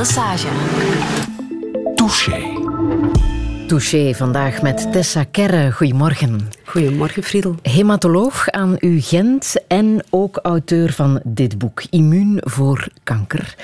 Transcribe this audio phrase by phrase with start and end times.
[0.00, 0.48] Massage.
[1.94, 2.40] Touché.
[3.66, 5.72] Touché vandaag met Tessa Kerre.
[5.72, 6.48] Goedemorgen.
[6.64, 7.54] Goedemorgen, Friedel.
[7.62, 13.54] Hematoloog aan UGent en ook auteur van dit boek, Immuun voor kanker.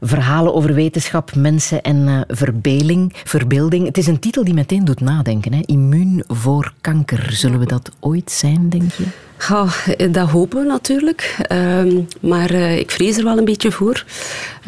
[0.00, 3.86] Verhalen over wetenschap, mensen en uh, verbeelding, verbeelding.
[3.86, 5.52] Het is een titel die meteen doet nadenken.
[5.52, 5.60] Hè?
[5.64, 7.32] Immuun voor kanker.
[7.32, 9.04] Zullen we dat ooit zijn, denk je?
[9.48, 9.66] Ja,
[10.08, 11.36] dat hopen we natuurlijk.
[11.52, 14.04] Um, maar uh, ik vrees er wel een beetje voor.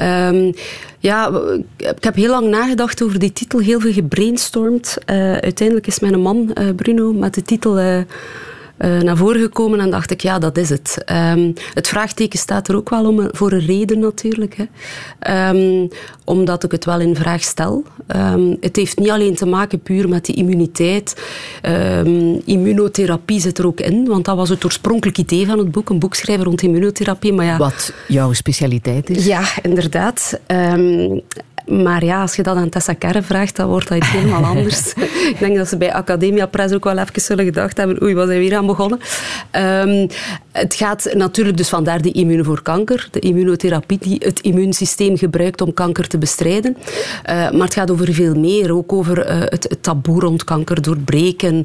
[0.01, 0.53] Um,
[0.99, 1.31] ja,
[1.77, 4.99] ik heb heel lang nagedacht over die titel, heel veel gebrainstormd.
[5.41, 8.05] Uiteindelijk is mijn man, Bruno, met de titel
[8.83, 11.05] uh, naar voren gekomen en dacht ik, ja, dat is het.
[11.35, 14.57] Um, het vraagteken staat er ook wel om, voor een reden natuurlijk.
[14.57, 15.49] Hè.
[15.51, 15.89] Um,
[16.25, 17.85] omdat ik het wel in vraag stel.
[18.17, 21.23] Um, het heeft niet alleen te maken puur met die immuniteit.
[22.45, 25.89] immunotherapie zit er ook in, want dat was het oorspronkelijk idee van het boek.
[25.89, 27.33] Een boek schrijven rond immunotherapie.
[27.33, 29.27] Maar ja, Wat jouw specialiteit is.
[29.27, 30.41] Ja, inderdaad.
[31.67, 34.93] Maar ja, als je dat aan Tessa Kerre vraagt, dan wordt dat iets helemaal anders.
[35.29, 38.27] ik denk dat ze bij Academia Press ook wel even zullen gedacht hebben, oei, wat
[38.27, 39.01] zijn we hier aan begonnen?
[39.53, 40.09] Um,
[40.53, 45.61] het gaat natuurlijk dus vandaar de immuun voor kanker, de immunotherapie die het immuunsysteem gebruikt
[45.61, 46.77] om kanker te bestrijden.
[46.77, 50.83] Uh, maar het gaat over veel meer, ook over uh, het, het, taboe rond kanker
[50.83, 51.55] doorbreken.
[51.55, 51.65] Um,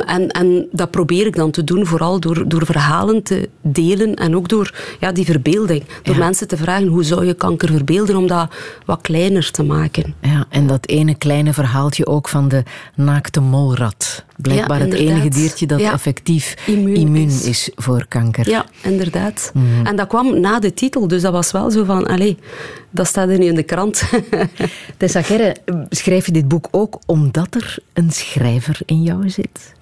[0.00, 4.36] en, en dat probeer ik dan te doen, vooral door, door verhalen te delen en
[4.36, 5.82] ook door ja, die verbeelding.
[6.02, 6.24] Door ja.
[6.24, 8.50] mensen te vragen, hoe zou je kanker verbeelden om dat
[8.86, 10.14] wat kleiner te maken.
[10.20, 12.62] Ja, en dat ene kleine verhaaltje ook van de
[12.94, 14.24] naakte molrat.
[14.42, 15.92] Blijkbaar ja, het enige diertje dat ja.
[15.92, 17.44] effectief immuun, immuun is.
[17.44, 17.70] is.
[17.76, 18.48] voor kanker.
[18.48, 19.50] Ja, inderdaad.
[19.54, 19.86] Mm.
[19.86, 22.38] En dat kwam na de titel, dus dat was wel zo van, allee,
[22.90, 24.02] dat staat er nu in de krant.
[24.96, 25.56] Tessa Gerre,
[25.88, 29.74] schrijf je dit boek ook omdat er een schrijver in jou zit?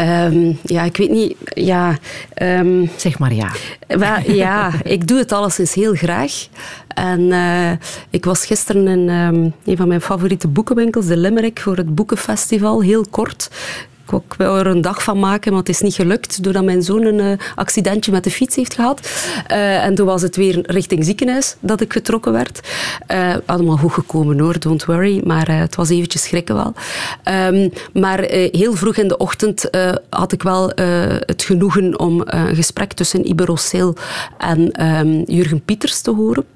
[0.00, 1.36] Um, ja, ik weet niet.
[1.44, 1.98] Ja,
[2.42, 3.52] um, zeg maar ja.
[3.98, 6.46] Maar, ja, ik doe het alleszins heel graag.
[6.88, 7.70] En uh,
[8.10, 12.82] ik was gisteren in um, een van mijn favoriete boekenwinkels, de Limerick, voor het Boekenfestival,
[12.82, 13.50] heel kort.
[14.16, 17.04] Ik wou er een dag van maken, maar het is niet gelukt doordat mijn zoon
[17.04, 19.00] een uh, accidentje met de fiets heeft gehad.
[19.50, 22.60] Uh, en toen was het weer richting ziekenhuis dat ik getrokken werd.
[23.08, 25.20] Uh, allemaal goed gekomen hoor, don't worry.
[25.24, 26.74] Maar het was eventjes schrikken wel.
[27.48, 28.20] Um, maar
[28.50, 29.70] heel vroeg in de ochtend
[30.10, 30.72] had ik wel
[31.26, 33.50] het genoegen om een gesprek tussen Iber
[34.38, 36.51] en um, Jurgen Pieters te horen.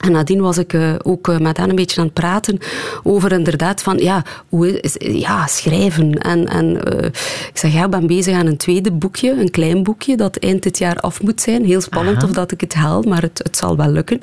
[0.00, 2.58] En nadien was ik uh, ook uh, met hen een beetje aan het praten
[3.02, 6.18] over inderdaad van, ja, hoe is, ja schrijven.
[6.18, 7.04] En, en uh,
[7.48, 10.62] ik zeg, ja, ik ben bezig aan een tweede boekje, een klein boekje, dat eind
[10.62, 11.64] dit jaar af moet zijn.
[11.64, 12.26] Heel spannend Aha.
[12.26, 14.20] of dat ik het haal, maar het, het zal wel lukken.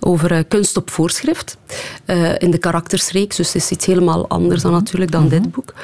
[0.00, 1.56] Over kunst op voorschrift.
[2.38, 5.74] in de karaktersreeks, dus het is iets helemaal anders dan natuurlijk dan dit boek.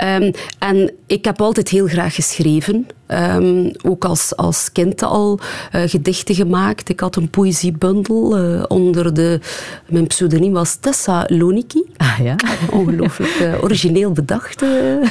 [0.00, 2.86] Um, en ik heb altijd heel graag geschreven.
[3.08, 5.38] Um, ook als, als kind al
[5.72, 6.88] gedichten gemaakt.
[6.88, 8.30] Ik had een poëziebundel
[8.66, 9.40] onder de...
[9.88, 11.82] Mijn pseudoniem was Tessa Loniki.
[11.96, 12.36] Ah ja?
[12.70, 14.62] Ongelooflijk uh, origineel bedacht.
[14.62, 15.10] um,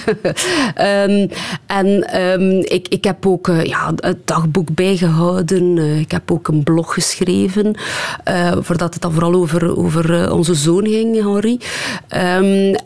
[1.80, 5.78] en um, ik, ik heb ook ja, het dagboek bijgehouden.
[5.78, 7.76] Ik heb ook een blog geschreven.
[8.60, 11.60] voordat het dan vooral over, over onze zoon ging, Henri.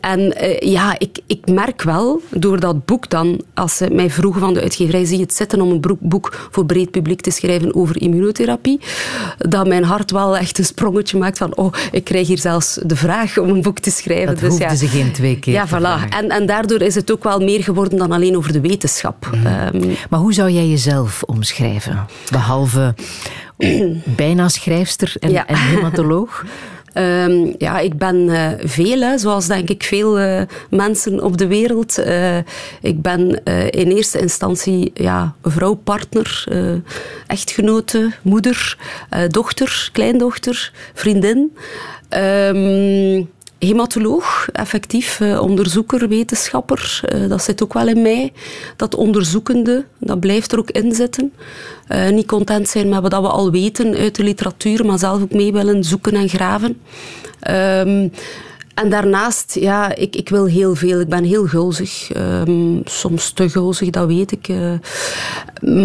[0.00, 4.54] En ja, ik, ik merk wel, door dat boek dan, als ze mij vroegen van
[4.54, 8.00] de uitgeverij, zie je het zitten om een boek voor breed publiek te schrijven over
[8.00, 8.80] immunotherapie,
[9.38, 12.96] dat mijn hart wel echt een sprongetje maakt van oh, ik krijg hier zelfs de
[12.96, 14.26] vraag om een boek te schrijven.
[14.26, 14.74] Dat dus ja.
[14.74, 16.08] ze geen twee keer Ja, voilà.
[16.08, 19.30] En, en daardoor is het ook wel meer geworden dan alleen over de wetenschap.
[19.34, 19.46] Mm.
[19.46, 22.06] Um, maar hoe zou jij jezelf omschrijven?
[22.30, 22.94] Behalve
[24.04, 25.46] bijna schrijfster en, ja.
[25.46, 26.44] en hematoloog?
[26.94, 31.98] Um, ja, ik ben uh, veel, zoals denk ik veel uh, mensen op de wereld.
[31.98, 32.36] Uh,
[32.82, 36.44] ik ben in eerste instantie ja, vrouw, partner,
[37.26, 38.76] echtgenote, moeder,
[39.28, 41.56] dochter, kleindochter, vriendin.
[42.16, 47.00] Um, hematoloog, effectief, uh, onderzoeker, wetenschapper.
[47.14, 48.32] Uh, dat zit ook wel in mij.
[48.76, 51.32] Dat onderzoekende, dat blijft er ook in zitten.
[51.88, 55.32] Uh, niet content zijn met wat we al weten uit de literatuur, maar zelf ook
[55.32, 56.80] mee willen zoeken en graven.
[57.50, 58.12] Um,
[58.80, 61.00] en daarnaast, ja, ik, ik wil heel veel.
[61.00, 62.16] Ik ben heel gulzig.
[62.16, 64.48] Um, soms te gulzig, dat weet ik.
[64.48, 64.72] Uh,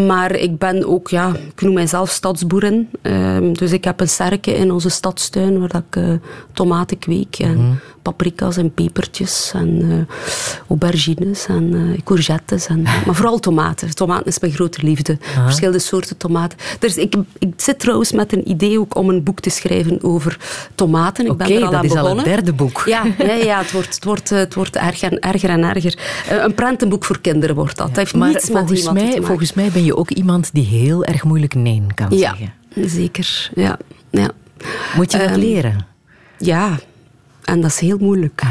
[0.07, 2.89] maar ik ben ook, ja, ik noem mijzelf stadsboerin.
[3.01, 6.13] Um, dus ik heb een serke in onze stadstuin waar ik uh,
[6.53, 7.35] tomaten kweek.
[7.39, 7.79] En mm -hmm.
[8.01, 9.95] paprika's en pepertjes en uh,
[10.69, 12.67] aubergines en courgettes.
[12.67, 13.95] En, maar vooral tomaten.
[13.95, 15.17] Tomaten is mijn grote liefde.
[15.21, 15.43] -huh.
[15.43, 16.57] Verschillende soorten tomaten.
[16.79, 20.37] Dus ik, ik zit trouwens met een idee ook om een boek te schrijven over
[20.75, 21.25] tomaten.
[21.25, 22.83] Ik okay, ben er al dat is al het derde boek.
[22.85, 25.49] Ja, ja, ja het, wordt, het, wordt, het wordt erger en erger.
[25.49, 25.97] En erger.
[26.31, 27.87] Uh, een prentenboek voor kinderen wordt dat.
[27.87, 30.65] Ja, dat heeft maar niets volgens met mij, Volgens mij ben je ook iemand die
[30.65, 32.53] heel erg moeilijk nee kan ja, zeggen.
[32.89, 33.77] Zeker, ja.
[34.09, 34.29] ja.
[34.95, 35.87] Moet je dat um, leren?
[36.37, 36.79] ja,
[37.43, 38.41] en dat is heel moeilijk.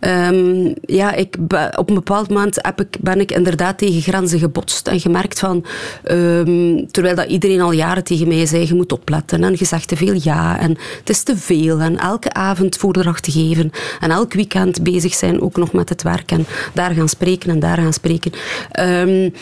[0.00, 1.36] Um, ja, ik,
[1.76, 5.64] op een bepaald moment heb ik, ben ik inderdaad tegen grenzen gebotst en gemerkt van,
[6.10, 9.88] um, terwijl dat iedereen al jaren tegen mij zei, je moet opletten en je zegt
[9.88, 13.70] te veel ja en het is te veel en elke avond voordracht te geven
[14.00, 17.60] en elk weekend bezig zijn ook nog met het werk en daar gaan spreken en
[17.60, 18.32] daar gaan spreken.
[18.80, 19.32] Um,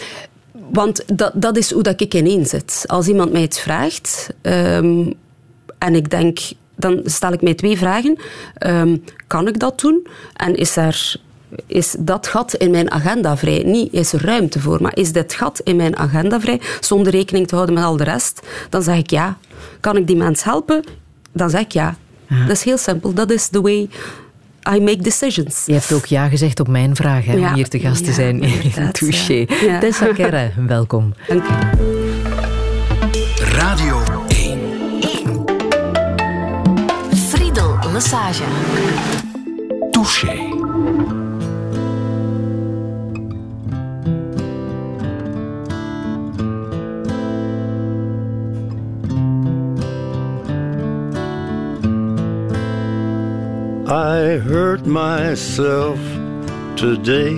[0.71, 2.85] want dat, dat is hoe dat ik ineen zit.
[2.87, 4.35] Als iemand mij het vraagt
[5.79, 6.39] en ik denk
[6.79, 8.19] dan stel ik mij twee vragen.
[8.55, 8.97] Ehm,
[9.27, 10.07] kan ik dat doen?
[10.37, 11.17] En is er
[11.67, 13.63] is dat gat in mijn agenda vrij?
[13.67, 17.47] Niet is er ruimte voor, maar is dit gat in mijn agenda vrij zonder rekening
[17.47, 18.47] te houden met al de rest?
[18.71, 19.39] Dan zeg ik ja.
[19.81, 20.85] Kan ik die mens helpen?
[21.33, 21.97] Dan zeg ik ja.
[22.29, 23.13] Dat is heel simpel.
[23.13, 23.89] Dat is the way
[24.77, 25.63] I make decisions.
[25.67, 28.41] Je hebt ook ja gezegd op mijn vraag hè, om hier te gast te zijn.
[28.93, 29.47] Touché.
[29.81, 31.15] Tessa Kerre, welkom.
[31.27, 31.98] Dank Radio
[37.99, 38.43] massage.
[39.93, 40.37] Touché.
[53.89, 55.99] I hurt myself
[56.77, 57.35] today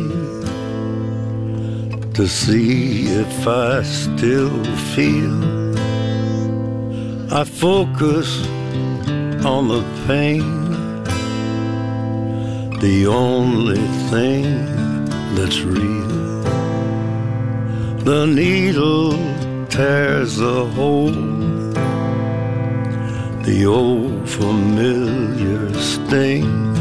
[2.12, 4.62] to see if I still
[4.92, 5.40] feel.
[7.32, 8.46] I focus
[9.44, 10.60] on the pain.
[12.80, 14.64] The only thing
[15.34, 16.42] that's real.
[18.04, 19.12] The needle
[19.68, 21.10] tears a hole.
[23.42, 26.74] The old familiar sting.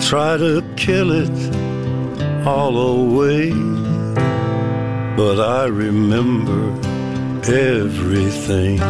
[0.00, 3.52] Try to kill it all away.
[5.16, 6.72] But I remember
[7.44, 8.80] everything.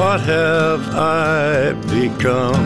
[0.00, 2.64] What have I become?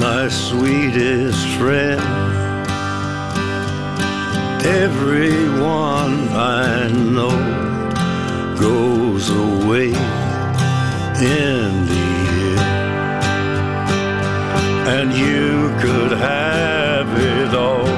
[0.00, 2.00] My sweetest friend.
[4.66, 7.38] Everyone I know
[8.58, 9.90] goes away
[11.36, 12.68] in the end.
[14.96, 17.97] And you could have it all.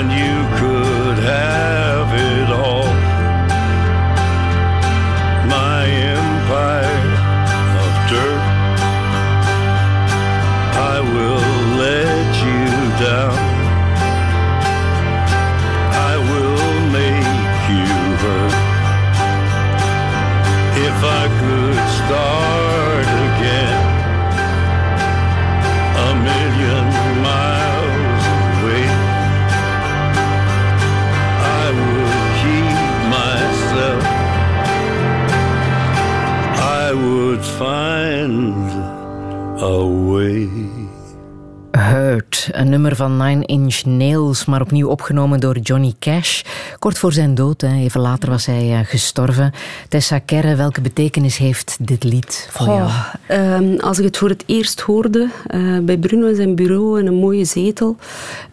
[0.00, 2.86] And you could have it all.
[5.48, 7.10] My empire
[7.84, 8.44] of dirt.
[10.92, 11.42] I will
[11.82, 13.37] let you down.
[41.70, 46.42] Hurt, een nummer van Nine Inch Nails, maar opnieuw opgenomen door Johnny Cash.
[46.78, 49.52] Kort voor zijn dood, even later was hij eh, gestorven.
[49.88, 52.90] Tessa Kerre, welke betekenis heeft dit lied voor jou?
[53.62, 57.06] Um, als ik het voor het eerst hoorde, uh, bij Bruno in zijn bureau in
[57.06, 57.96] een mooie zetel,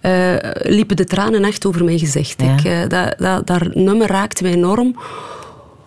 [0.02, 2.42] uh, liepen de tranen echt over mijn gezicht.
[2.42, 2.58] Ja.
[2.58, 4.96] Ik, dat, dat, dat nummer raakte mij enorm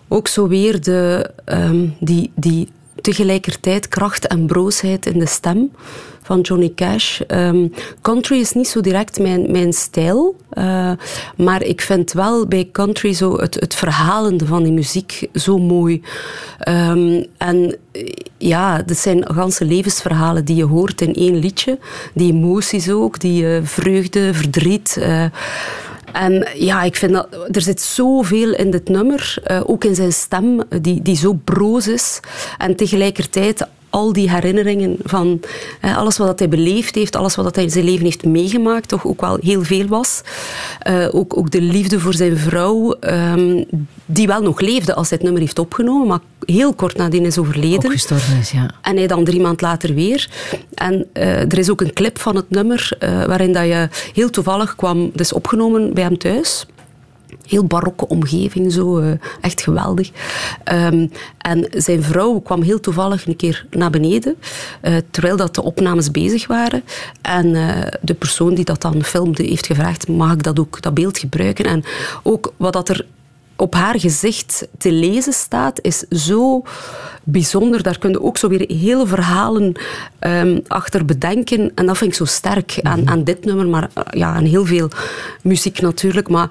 [0.07, 2.69] ook zo weer de, ehm, die, die
[3.01, 5.71] tegelijkertijd kracht en broosheid in de stem
[6.29, 7.21] van Johnny Cash.
[7.21, 7.67] Ehm,
[8.01, 10.91] country is niet zo direct mijn, mijn stijl, uh,
[11.37, 16.01] maar ik vind wel bij country zo het, het verhalende van die muziek zo mooi.
[16.67, 17.77] Um, en
[18.37, 21.79] ja, dat zijn ganse levensverhalen die je hoort in één liedje.
[22.13, 24.95] Die emoties ook, die uh, vreugde, verdriet.
[24.99, 25.25] Uh,
[26.13, 30.13] en ja, ik vind dat er zit zoveel in dit nummer, uh, ook in zijn
[30.13, 32.19] stem, die, die zo broos is.
[32.57, 35.39] En tegelijkertijd al die herinneringen van
[35.81, 39.05] eh, alles wat hij beleefd heeft, alles wat hij in zijn leven heeft meegemaakt, toch
[39.05, 40.21] ook wel heel veel was.
[40.87, 43.65] Uh, ook, ook de liefde voor zijn vrouw, um,
[44.05, 47.37] die wel nog leefde als hij het nummer heeft opgenomen, maar heel kort nadien is
[47.37, 47.85] overleden.
[47.85, 48.69] Ook gestorven is, ja.
[48.81, 50.29] En hij dan drie maand later weer.
[50.73, 54.75] En uh, er is ook een clip van het nummer waarin dat je heel toevallig
[54.75, 56.65] kwam, dus opgenomen bij hem thuis
[57.47, 60.09] heel barokke omgeving, zo, uh, echt geweldig.
[60.73, 64.35] Um, en zijn vrouw kwam heel toevallig een keer naar beneden,
[64.81, 66.83] uh, terwijl dat de opnames bezig waren.
[67.21, 70.93] En uh, de persoon die dat dan filmde heeft gevraagd, mag ik dat ook, dat
[70.93, 71.65] beeld gebruiken?
[71.65, 71.83] En
[72.23, 73.05] ook wat dat er
[73.55, 76.63] op haar gezicht te lezen staat, is zo
[77.23, 77.83] bijzonder.
[77.83, 79.73] Daar kun je ook zo weer hele verhalen
[80.19, 81.71] um, achter bedenken.
[81.75, 84.89] En dat vind ik zo sterk aan, aan dit nummer, maar ja, aan heel veel
[85.41, 86.29] muziek natuurlijk.
[86.29, 86.49] Maar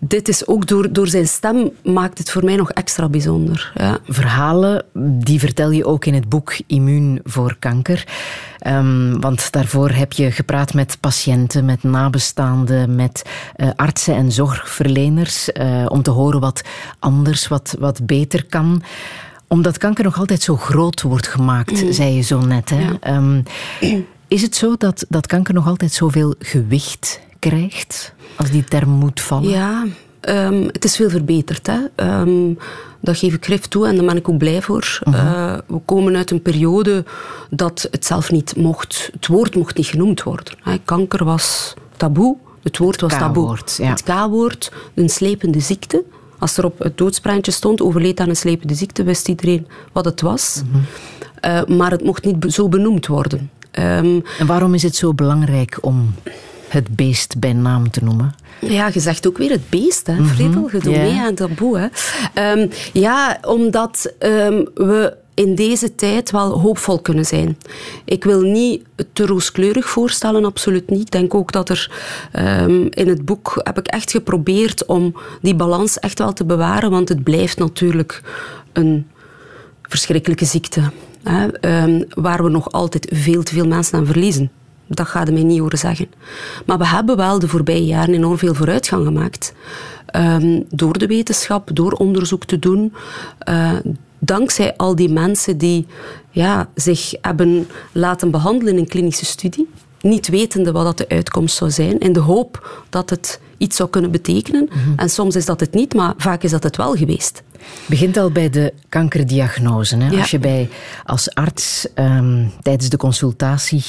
[0.00, 3.72] dit is ook door, door zijn stem maakt het voor mij nog extra bijzonder.
[3.74, 3.98] Ja.
[4.06, 8.04] Verhalen, die vertel je ook in het boek Immuun voor kanker.
[8.66, 13.22] Um, want daarvoor heb je gepraat met patiënten, met nabestaanden, met
[13.56, 15.48] uh, artsen en zorgverleners.
[15.52, 16.62] Uh, om te horen wat
[16.98, 18.82] anders, wat, wat beter kan
[19.46, 21.92] omdat kanker nog altijd zo groot wordt gemaakt, mm.
[21.92, 22.70] zei je zo net.
[22.70, 22.80] Hè?
[22.80, 23.16] Ja.
[23.16, 23.42] Um,
[24.28, 28.14] is het zo dat, dat kanker nog altijd zoveel gewicht krijgt?
[28.40, 29.48] als die term moet vallen?
[29.48, 29.86] Ja,
[30.20, 31.66] um, het is veel verbeterd.
[31.66, 32.08] Hè.
[32.20, 32.58] Um,
[33.00, 35.00] dat geef ik grif toe en daar ben ik ook blij voor.
[35.08, 35.24] Uh -huh.
[35.24, 37.04] uh, we komen uit een periode
[37.50, 40.54] dat het zelf niet mocht, het woord mocht niet genoemd worden.
[40.62, 40.78] Hè.
[40.84, 43.58] Kanker was taboe, het woord was taboe.
[43.76, 43.90] Ja.
[43.90, 46.04] Het K-woord, een slepende ziekte.
[46.38, 50.20] Als er op het doodspraantje stond, overleed aan een slepende ziekte, wist iedereen wat het
[50.20, 50.62] was.
[50.66, 50.82] Uh
[51.40, 51.70] -huh.
[51.70, 53.50] uh, maar het mocht niet zo benoemd worden.
[53.78, 56.14] Um, en waarom is het zo belangrijk om
[56.70, 58.34] het beest bij naam te noemen?
[58.60, 60.68] Ja, je zegt ook weer het beest, hè, Fredel.
[60.72, 61.90] Je doet mee aan taboe.
[62.34, 62.52] Hè.
[62.52, 67.58] Um, ja, omdat um, we in deze tijd wel hoopvol kunnen zijn.
[68.04, 71.00] Ik wil niet te rooskleurig voorstellen, absoluut niet.
[71.00, 71.90] Ik denk ook dat er
[72.38, 76.90] um, in het boek heb ik echt geprobeerd om die balans echt wel te bewaren,
[76.90, 78.22] want het blijft natuurlijk
[78.72, 79.06] een
[79.82, 80.90] verschrikkelijke ziekte.
[81.22, 81.48] Hè,
[81.82, 84.50] um, waar we nog altijd veel te veel mensen aan verliezen.
[84.94, 86.10] Dat gaat je mij niet horen zeggen.
[86.66, 89.54] Maar we hebben wel de voorbije jaren enorm veel vooruitgang gemaakt.
[90.16, 92.94] Um, door de wetenschap, door onderzoek te doen.
[93.48, 93.72] Uh,
[94.18, 95.86] dankzij al die mensen die
[96.30, 99.68] ja, zich hebben laten behandelen in een klinische studie.
[100.00, 101.98] Niet wetende wat dat de uitkomst zou zijn.
[101.98, 104.68] In de hoop dat het iets zou kunnen betekenen.
[104.72, 104.92] Mm -hmm.
[104.96, 107.42] En soms is dat het niet, maar vaak is dat het wel geweest.
[107.86, 109.96] begint al bij de kankerdiagnose.
[109.96, 110.10] Hè?
[110.10, 110.18] Ja.
[110.18, 110.68] Als je bij,
[111.04, 113.84] als arts um, tijdens de consultatie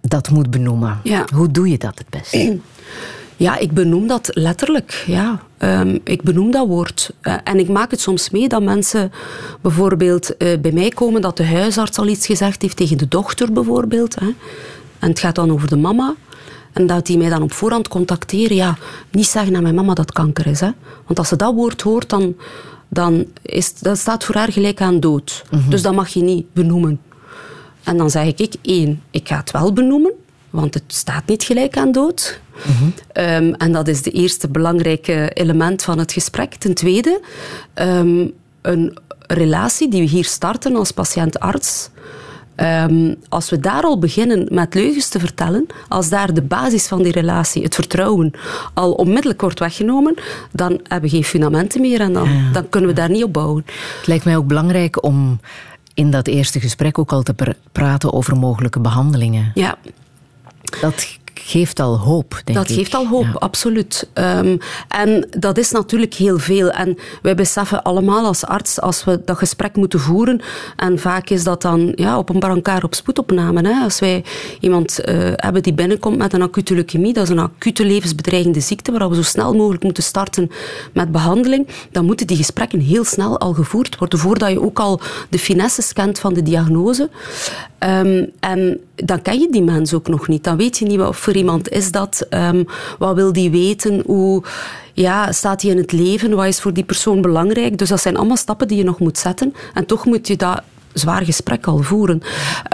[0.00, 1.00] dat moet benoemen.
[1.02, 1.24] Ja.
[1.34, 2.58] Hoe doe je dat het beste?
[3.38, 5.04] Ja, ik benoem dat letterlijk.
[5.06, 5.40] Ja.
[5.58, 7.10] Um, ik benoem dat woord.
[7.22, 9.12] Uh, en ik maak het soms mee dat mensen
[9.60, 13.52] bijvoorbeeld uh, bij mij komen dat de huisarts al iets gezegd heeft tegen de dochter
[13.52, 14.18] bijvoorbeeld.
[14.20, 14.26] Hè.
[14.98, 16.14] En het gaat dan over de mama.
[16.72, 18.56] En dat die mij dan op voorhand contacteren.
[18.56, 18.76] Ja,
[19.10, 20.60] niet zeggen aan mijn mama dat kanker is.
[20.60, 20.70] Hè.
[21.06, 22.36] Want als ze dat woord hoort, dan,
[22.88, 25.44] dan is, dat staat voor haar gelijk aan dood.
[25.50, 25.70] Mm -hmm.
[25.70, 27.00] Dus dat mag je niet benoemen.
[27.88, 30.12] En dan zeg ik, één, ik ga het wel benoemen,
[30.50, 32.40] want het staat niet gelijk aan dood.
[32.66, 32.92] Mm -hmm.
[33.24, 36.54] um, en dat is de eerste belangrijke element van het gesprek.
[36.54, 37.20] Ten tweede,
[37.74, 41.90] um, een relatie die we hier starten als patiënt-arts.
[42.56, 47.02] Um, als we daar al beginnen met leugens te vertellen, als daar de basis van
[47.02, 48.30] die relatie, het vertrouwen,
[48.74, 50.14] al onmiddellijk wordt weggenomen,
[50.52, 52.52] dan hebben we geen fundamenten meer en dan, ja.
[52.52, 53.64] dan kunnen we daar niet op bouwen.
[53.96, 55.40] Het lijkt mij ook belangrijk om
[55.98, 59.50] in dat eerste gesprek ook al te pr praten over mogelijke behandelingen.
[59.54, 59.78] Ja.
[60.80, 62.76] Dat geeft al hoop, denk dat ik.
[62.76, 63.32] geeft al hoop, ja.
[63.32, 64.08] absoluut.
[64.14, 66.70] Um, en dat is natuurlijk heel veel.
[66.70, 70.40] En wij beseffen allemaal als arts, als we dat gesprek moeten voeren,
[70.76, 73.68] en vaak is dat dan ja, op een brancard op spoedopname.
[73.68, 73.82] Hè.
[73.82, 74.24] Als wij
[74.60, 78.92] iemand uh, hebben die binnenkomt met een acute leukemie, dat is een acute levensbedreigende ziekte,
[78.92, 80.50] waar we zo snel mogelijk moeten starten
[80.92, 85.00] met behandeling, dan moeten die gesprekken heel snel al gevoerd worden, voordat je ook al
[85.28, 87.10] de finesses kent van de diagnose.
[87.80, 90.44] Um, en dan ken je die mens ook nog niet.
[90.44, 92.26] Dan weet je niet wat voor iemand is dat?
[92.30, 92.66] Um,
[92.98, 94.02] wat wil die weten?
[94.06, 94.42] Hoe
[94.92, 96.34] ja, staat hij in het leven?
[96.34, 97.78] Wat is voor die persoon belangrijk?
[97.78, 99.54] Dus dat zijn allemaal stappen die je nog moet zetten.
[99.74, 102.22] En toch moet je dat zwaar gesprek al voeren.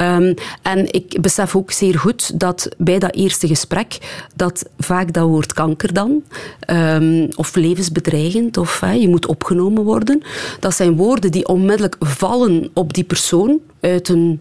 [0.02, 3.98] Um, en ik besef ook zeer goed dat bij dat eerste gesprek,
[4.36, 6.22] dat vaak dat woord kanker dan,
[6.70, 10.22] um, of levensbedreigend, of je moet opgenomen worden,
[10.60, 14.40] dat zijn woorden die onmiddellijk vallen op die persoon uit een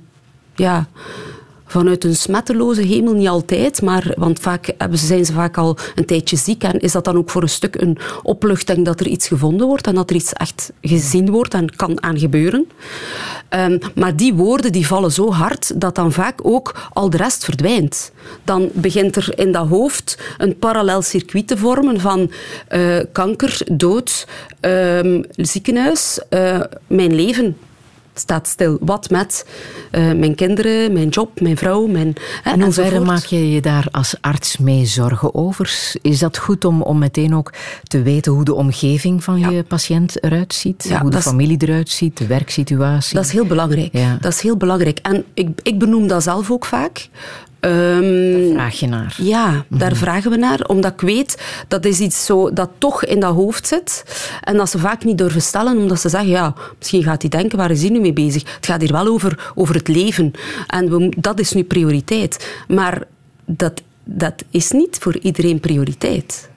[0.55, 0.87] ja,
[1.73, 6.37] vanuit een smetteloze hemel niet altijd, maar, want vaak zijn ze vaak al een tijdje
[6.37, 9.67] ziek en is dat dan ook voor een stuk een opluchting dat er iets gevonden
[9.67, 12.67] wordt en dat er iets echt gezien wordt en kan aan gebeuren.
[13.49, 17.43] Um, maar die woorden die vallen zo hard dat dan vaak ook al de rest
[17.43, 18.11] verdwijnt.
[18.43, 22.31] Dan begint er in dat hoofd een parallel circuit te vormen van
[22.71, 24.27] uh, kanker, dood,
[24.61, 27.55] um, ziekenhuis, uh, mijn leven
[28.13, 28.77] staat stil.
[28.81, 29.45] Wat met
[29.91, 32.13] uh, mijn kinderen, mijn job, mijn vrouw, mijn...
[32.43, 35.97] En hoeverre maak je je daar als arts mee zorgen over?
[36.01, 37.53] Is dat goed om, om meteen ook
[37.83, 39.49] te weten hoe de omgeving van ja.
[39.49, 40.85] je patiënt eruit ziet?
[40.87, 43.15] Ja, hoe de familie eruit ziet, de werksituatie?
[43.15, 43.93] Dat is heel belangrijk.
[43.93, 44.17] Ja.
[44.21, 44.99] Dat is heel belangrijk.
[45.01, 47.09] En ik, ik benoem dat zelf ook vaak.
[47.65, 49.15] Um, daar vraag je naar.
[49.17, 49.99] Ja, daar mhm.
[49.99, 50.65] vragen we naar.
[50.67, 54.03] Omdat ik weet, dat is iets zo dat toch in dat hoofd zit.
[54.41, 57.57] En dat ze vaak niet durven stellen, omdat ze zeggen, ja, misschien gaat hij denken,
[57.57, 58.55] waar is hij nu mee bezig?
[58.55, 60.31] Het gaat hier wel over, over het leven.
[60.67, 62.63] En we, dat is nu prioriteit.
[62.67, 63.03] Maar
[63.45, 66.49] dat, dat is niet voor iedereen prioriteit.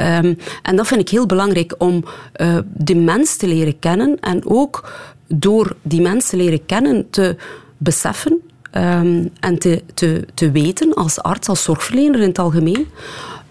[0.00, 2.04] Um, en dat vind ik heel belangrijk om
[2.36, 4.92] uh, de mens te leren kennen en ook
[5.26, 7.36] door die mensen te leren kennen te
[7.76, 8.40] beseffen
[8.76, 12.86] Um, en te, te, te weten als arts, als zorgverlener in het algemeen,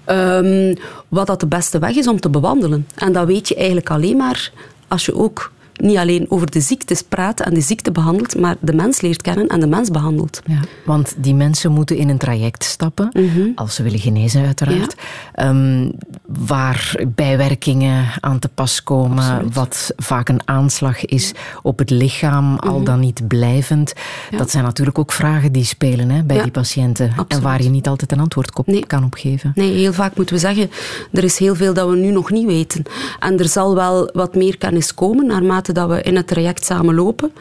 [0.06, 0.76] um,
[1.08, 2.88] wat dat de beste weg is om te bewandelen.
[2.96, 4.52] En dat weet je eigenlijk alleen maar
[4.88, 5.52] als je ook
[5.82, 9.48] niet alleen over de ziektes praat en de ziekte behandelt, maar de mens leert kennen
[9.48, 10.42] en de mens behandelt.
[10.46, 13.50] Ja, want die mensen moeten in een traject stappen, mhm.
[13.56, 14.96] als ze willen genezen uiteraard,
[15.34, 15.90] ehm,
[16.26, 22.76] waar bijwerkingen aan te pas komen, wat vaak een aanslag is op het lichaam, al
[22.76, 22.84] mhm.
[22.86, 23.94] dan niet blijvend.
[24.38, 27.88] Dat zijn natuurlijk ook vragen die spelen hè, bij die patiënten en waar je niet
[27.88, 29.52] altijd een antwoord op kan op geven.
[29.56, 30.70] Nee, heel vaak moeten we zeggen,
[31.12, 32.84] er is heel veel dat we nu nog niet weten.
[33.20, 36.96] En er zal wel wat meer kennis komen naarmate dat we in het traject samen
[36.96, 37.32] lopen.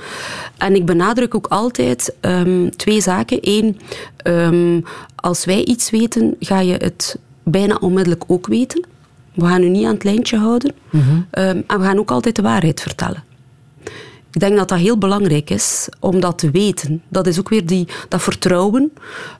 [0.59, 3.39] En ik benadruk ook altijd um, twee zaken.
[3.41, 3.79] Eén,
[4.25, 8.87] um, als wij iets weten, ga je het bijna onmiddellijk ook weten.
[9.35, 10.75] We gaan u niet aan het lijntje houden.
[10.91, 11.27] Mm -hmm.
[11.31, 13.25] um, en we gaan ook altijd de waarheid vertellen.
[14.33, 17.03] Ik denk dat dat heel belangrijk is om dat te weten.
[17.09, 18.93] Dat is ook weer die, dat vertrouwen.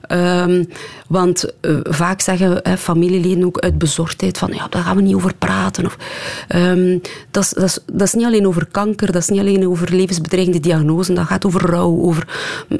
[0.07, 0.67] Um,
[1.07, 5.15] want uh, vaak zeggen hè, familieleden ook uit bezorgdheid van ja, daar gaan we niet
[5.15, 5.85] over praten.
[5.85, 5.97] Of,
[6.55, 7.01] um,
[7.31, 9.95] dat, is, dat, is, dat is niet alleen over kanker, dat is niet alleen over
[9.95, 12.27] levensbedreigende diagnoses, dat gaat over rouw, over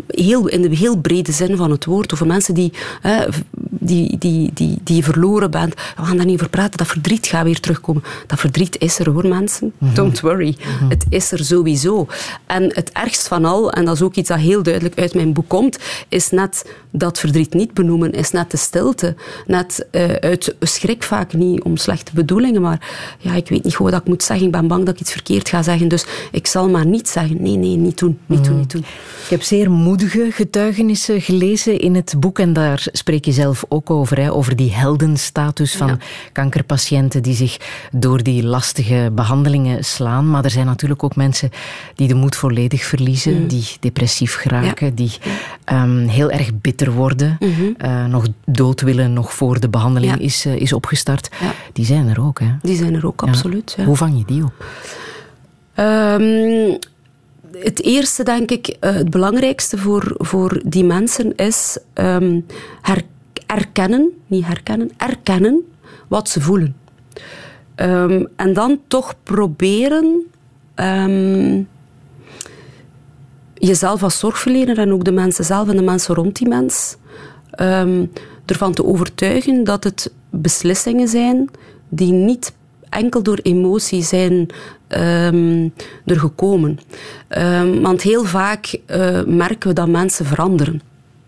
[0.08, 3.26] heel, in de heel brede zin van het woord, over mensen die, hè,
[3.70, 5.74] die, die, die, die je verloren bent.
[5.74, 8.04] We gaan daar niet over praten, dat verdriet gaat weer terugkomen.
[8.28, 9.96] Dat verdriet is er hoor mensen, mm -hmm.
[9.96, 10.58] don't worry.
[10.58, 10.90] Mm -hmm.
[10.90, 12.01] Het is er sowieso.
[12.46, 15.34] En het ergst van al, en dat is ook iets dat heel duidelijk uit mijn
[15.34, 15.78] boek komt,
[16.10, 19.16] is net dat verdriet niet benoemen, is net de stilte.
[19.48, 23.92] Net uh, uit schrik vaak niet om slechte bedoelingen, maar ja, ik weet niet goed
[23.92, 24.46] wat ik moet zeggen.
[24.46, 27.42] Ik ben bang dat ik iets verkeerd ga zeggen, dus ik zal maar niet zeggen.
[27.42, 28.60] Nee, nee, niet doen, niet doen, mm.
[28.60, 28.86] niet doen.
[29.24, 33.90] Ik heb zeer moedige getuigenissen gelezen in het boek en daar spreek je zelf ook
[33.90, 35.98] over, hè, over die heldenstatus van ja.
[36.32, 37.58] kankerpatiënten die zich
[37.92, 40.30] door die lastige behandelingen slaan.
[40.30, 41.50] Maar er zijn natuurlijk ook mensen
[42.02, 43.48] die de moed volledig verliezen, mm.
[43.48, 44.94] die depressief geraken, ja.
[44.96, 45.12] die
[45.74, 47.76] um, heel erg bitter worden, mm -hmm.
[47.86, 50.20] uh, nog dood willen nog voor de behandeling ja.
[50.20, 51.30] is, uh, is opgestart.
[51.42, 51.54] Ja.
[51.74, 52.40] Die zijn er ook.
[52.40, 52.48] Hè?
[52.62, 53.78] Die zijn er ook, absoluut.
[53.86, 54.66] Hoe vang je die op?
[55.76, 56.78] Um,
[57.64, 62.46] het eerste, denk ik, uh, het belangrijkste voor, voor die mensen is um,
[62.82, 63.02] her,
[63.46, 65.62] erkennen, niet herkennen, erkennen
[66.08, 66.76] wat ze voelen.
[67.76, 70.26] Um, en dan toch proberen
[70.76, 71.68] um,
[73.68, 76.96] jezelf als zorgverlener en ook de mensen zelf en de mensen rond die mens
[77.62, 78.12] um,
[78.46, 81.50] ervan te overtuigen dat het beslissingen zijn
[81.90, 82.54] die niet
[82.90, 84.34] enkel door emotie zijn
[84.88, 85.74] um,
[86.06, 86.80] er gekomen.
[87.30, 90.82] Um, want heel vaak uh, merken we dat mensen veranderen.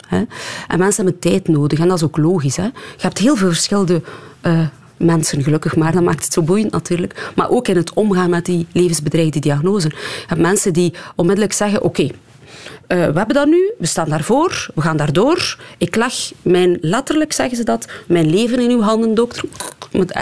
[0.08, 0.24] Hè?
[0.68, 2.58] En mensen hebben tijd nodig en dat is ook logisch.
[2.58, 2.64] Hè?
[2.64, 4.02] Je hebt heel veel verschillende
[4.46, 4.68] uh,
[5.06, 5.92] mensen gelukkig maar.
[5.92, 7.32] Dat maakt het zo boeiend natuurlijk.
[7.36, 9.88] Maar ook in het omgaan met die levensbedreigde diagnose.
[9.88, 12.16] Je hebt mensen die onmiddellijk zeggen, oké, okay,
[12.88, 15.58] uh, we hebben dat nu, we staan daarvoor, we gaan daardoor.
[15.78, 19.44] Ik leg mijn, letterlijk zeggen ze dat, mijn leven in uw handen, dokter.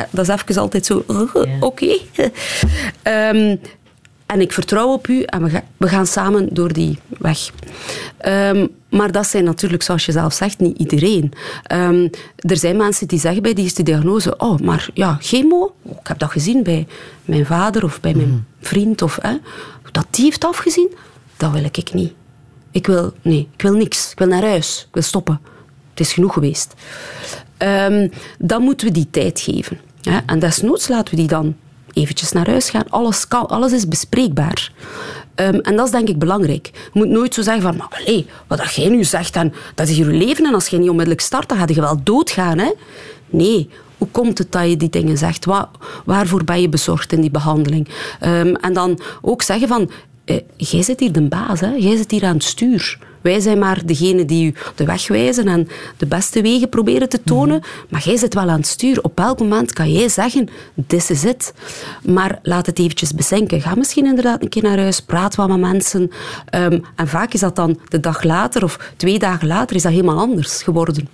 [0.10, 1.48] Dat is even altijd zo, oké.
[1.60, 2.02] Okay.
[3.36, 3.60] um,
[4.32, 7.52] En ik vertrouw op u en we, ga, we gaan samen door die weg.
[8.26, 11.34] Um, maar dat zijn natuurlijk, zoals je zelf zegt, niet iedereen.
[11.74, 16.08] Um, er zijn mensen die zeggen bij die eerste diagnose: Oh, maar ja, chemo, ik
[16.08, 16.88] heb dat gezien bij
[17.26, 18.40] mijn vader of bij mijn mhm.
[18.60, 19.38] vriend, of hè,
[19.92, 20.90] dat die heeft afgezien,
[21.38, 22.14] dat wil ik niet.
[22.72, 24.12] Ik wil, nee, ik wil niks.
[24.12, 24.86] Ik wil naar huis.
[24.88, 25.42] Ik wil stoppen.
[25.90, 26.74] Het is genoeg geweest.
[27.58, 29.80] Um, dan moeten we die tijd geven.
[30.02, 30.20] Hè?
[30.26, 31.56] En desnoods laten we die dan
[31.94, 32.90] eventjes naar huis gaan.
[32.90, 34.72] Alles, kan, alles is bespreekbaar.
[35.36, 36.70] Um, en dat is denk ik belangrijk.
[36.74, 38.04] Je moet nooit zo zeggen van, maar
[38.48, 41.50] wat jij nu zegt, en, dat is je leven en als je niet onmiddellijk start,
[41.50, 42.58] dan ga je wel doodgaan.
[42.58, 42.72] Hè?
[43.30, 45.46] Nee, hoe komt het dat je die dingen zegt?
[45.46, 45.70] Waar,
[46.06, 47.88] waarvoor ben je bezorgd in die behandeling?
[48.22, 49.92] Um, en dan ook zeggen van,
[50.26, 51.74] eh, jij zit hier de baas, hè?
[51.74, 53.00] jij zit hier aan het stuur.
[53.22, 57.24] Wij zijn maar degene die u de weg wijzen en de beste wegen proberen te
[57.24, 57.62] tonen.
[57.90, 59.02] Maar jij zit wel aan het stuur.
[59.02, 60.50] Op elk moment kan jij zeggen,
[60.88, 61.54] this is it.
[62.06, 63.62] Maar laat het eventjes bezinken.
[63.62, 66.12] Ga misschien inderdaad een keer naar huis, praat wat met mensen.
[66.50, 69.92] Ehm, en vaak is dat dan de dag later of twee dagen later is dat
[69.92, 71.08] helemaal anders geworden.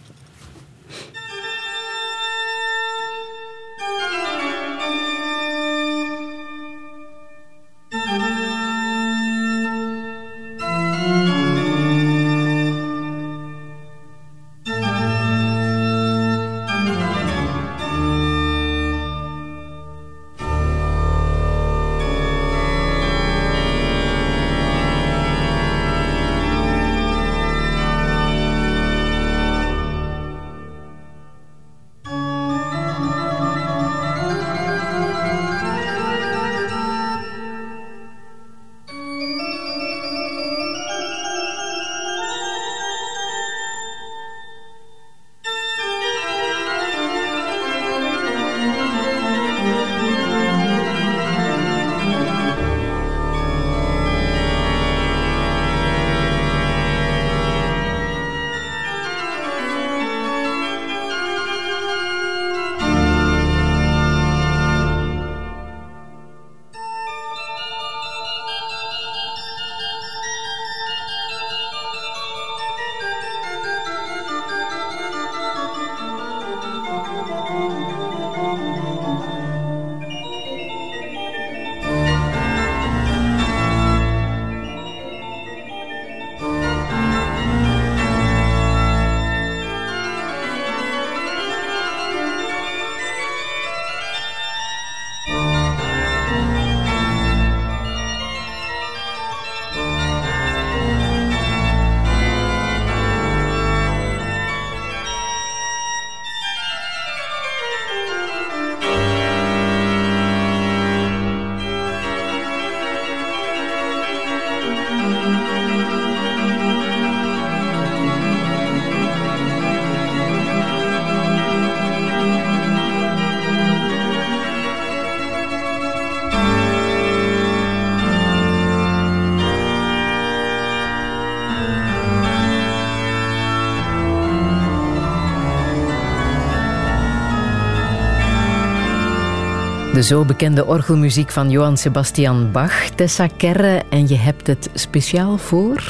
[139.98, 143.84] De zo bekende orgelmuziek van Johann Sebastian Bach, Tessa Kerre.
[143.90, 145.84] En je hebt het speciaal voor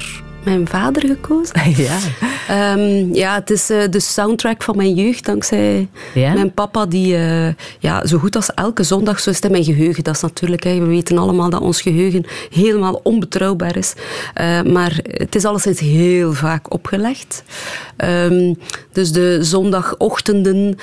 [0.47, 1.55] mijn vader gekozen.
[1.87, 1.97] ja.
[2.73, 6.33] Um, ja, het is uh, de soundtrack van mijn jeugd, dankzij ja?
[6.33, 7.47] mijn papa, die uh,
[7.79, 10.03] ja, zo goed als elke zondag, zo is het in mijn geheugen.
[10.03, 13.93] Dat is natuurlijk, hè, we weten allemaal dat ons geheugen helemaal onbetrouwbaar is.
[14.41, 17.43] Uh, maar het is alleszins heel vaak opgelegd.
[17.97, 18.57] Um,
[18.91, 20.75] dus de zondagochtenden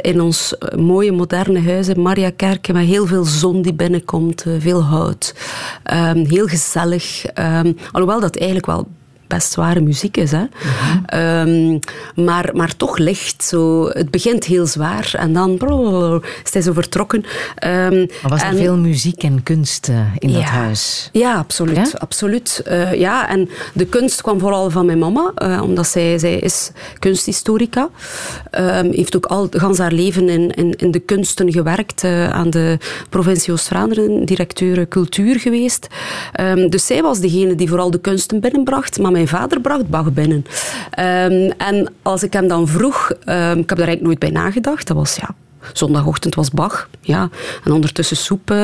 [0.00, 4.82] in ons mooie moderne huis in Maria Kerken, met heel veel zon die binnenkomt, veel
[4.82, 5.34] hout.
[5.92, 7.24] Um, heel gezellig.
[7.92, 8.87] alhoewel dat eigenlijk wel
[9.28, 10.30] best zware muziek is.
[10.30, 10.44] Hè?
[11.06, 11.78] Ehm,
[12.24, 13.44] maar, maar toch licht.
[13.44, 15.58] Zo, het begint heel zwaar en dan
[16.44, 17.24] is hij zo vertrokken.
[17.66, 21.08] Um, was er veel muziek en kunst uh, in dat huis?
[21.12, 21.76] Ja, absoluut.
[21.76, 21.98] Ja?
[21.98, 22.62] absoluut.
[22.68, 26.70] Uh, ja, en de kunst kwam vooral van mijn mama, uh, omdat zij, zij is
[26.98, 27.88] kunsthistorica.
[28.58, 32.78] Um, heeft ook al gans haar leven in, in, in de kunsten gewerkt, aan de
[33.08, 35.86] provincie Oost-Vlaanderen, directeur cultuur geweest.
[36.68, 40.44] dus zij was degene die vooral de kunsten binnenbracht, maar mijn vader bracht Bach binnen.
[40.98, 44.86] Um, en als ik hem dan vroeg, um, ik heb daar eigenlijk nooit bij nagedacht,
[44.86, 45.34] dat was ja,
[45.72, 46.88] Zondagochtend was Bach.
[47.00, 47.30] Ja.
[47.64, 48.54] En ondertussen soep,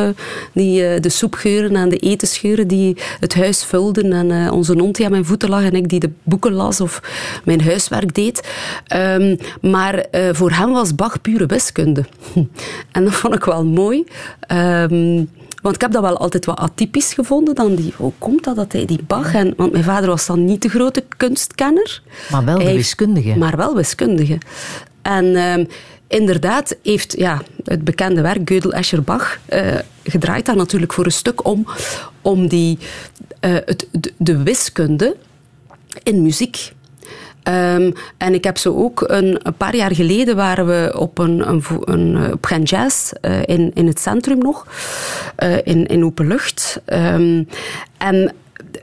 [0.52, 4.12] die, uh, de soepgeuren en de etensgeuren die het huis vulden.
[4.12, 6.80] En uh, onze hond die aan mijn voeten lag en ik die de boeken las
[6.80, 7.00] of
[7.44, 8.48] mijn huiswerk deed.
[8.96, 12.04] Um, maar uh, voor hem was Bach pure wiskunde.
[12.92, 14.04] en dat vond ik wel mooi.
[15.64, 17.55] Want ik heb dat wel altijd wat atypisch gevonden.
[17.55, 19.35] Dan die, hoe komt dat, dat hij die Bach...
[19.35, 22.03] En, want mijn vader was dan niet de grote kunstkenner.
[22.31, 23.38] Maar wel de wiskundige.
[23.38, 24.38] Maar wel wiskundige.
[25.03, 25.37] En...
[25.37, 25.64] Ehm,
[26.09, 31.12] inderdaad heeft ja, het bekende werk Gödel, Escher, Bach uh, gedraaid daar natuurlijk voor een
[31.12, 31.66] stuk om,
[32.22, 32.79] om die,
[33.40, 35.16] uh, het, de, de, wiskunde
[36.03, 36.72] in muziek
[37.48, 41.62] Um, en ik heb zo ook een, paar jaar geleden waren we op een, een,
[41.85, 44.66] een op Gen Jazz uh, in, in het centrum nog,
[45.38, 46.80] uh, in, in open lucht.
[46.87, 47.48] Um,
[47.98, 48.35] en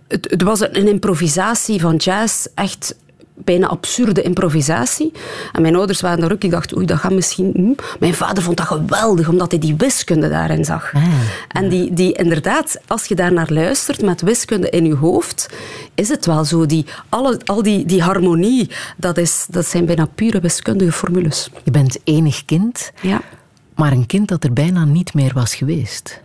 [0.07, 2.95] het, het, was een improvisatie van jazz, echt
[3.43, 5.11] bijna absurde improvisatie.
[5.51, 6.43] En mijn ouders waren daar ook.
[6.43, 7.51] Ik dacht, oei, dat gaat misschien...
[7.55, 7.99] Hm.
[7.99, 10.93] Mijn vader vond dat geweldig, omdat hij die wiskunde daarin zag.
[10.93, 11.03] Ah,
[11.47, 15.49] en die, die inderdaad, als je daar naar luistert met wiskunde in je hoofd,
[15.95, 16.65] is het wel zo.
[16.65, 21.49] Die, alle, al die, die harmonie, dat, is, dat zijn bijna pure wiskundige formules.
[21.63, 22.91] Je bent enig kind.
[23.01, 23.21] Ja.
[23.75, 26.21] Maar een kind dat er bijna niet meer was geweest.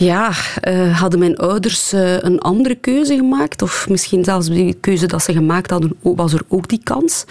[0.00, 0.32] Ja,
[0.68, 3.62] uh, hadden mijn ouders uh, een andere keuze gemaakt?
[3.62, 7.24] Of misschien zelfs die keuze dat ze gemaakt hadden, was er ook die kans.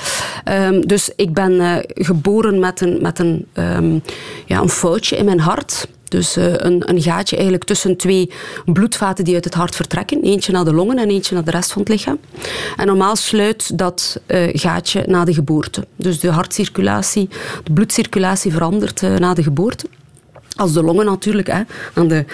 [0.46, 4.02] Um, dus ik ben uh, geboren met een, met een, um,
[4.46, 5.88] ja, een foutje in mijn hart.
[6.04, 8.32] Dus een, een, gaatje eigenlijk tussen twee
[8.66, 10.22] bloedvaten die uit het hart vertrekken.
[10.22, 12.20] Eentje naar de longen en eentje naar de rest van het lichaam.
[12.76, 14.22] En normaal sluit dat
[14.54, 15.88] gaatje na de geboorte.
[15.96, 17.30] Dus de hartcirculatie,
[17.64, 19.86] de bloedcirculatie verandert na de geboorte.
[20.56, 21.62] Als de longen natuurlijk hè,
[21.94, 22.26] aan de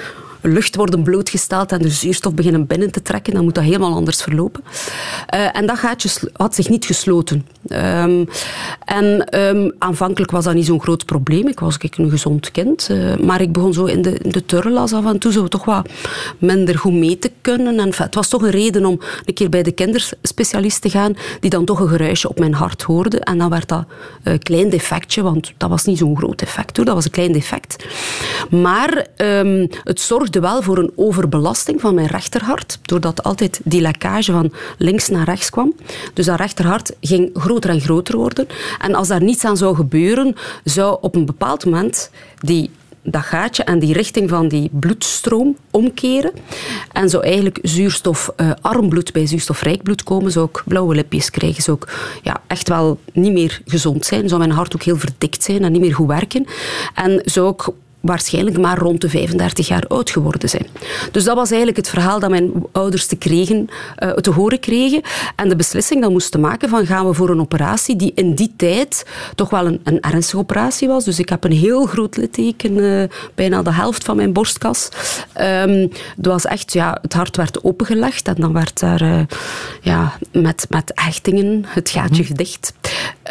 [0.47, 4.21] lucht worden blootgesteld en de zuurstof beginnen binnen te trekken, dan moet dat helemaal anders
[4.21, 4.63] verlopen.
[5.33, 7.47] Uh, en dat gaatje had zich niet gesloten.
[7.69, 8.27] Um,
[8.85, 11.47] en um, aanvankelijk was dat niet zo'n groot probleem.
[11.47, 12.87] Ik was een gezond kind.
[12.91, 15.65] Uh, maar ik begon zo in de, in de turrelas af en toe zo toch
[15.65, 15.89] wat
[16.37, 17.79] minder goed mee te kunnen.
[17.79, 21.49] En het was toch een reden om een keer bij de kinderspecialist te gaan, die
[21.49, 23.19] dan toch een geruisje op mijn hart hoorde.
[23.19, 23.85] En dan werd dat
[24.23, 27.85] een klein defectje, want dat was niet zo'n groot defect dat was een klein defect.
[28.49, 34.31] Maar um, het zorgde wel voor een overbelasting van mijn rechterhart, doordat altijd die lekkage
[34.31, 35.73] van links naar rechts kwam.
[36.13, 38.47] Dus dat rechterhart ging groter en groter worden.
[38.79, 42.69] En als daar niets aan zou gebeuren, zou op een bepaald moment die
[43.05, 46.31] dat gaatje en die richting van die bloedstroom omkeren.
[46.91, 50.31] En zou eigenlijk zuurstofarm uh, bloed bij zuurstofrijk bloed komen.
[50.31, 51.63] Zou ook blauwe lipjes krijgen.
[51.63, 51.89] Zou ook
[52.23, 54.27] ja, echt wel niet meer gezond zijn.
[54.27, 56.45] Zou mijn hart ook heel verdikt zijn en niet meer goed werken.
[56.93, 57.73] En zou ook
[58.05, 60.67] waarschijnlijk maar rond de 35 jaar oud geworden zijn.
[61.11, 63.69] Dus dat was eigenlijk het verhaal dat mijn ouders te, kregen,
[64.03, 65.01] uh, te horen kregen.
[65.35, 68.53] En de beslissing dan moesten maken van gaan we voor een operatie die in die
[68.57, 71.03] tijd toch wel een, een ernstige operatie was.
[71.03, 73.03] Dus ik heb een heel groot litteken, uh,
[73.35, 74.89] bijna de helft van mijn borstkas.
[75.41, 79.19] Um, het was echt, ja, het hart werd opengelegd en dan werd daar uh,
[79.81, 82.27] ja, met, met hechtingen het gaatje mm.
[82.27, 82.73] gedicht.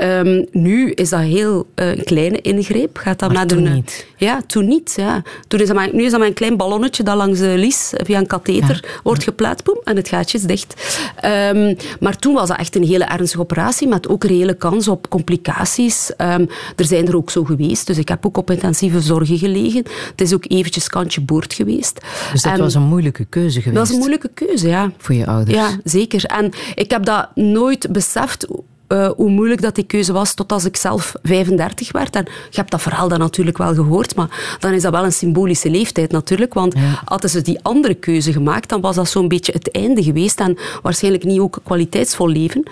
[0.02, 2.96] Um, nu is dat heel een kleine ingreep.
[2.96, 4.06] Gaat dat maar met een, niet.
[4.16, 4.92] Ja, toen niet.
[4.96, 5.22] Ja.
[5.48, 7.92] Toen is dat maar, nu is dat maar een klein ballonnetje dat langs de lies
[7.92, 11.00] via een katheter wordt geplaatst boem, en het gaatje is dicht.
[11.24, 15.08] Um, maar toen was dat echt een hele ernstige operatie met ook reële kans op
[15.08, 16.10] complicaties.
[16.18, 19.82] Um, er zijn er ook zo geweest, dus ik heb ook op intensieve zorgen gelegen.
[20.10, 22.00] Het is ook eventjes kantje boord geweest.
[22.32, 23.76] Dus dat was een moeilijke keuze geweest?
[23.76, 24.92] Dat was een moeilijke keuze, ja.
[24.98, 25.56] Voor je ouders?
[25.56, 26.24] Ja, zeker.
[26.24, 28.46] En ik heb dat nooit beseft
[28.94, 32.16] uh, hoe moeilijk dat die keuze was tot als ik zelf 35 werd.
[32.16, 35.12] En je hebt dat verhaal dan natuurlijk wel gehoord, maar dan is dat wel een
[35.12, 36.54] symbolische leeftijd natuurlijk.
[36.54, 37.02] Want ja.
[37.04, 40.58] hadden ze die andere keuze gemaakt, dan was dat zo'n beetje het einde geweest en
[40.82, 42.62] waarschijnlijk niet ook een kwaliteitsvol leven.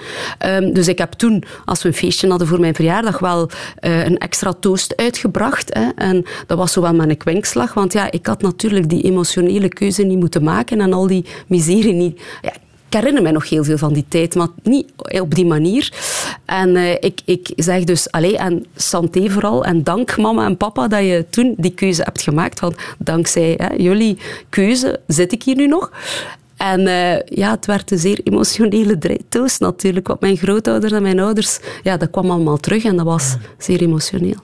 [0.47, 4.05] Um, dus ik heb toen, als we een feestje hadden voor mijn verjaardag, wel uh,
[4.05, 5.75] een extra toast uitgebracht.
[5.75, 5.89] Hè.
[5.95, 10.03] En dat was zo wel mijn kwinkslag, want ja, ik had natuurlijk die emotionele keuze
[10.03, 12.21] niet moeten maken en al die miserie niet...
[12.43, 12.53] Ja,
[12.93, 15.93] ik herinner mij nog heel veel van die tijd, maar niet op die manier.
[16.45, 20.89] En uh, ik, ik zeg dus, allez, en santé vooral, en dank mama en papa
[20.89, 25.57] dat je toen die keuze hebt gemaakt, want dankzij hè, jullie keuze zit ik hier
[25.57, 25.91] nu nog.
[26.57, 31.21] En uh, ja, het werd een zeer emotionele toast natuurlijk, want mijn grootouders en mijn
[31.21, 34.37] ouders, ja, dat kwam allemaal terug en dat was zeer emotioneel.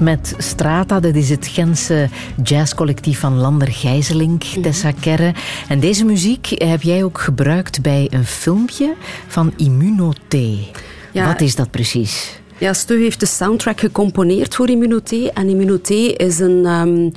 [0.00, 1.00] Met Strata.
[1.00, 2.08] Dat is het Gentse
[2.42, 4.60] jazzcollectief van Lander Gijzelink, mhm.
[4.60, 5.34] Tessa Kerre.
[5.68, 8.94] En deze muziek heb jij ook gebruikt bij een filmpje
[9.26, 10.58] van Immunoté.
[11.12, 12.40] Wat is dat precies?
[12.58, 15.30] Ja, Stu heeft de soundtrack gecomponeerd voor Immunoté.
[15.34, 16.66] En Immunoté is een...
[16.66, 17.12] Um,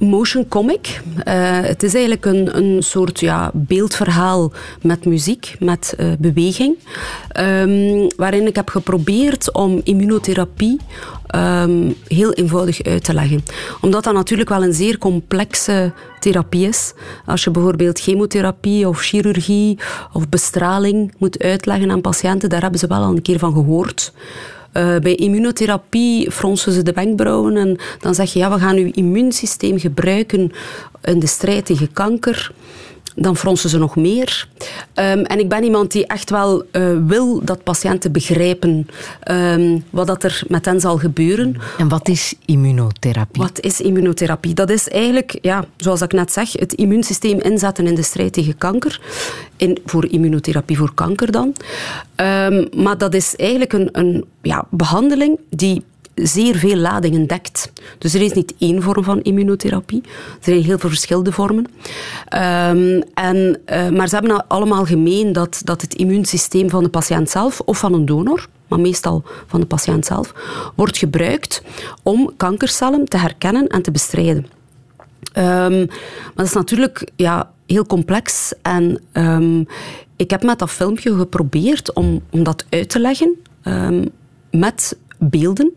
[0.00, 1.00] motion comic.
[1.28, 6.76] Uh, het is eigenlijk een, een soort ja, beeldverhaal met muziek, met uh, beweging.
[7.40, 10.80] Um, waarin ik heb geprobeerd om immunotherapie
[11.34, 13.44] um, heel eenvoudig uit te leggen.
[13.80, 16.92] Omdat dat natuurlijk wel een zeer complexe therapie is.
[17.26, 19.78] Als je bijvoorbeeld chemotherapie of chirurgie
[20.12, 24.12] of bestraling moet uitleggen aan patiënten, daar hebben ze wel al een keer van gehoord.
[24.72, 28.90] Uh, bij immunotherapie fronsen ze de wenkbrauwen en dan zeg je ja, we gaan uw
[28.92, 30.52] immuunsysteem gebruiken
[31.02, 32.52] in de strijd tegen kanker
[33.16, 34.48] dan fronsen ze nog meer.
[34.94, 38.88] Um, en ik ben iemand die echt wel uh, wil dat patiënten begrijpen
[39.30, 41.56] um, wat dat er met hen zal gebeuren.
[41.78, 43.42] En wat is immunotherapie?
[43.42, 44.54] Wat is immunotherapie?
[44.54, 48.58] Dat is eigenlijk, ja, zoals ik net zeg, het immuunsysteem inzetten in de strijd tegen
[48.58, 49.00] kanker.
[49.56, 51.54] In, voor immunotherapie voor kanker dan.
[52.16, 55.82] Um, maar dat is eigenlijk een, een ja, behandeling die
[56.14, 57.72] zeer veel ladingen dekt.
[57.98, 60.02] Dus er is niet één vorm van immunotherapie.
[60.04, 61.66] Er zijn heel veel verschillende vormen.
[62.34, 67.30] Um, en, uh, maar ze hebben allemaal gemeen dat, dat het immuunsysteem van de patiënt
[67.30, 70.34] zelf of van een donor, maar meestal van de patiënt zelf,
[70.76, 71.62] wordt gebruikt
[72.02, 74.46] om kankercellen te herkennen en te bestrijden.
[75.38, 78.52] Um, maar dat is natuurlijk ja, heel complex.
[78.62, 79.66] En um,
[80.16, 83.36] ik heb met dat filmpje geprobeerd om, om dat uit te leggen
[84.50, 85.72] met beelden.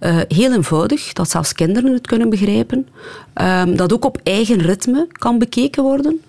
[0.00, 2.88] Uh, heel eenvoudig, dat zelfs kinderen het kunnen begrijpen.
[3.34, 6.20] Um, dat ook op eigen ritme kan bekeken worden.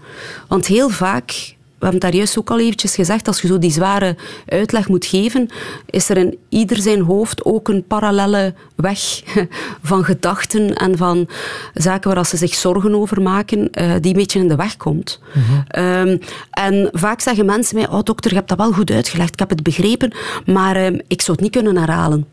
[0.47, 3.59] Want heel vaak we hebben het daar juist ook al eventjes gezegd, als je zo
[3.59, 4.15] die zware
[4.47, 5.49] uitleg moet geven,
[5.85, 8.99] is er in ieder zijn hoofd ook een parallelle weg
[9.83, 11.29] van gedachten en van
[11.73, 15.19] zaken waar ze zich zorgen over maken, uh, die een beetje in de weg komt.
[15.33, 15.83] Mhm.
[15.85, 16.19] um,
[16.51, 19.49] en vaak zeggen mensen mij, oh dokter, je hebt dat wel goed uitgelegd, ik heb
[19.49, 20.13] het begrepen,
[20.45, 22.27] maar uh, ik zou het niet kunnen herhalen.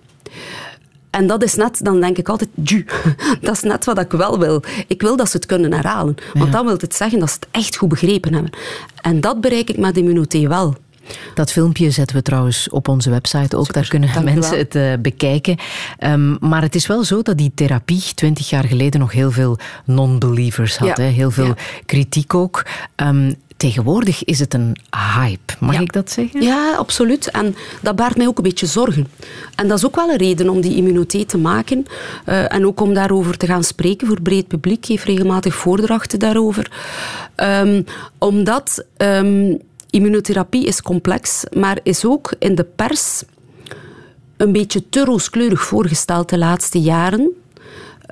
[1.11, 2.51] En dat is net, dan denk ik altijd,
[3.40, 4.62] dat is net wat ik wel wil.
[4.87, 6.14] Ik wil dat ze het kunnen herhalen.
[6.35, 8.53] Want dan wil het zeggen dat ze het echt goed begrepen hebben.
[9.01, 10.75] En dat bereik ik met Immunité wel.
[11.35, 13.73] Dat filmpje zetten we trouwens op onze website ook.
[13.73, 15.57] Daar kunnen mensen het uh, bekijken.
[16.05, 19.59] Um, maar het is wel zo dat die therapie twintig jaar geleden nog heel veel
[19.85, 20.97] non-believers had.
[20.97, 21.03] Ja.
[21.03, 21.11] Hè?
[21.11, 21.57] Heel veel ja.
[21.87, 22.66] kritiek ook.
[22.97, 24.76] Um, Tegenwoordig is het een
[25.14, 25.80] hype, mag ja.
[25.80, 26.42] ik dat zeggen?
[26.42, 27.30] Ja, absoluut.
[27.30, 29.06] En dat baart mij ook een beetje zorgen.
[29.54, 31.86] En dat is ook wel een reden om die immuniteit te maken.
[32.26, 34.78] Uh, en ook om daarover te gaan spreken voor breed publiek.
[34.78, 36.70] Ik geef regelmatig voordrachten daarover.
[37.36, 37.84] Um,
[38.18, 39.59] omdat um,
[39.90, 43.22] immunotherapie is complex, maar is ook in de pers
[44.36, 47.30] een beetje te rooskleurig voorgesteld de laatste jaren.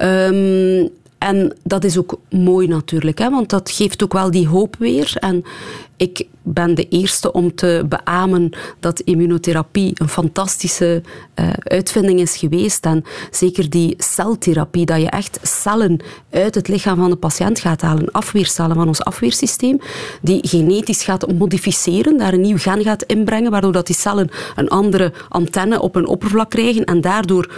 [0.02, 4.76] Um, en dat is ook mooi natuurlijk, hè, want dat geeft ook wel die hoop
[4.78, 5.12] weer.
[5.20, 5.44] En
[5.96, 8.50] ik ben de eerste om te beamen
[8.80, 11.02] dat immunotherapie een fantastische
[11.34, 12.84] uh, uitvinding is geweest.
[12.84, 16.00] En zeker die celtherapie, dat je echt cellen
[16.30, 19.78] uit het lichaam van de patiënt gaat halen, afweercellen van ons afweersysteem,
[20.22, 24.68] die genetisch gaat modificeren, daar een nieuw gen gaat inbrengen, waardoor dat die cellen een
[24.68, 27.50] andere antenne op een oppervlak krijgen en daardoor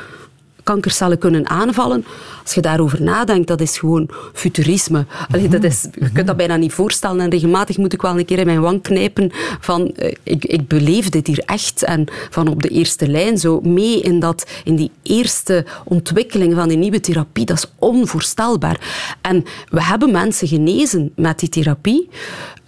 [0.69, 2.05] kankercellen kunnen aanvallen.
[2.43, 5.07] Als je daarover nadenkt, dat is gewoon futurisme.
[5.31, 7.21] Allee, dat is, je kunt dat bijna niet voorstellen.
[7.21, 10.69] En regelmatig moet ik wel een keer in mijn wang knijpen van uh, ik, ik
[10.69, 11.83] beleef dit hier echt.
[11.83, 16.69] En van op de eerste lijn zo mee in, dat, in die eerste ontwikkeling van
[16.69, 17.45] die nieuwe therapie.
[17.45, 18.81] Dat is onvoorstelbaar.
[19.21, 22.09] En we hebben mensen genezen met die therapie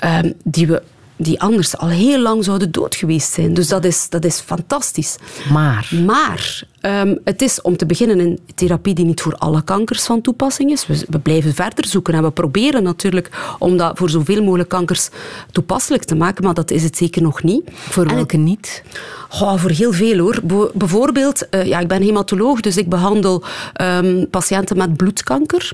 [0.05, 0.83] uh, die we
[1.23, 3.55] die anders al heel lang zouden dood geweest zijn.
[3.55, 5.17] Dus dat is, dat is fantastisch.
[5.53, 5.91] Maar?
[6.07, 10.21] Maar um, het is om te beginnen een therapie die niet voor alle kankers van
[10.21, 10.87] toepassing is.
[10.87, 15.09] We, we, blijven verder zoeken en we proberen natuurlijk om dat voor zoveel mogelijk kankers
[15.53, 17.71] toepasselijk te maken, maar dat is het zeker nog niet.
[17.73, 18.83] Voor welke het, niet?
[19.29, 20.39] Voor heel veel hoor.
[20.43, 23.43] Be bijvoorbeeld, uh, ja, ik ben hematoloog, dus ik behandel
[23.81, 25.73] um, patiënten met bloedkanker.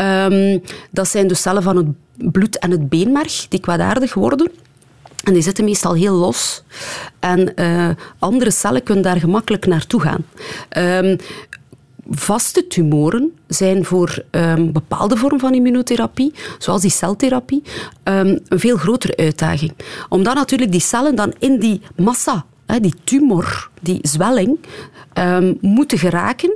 [0.00, 1.86] Um, dat zijn dus cellen van het
[2.32, 4.50] bloed en het beenmerg die kwaadaardig worden.
[5.26, 6.62] En die zitten meestal heel los.
[7.20, 10.24] En uh, andere cellen kunnen daar gemakkelijk naartoe gaan.
[11.04, 11.16] Um,
[12.10, 17.62] vaste tumoren zijn voor um, bepaalde vormen van immunotherapie, zoals die celtherapie,
[18.04, 19.72] um, een veel grotere uitdaging.
[20.08, 24.58] Omdat natuurlijk die cellen dan in die massa die tumor die zwelling
[25.18, 26.54] um, moeten geraken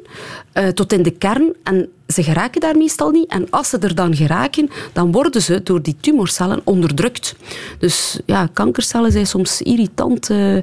[0.54, 1.54] uh, tot in de kern.
[1.62, 3.30] En ze geraken daar meestal niet.
[3.30, 7.34] En als ze er dan geraken, dan worden ze door die tumorcellen onderdrukt.
[7.78, 10.56] Dus ja, kankercellen zijn soms irritant uh,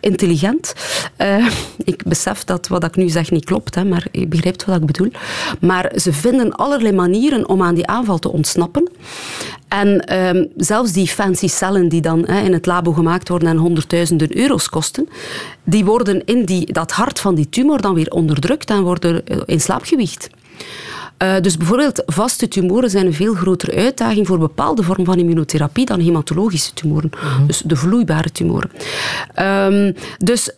[0.00, 0.74] intelligent.
[1.18, 1.46] Uh,
[1.84, 4.86] ik besef dat wat ik nu zeg niet klopt, hè, maar je begrijpt wat ik
[4.86, 5.10] bedoel.
[5.60, 8.88] Maar ze vinden allerlei manieren om aan die aanval te ontsnappen.
[9.74, 13.56] En um, zelfs die fancy cellen die dan hè, in het labo gemaakt worden en
[13.56, 15.08] honderdduizenden euro's kosten,
[15.64, 19.60] die worden in die, dat hart van die tumor dan weer onderdrukt en worden in
[19.60, 20.30] slaap gewiegd.
[21.22, 25.86] Uh, dus bijvoorbeeld vaste tumoren zijn een veel grotere uitdaging voor bepaalde vormen van immunotherapie
[25.86, 27.10] dan hematologische tumoren.
[27.38, 28.70] Mm Dus de vloeibare tumoren.
[29.40, 30.50] Um, dus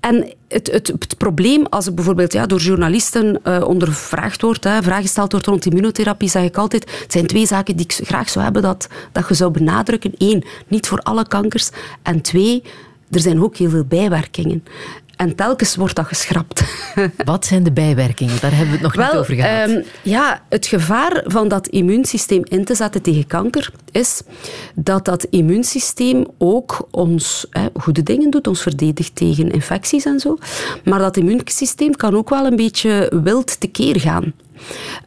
[0.00, 4.82] en het, het, het, probleem, als ik bijvoorbeeld ja, door journalisten uh, ondervraagd wordt, hè,
[4.82, 8.28] vragen gesteld wordt rond immunotherapie, zeg ik altijd, het zijn twee zaken die ik graag
[8.28, 10.12] zou hebben dat, dat je zou benadrukken.
[10.18, 11.70] Eén, niet voor alle kankers.
[12.02, 12.62] En twee,
[13.10, 14.64] er zijn ook heel veel bijwerkingen.
[15.18, 16.62] En telkens wordt dat geschrapt.
[17.24, 18.40] Wat zijn de bijwerkingen?
[18.40, 19.68] Daar hebben we het nog niet over gehad.
[19.68, 24.22] Um, ja, het gevaar van dat immuunsysteem in te zetten tegen kanker is
[24.74, 30.38] dat dat immuunsysteem ook ons goede dingen doet, ons verdedigt tegen infecties en zo.
[30.84, 34.32] Maar dat immuunsysteem kan ook wel een beetje wild tekeer gaan.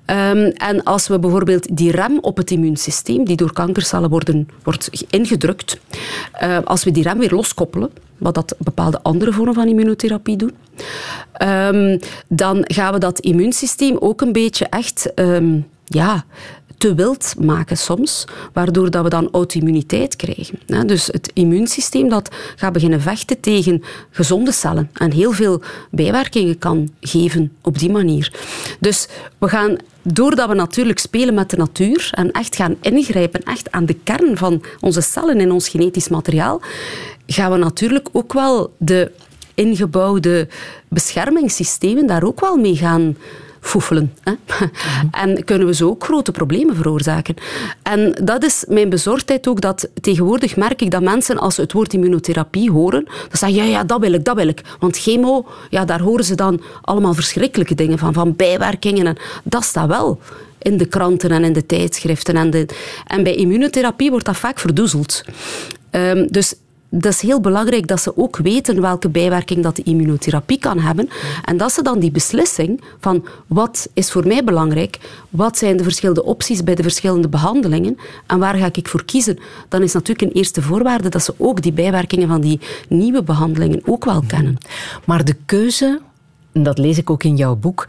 [0.05, 5.05] Um, en als we bijvoorbeeld die rem op het immuunsysteem, die door kankercellen worden, wordt
[5.09, 5.79] ingedrukt,
[6.43, 10.53] uh, als we die rem weer loskoppelen, wat dat bepaalde andere vormen van immunotherapie doen,
[11.41, 16.25] um, dan gaan we dat immuunsysteem ook een beetje echt um, ja,
[16.81, 20.87] te wild maken soms, waardoor dat we dan auto-immuniteit krijgen.
[20.87, 25.61] Dus het immuunsysteem dat gaat beginnen vechten tegen gezonde cellen en heel veel
[25.91, 28.33] bijwerkingen kan geven op die manier.
[28.79, 29.07] Dus
[29.37, 33.85] we gaan doordat we natuurlijk spelen met de natuur en echt gaan ingrijpen echt aan
[33.85, 36.61] de kern van onze cellen in ons genetisch materiaal,
[37.27, 39.11] gaan we natuurlijk ook wel de
[39.53, 40.47] ingebouwde
[40.87, 43.15] beschermingssystemen daar ook wel mee gaan
[43.61, 44.13] foefelen.
[44.23, 44.33] Hè?
[45.11, 47.35] En kunnen we zo ook grote problemen veroorzaken.
[47.83, 51.73] En dat is mijn bezorgdheid ook, dat tegenwoordig merk ik dat mensen, als ze het
[51.73, 54.61] woord immunotherapie horen, dan zeggen ja, ja, dat wil ik, dat wil ik.
[54.79, 59.07] Want chemo, ja, daar horen ze dan allemaal verschrikkelijke dingen van, van bijwerkingen.
[59.07, 60.19] En dat staat wel
[60.61, 62.35] in de kranten en in de tijdschriften.
[62.35, 62.65] En, de,
[63.07, 65.23] en bij immunotherapie wordt dat vaak verdoezeld.
[65.91, 66.53] Um, dus
[66.93, 71.09] dat is heel belangrijk dat ze ook weten welke bijwerking dat de immunotherapie kan hebben.
[71.45, 75.83] En dat ze dan die beslissing van wat is voor mij belangrijk, wat zijn de
[75.83, 80.21] verschillende opties bij de verschillende behandelingen en waar ga ik voor kiezen, dan is natuurlijk
[80.21, 84.57] een eerste voorwaarde dat ze ook die bijwerkingen van die nieuwe behandelingen ook wel kennen.
[85.05, 86.01] Maar de keuze,
[86.53, 87.87] dat lees ik ook in jouw boek,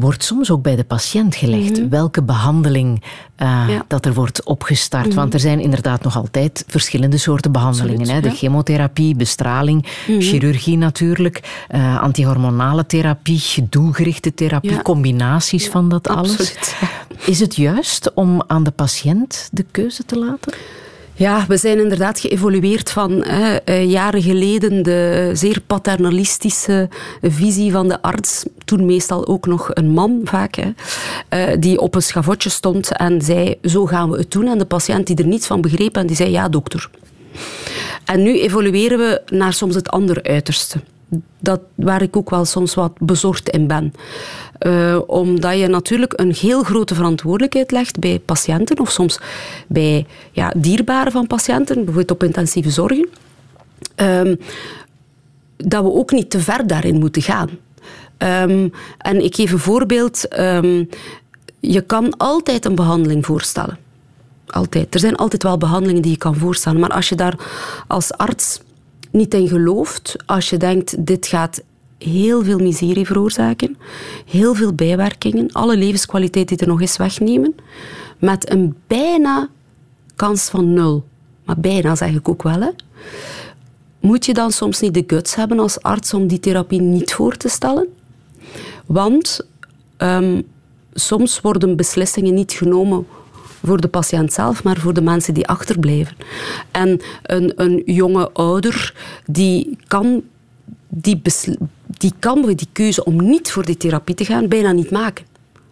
[0.00, 1.78] wordt soms ook bij de patiënt gelegd.
[1.78, 1.88] Mhm.
[1.88, 3.02] Welke behandeling
[3.42, 5.06] uh, dat er wordt opgestart.
[5.06, 5.14] Mhm.
[5.14, 8.08] Want er zijn inderdaad nog altijd verschillende soorten behandelingen.
[8.08, 8.20] hè?
[8.20, 10.20] De chemotherapie, bestraling, mhm.
[10.20, 16.54] chirurgie natuurlijk, uh, antihormonale therapie, doelgerichte therapie, combinaties van dat alles.
[17.24, 20.52] Is het juist om aan de patiënt de keuze te laten?
[21.18, 26.88] Ja, we zijn inderdaad geëvolueerd van eh, jaren geleden de zeer paternalistische
[27.22, 30.70] visie van de arts, toen meestal ook nog een man vaak, hè,
[31.28, 34.46] eh, die op een schavotje stond en zei, zo gaan we het doen.
[34.46, 36.90] En de patiënt die er niets van begreep en die zei, ja dokter.
[38.04, 40.80] En nu evolueren we naar soms het andere uiterste
[41.40, 43.92] dat, waar ik ook wel soms wat bezorgd in ben.
[44.60, 49.20] Uh, omdat je natuurlijk een heel grote verantwoordelijkheid legt bij patiënten of soms
[49.66, 53.08] bij ja, dierbaren van patiënten, bijvoorbeeld op intensieve zorgen.
[53.96, 54.38] Um,
[55.56, 57.48] dat we ook niet te ver daarin moeten gaan.
[58.18, 60.38] Um, en ik geef een voorbeeld.
[60.38, 60.88] Um,
[61.60, 63.78] je kan altijd een behandeling voorstellen.
[64.46, 64.94] Altijd.
[64.94, 66.80] Er zijn altijd wel behandelingen die je kan voorstellen.
[66.80, 67.38] Maar als je daar
[67.86, 68.60] als arts
[69.10, 71.62] niet in gelooft, als je denkt dit gaat
[71.98, 73.76] heel veel miserie veroorzaken,
[74.26, 77.54] heel veel bijwerkingen, alle levenskwaliteit die er nog is wegnemen,
[78.18, 79.48] met een bijna
[80.16, 81.04] kans van nul.
[81.44, 82.60] Maar bijna zeg ik ook wel.
[82.60, 82.70] Hè.
[84.00, 87.36] Moet je dan soms niet de guts hebben als arts om die therapie niet voor
[87.36, 87.86] te stellen?
[88.86, 89.46] Want
[89.98, 90.46] um,
[90.92, 93.06] soms worden beslissingen niet genomen
[93.64, 96.16] voor de patiënt zelf, maar voor de mensen die achterblijven.
[96.70, 98.94] En een, een jonge ouder
[99.26, 100.22] die kan
[100.88, 101.22] die,
[101.86, 105.24] die kan die keuze om niet voor die therapie te gaan bijna niet maken.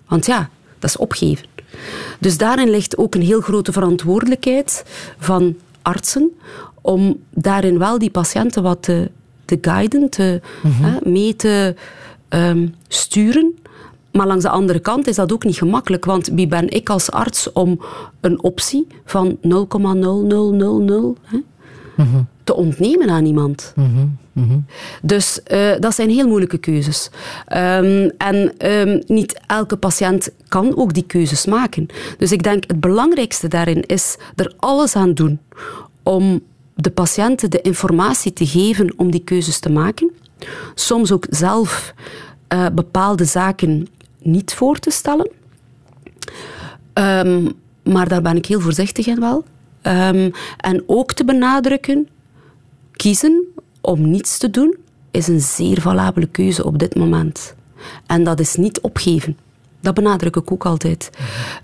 [0.09, 1.47] Want ja, dat is opgeven.
[2.19, 4.85] Dus daarin ligt ook een heel grote verantwoordelijkheid
[5.19, 6.31] van artsen
[6.81, 9.11] om daarin wel die patiënten wat te,
[9.45, 11.75] te guiden, te, mm hè, mee te
[12.29, 13.59] um, sturen.
[14.17, 17.11] Maar langs de andere kant is dat ook niet gemakkelijk, want wie ben ik als
[17.11, 17.81] arts om
[18.21, 19.49] een optie van 0,0000
[22.45, 23.75] te ontnemen aan iemand.
[25.03, 27.11] Dus uh, dat zijn heel moeilijke keuzes.
[27.55, 31.87] Um, en um, niet elke patiënt kan ook die keuzes maken.
[32.19, 35.39] Dus ik denk het belangrijkste daarin is er alles aan doen
[36.03, 36.41] om
[36.75, 40.11] de patiënten de informatie te geven om die keuzes te maken.
[40.75, 41.95] Soms ook zelf
[42.53, 43.89] uh, bepaalde zaken
[44.27, 45.31] niet voor te stellen.
[46.95, 47.53] Um,
[47.83, 49.45] maar daar ben ik heel voorzichtig in wel.
[49.83, 52.09] Um, en ook te benadrukken,
[52.93, 53.45] kiezen
[53.81, 54.77] om niets te doen
[55.11, 57.55] is een zeer valabele keuze op dit moment.
[58.07, 59.37] En dat is niet opgeven.
[59.81, 61.11] Dat benadruk ik ook altijd.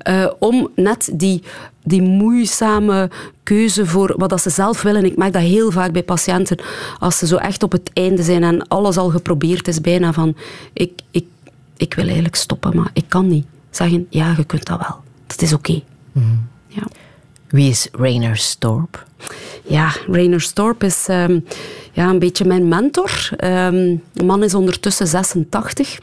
[0.09, 1.43] Uh, om net die,
[1.85, 3.11] die moeizame
[3.43, 5.05] keuze voor wat ze zelf willen.
[5.05, 6.59] Ik merk dat heel vaak bij patiënten.
[6.99, 10.37] Als ze zo echt op het einde zijn en alles al geprobeerd is, bijna van
[10.73, 11.25] ik, ik,
[11.83, 13.47] ik wil eigenlijk stoppen, maar ik kan niet.
[13.71, 15.01] Zeggen, ja, je kunt dat wel.
[15.27, 15.71] Dat is oké.
[15.71, 15.85] Okay.
[16.13, 16.49] Mm.
[16.67, 16.83] Ja.
[17.49, 19.07] Wie is Rainer Storp?
[19.65, 21.45] Ja, Rainer Storp is um,
[21.93, 23.11] ja, een beetje mijn mentor.
[23.31, 25.99] Um, de man is ondertussen 86.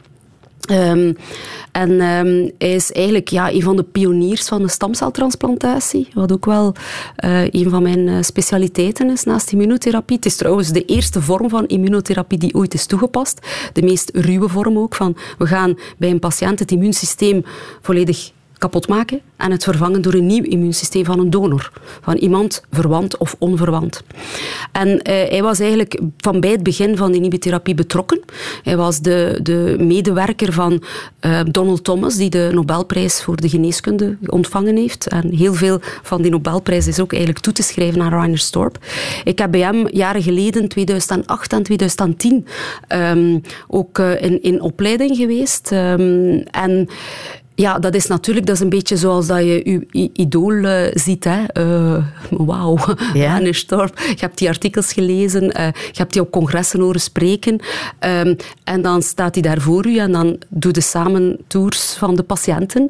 [0.70, 1.16] Um,
[1.72, 6.46] en um, hij is eigenlijk ja, een van de pioniers van de stamceltransplantatie, wat ook
[6.46, 6.74] wel
[7.24, 10.16] uh, een van mijn uh, specialiteiten is naast immunotherapie.
[10.16, 13.46] Het is trouwens de eerste vorm van immunotherapie die ooit is toegepast.
[13.72, 17.44] De meest ruwe vorm ook, van we gaan bij een patiënt het immuunsysteem
[17.80, 18.30] volledig
[18.60, 21.72] kapot maken en het vervangen door een nieuw immuunsysteem van een donor.
[22.00, 24.02] Van iemand verwant of onverwant.
[24.72, 28.20] En uh, hij was eigenlijk van bij het begin van de immunotherapie betrokken.
[28.62, 30.82] Hij was de, de medewerker van
[31.20, 35.06] uh, Donald Thomas, die de Nobelprijs voor de geneeskunde ontvangen heeft.
[35.06, 38.78] En heel veel van die Nobelprijs is ook eigenlijk toe te schrijven aan Rainer Storp.
[39.24, 42.44] Ik heb bij hem jaren geleden, 2008 en 2010, um,
[42.88, 43.38] ehm,
[43.68, 45.70] ook uh, in, in opleiding geweest.
[45.72, 46.88] Um, en
[47.60, 51.24] ja, dat is natuurlijk dat is een beetje zoals dat je je idool uh, ziet.
[51.24, 51.42] Hè.
[51.54, 52.78] Uh, Wauw,
[53.14, 53.52] ja.
[53.52, 53.98] Storp.
[53.98, 57.60] Je hebt die artikels gelezen, uh, je hebt die op congressen horen spreken.
[58.00, 62.14] Um, en dan staat hij daar voor u en dan doe je samen tours van
[62.14, 62.82] de patiënten.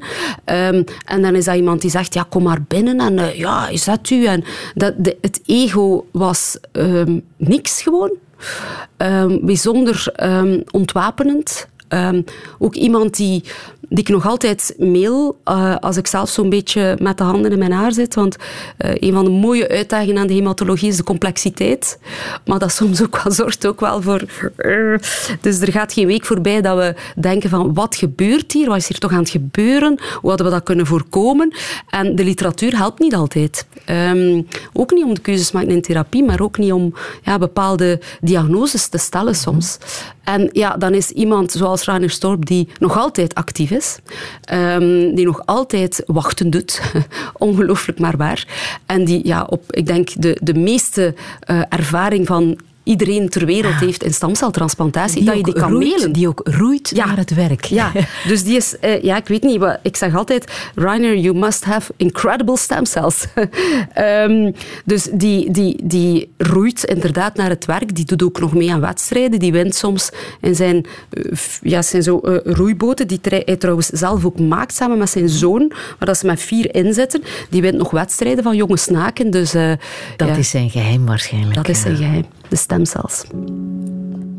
[0.44, 3.84] Um, en dan is dat iemand die zegt, ja, kom maar binnen en ja, is
[3.84, 4.24] dat u?
[4.24, 4.44] En
[4.74, 8.12] dat, de, het ego was um, niks gewoon.
[9.40, 10.12] bijzonder
[10.70, 11.68] ontwapenend.
[12.58, 13.42] ook iemand die
[13.90, 17.58] die ik nog altijd mail uh, als ik zelf zo'n beetje met de handen in
[17.58, 18.14] mijn haar zit.
[18.14, 21.98] Want uh, een van de mooie uitdagingen aan de hematologie is de complexiteit.
[22.44, 24.22] Maar dat soms ook wel zorgt ook wel voor...
[24.56, 24.98] Uh,
[25.40, 28.68] dus er gaat geen week voorbij dat we denken van wat gebeurt hier?
[28.68, 30.00] Wat is hier toch aan het gebeuren?
[30.20, 31.54] Hoe hadden we dat kunnen voorkomen?
[31.90, 33.66] En de literatuur helpt niet altijd.
[33.90, 37.38] Um, ook niet om de keuzes te maken in therapie, maar ook niet om ja,
[37.38, 39.78] bepaalde diagnoses te stellen soms.
[40.24, 43.79] En ja, dan is iemand zoals Rainer Storp die nog altijd actief is,
[44.52, 46.80] um, die nog altijd wachten doet,
[47.32, 48.46] ongelooflijk maar waar,
[48.86, 51.14] en die ja, op, ik denk, de, de meeste
[51.50, 55.88] uh, ervaring van iedereen ter wereld heeft in stamceltransplantatie, die dat je die kan roeit,
[55.88, 56.12] mailen.
[56.12, 57.64] Die ook roeit naar het werk.
[57.64, 57.92] Ja,
[58.26, 61.64] dus die is, uh, ja, ik weet niet, wat, ik zeg altijd, Rainer, you must
[61.64, 63.26] have incredible stem cells.
[63.98, 64.54] um,
[64.84, 68.80] dus die, die, die roeit inderdaad naar het werk, die doet ook nog mee aan
[68.80, 70.10] wedstrijden, die wint soms
[70.40, 74.98] in zijn, uh, ja, zijn zo, uh, roeiboten, die hij trouwens zelf ook maakt samen
[74.98, 77.22] met zijn zoon, waar dat ze met vier inzetten.
[77.50, 79.30] Die wint nog wedstrijden van jonge snaken.
[79.30, 79.78] Dus, dat
[80.16, 81.54] ja, is zijn geheim waarschijnlijk.
[81.54, 83.24] Dat is zijn geheim de stemcells.
[83.24, 84.29] Zeer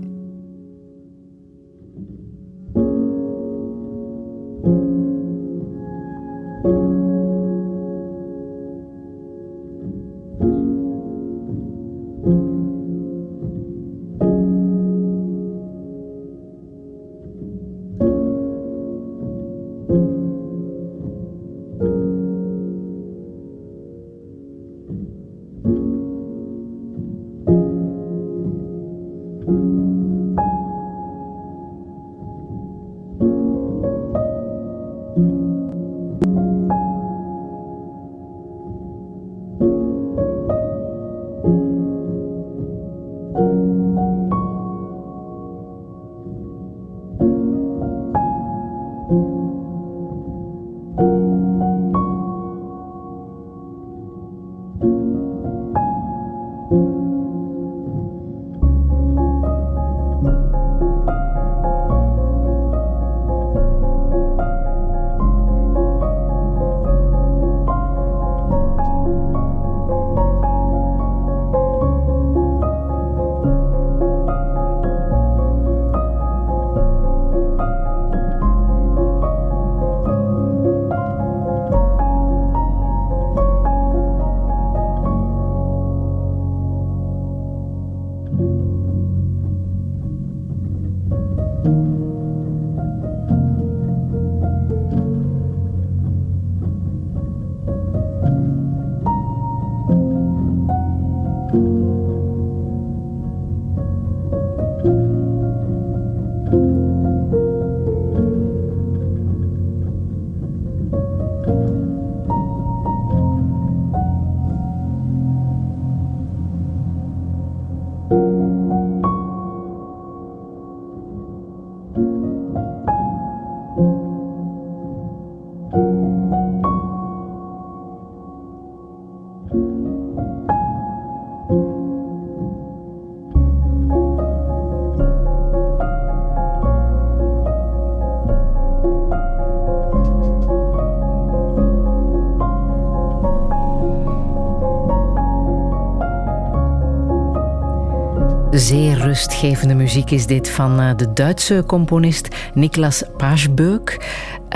[149.12, 153.97] rustgevende muziek is dit van eh, de Duitse componist Niklas Paasbeuk.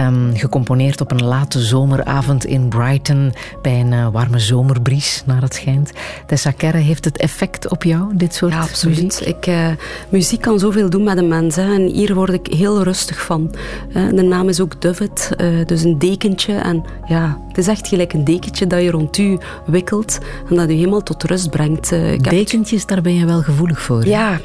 [0.02, 5.54] Um, gecomponeerd op een late zomeravond in Brighton bij een uh, warme zomerbries, naar het
[5.54, 5.92] schijnt.
[6.28, 9.04] Tessa Kerre, heeft het effect op jou, dit soort ja, absoluut.
[9.04, 9.28] muziek?
[9.28, 9.68] Ik, uh,
[10.10, 11.56] muziek kan zoveel doen met een mens.
[11.56, 11.74] Hè.
[11.74, 13.56] En hier word ik heel rustig van.
[13.94, 15.32] de naam is ook Duvet,
[15.66, 16.54] dus een dekentje.
[16.54, 20.20] En ja, het is echt gelijk een dekentje dat je rond u wikkelt
[20.50, 21.90] en dat je helemaal tot rust brengt.
[22.30, 24.08] Dekentjes, daar ben je wel gevoelig voor.
[24.08, 24.40] Ja.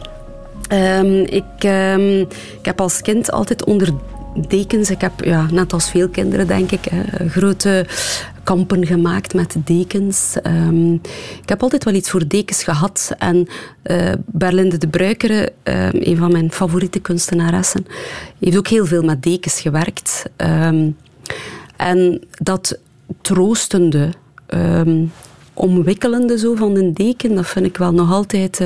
[0.73, 2.21] Um, ik, um,
[2.59, 3.93] ik heb als kind altijd onder
[4.49, 4.91] dekens.
[4.91, 6.89] Ik heb, ja, net als veel kinderen denk ik,
[7.29, 7.87] grote
[8.43, 10.37] kampen gemaakt met dekens.
[10.47, 10.95] Um,
[11.43, 13.13] ik heb altijd wel iets voor dekens gehad.
[13.19, 13.49] En
[13.85, 17.87] uh, Berlinde de Bruikere, uh, een van mijn favoriete kunstenaressen,
[18.39, 20.25] heeft ook heel veel met dekens gewerkt.
[20.37, 20.97] Um,
[21.77, 22.79] en dat
[23.21, 24.09] troostende,
[24.55, 25.13] um,
[25.55, 28.61] omwikkelende zo van een deken, dat vind ik wel nog altijd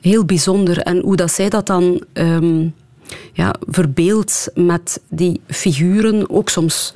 [0.00, 0.78] heel bijzonder.
[0.78, 2.02] En hoe dat zij dat dan
[3.32, 6.94] ja, verbeeld met die figuren, ook soms.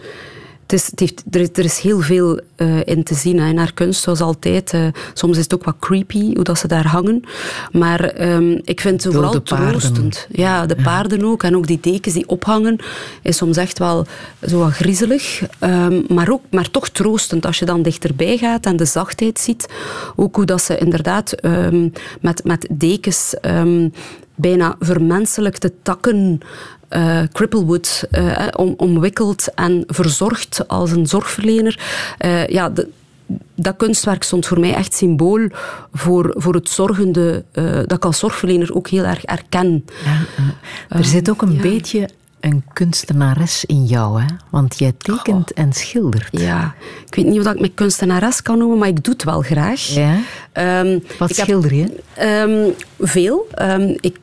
[0.62, 3.59] Het is, het heeft, er, er, is heel veel uh, in te zien hè, in
[3.59, 4.73] haar kunst, zoals altijd.
[4.73, 7.23] Uh, soms is het ook wat creepy hoe dat ze daar hangen.
[7.73, 10.27] Maar um, ik vind het vooral troostend.
[10.31, 10.83] Ja, de ja.
[10.83, 11.43] paarden ook.
[11.43, 12.77] En ook die dekens die ophangen,
[13.23, 14.07] is soms echt wel
[14.47, 15.43] zo wat griezelig.
[15.61, 19.69] Um, maar, ook, maar toch troostend als je dan dichterbij gaat en de zachtheid ziet.
[20.16, 23.35] Ook hoe dat ze inderdaad um, met, met dekens
[24.39, 26.41] bijna vermenselijkte takken
[26.91, 31.80] uh, Cripplewood uh, om, omwikkeld en verzorgd als een zorgverlener.
[32.24, 32.89] Uh, ja, de,
[33.55, 35.49] dat kunstwerk stond voor mij echt symbool
[35.93, 37.45] voor, voor het zorgende,
[37.86, 39.84] dat ik als zorgverlener ook heel erg erken.
[40.05, 40.18] Ja,
[40.89, 42.09] er zit ook een beetje
[42.41, 44.26] een kunstenares in jou, hè?
[44.51, 45.64] Want jij tekent Goh.
[45.64, 46.28] en schildert.
[46.30, 46.74] Ja,
[47.07, 49.80] ik weet niet of ik me kunstenares kan noemen, maar ik doe het wel graag.
[49.80, 50.18] Ja?
[50.82, 51.86] Um, Wat schilder je?
[52.22, 53.47] Um, veel.
[53.62, 54.18] Um, ik,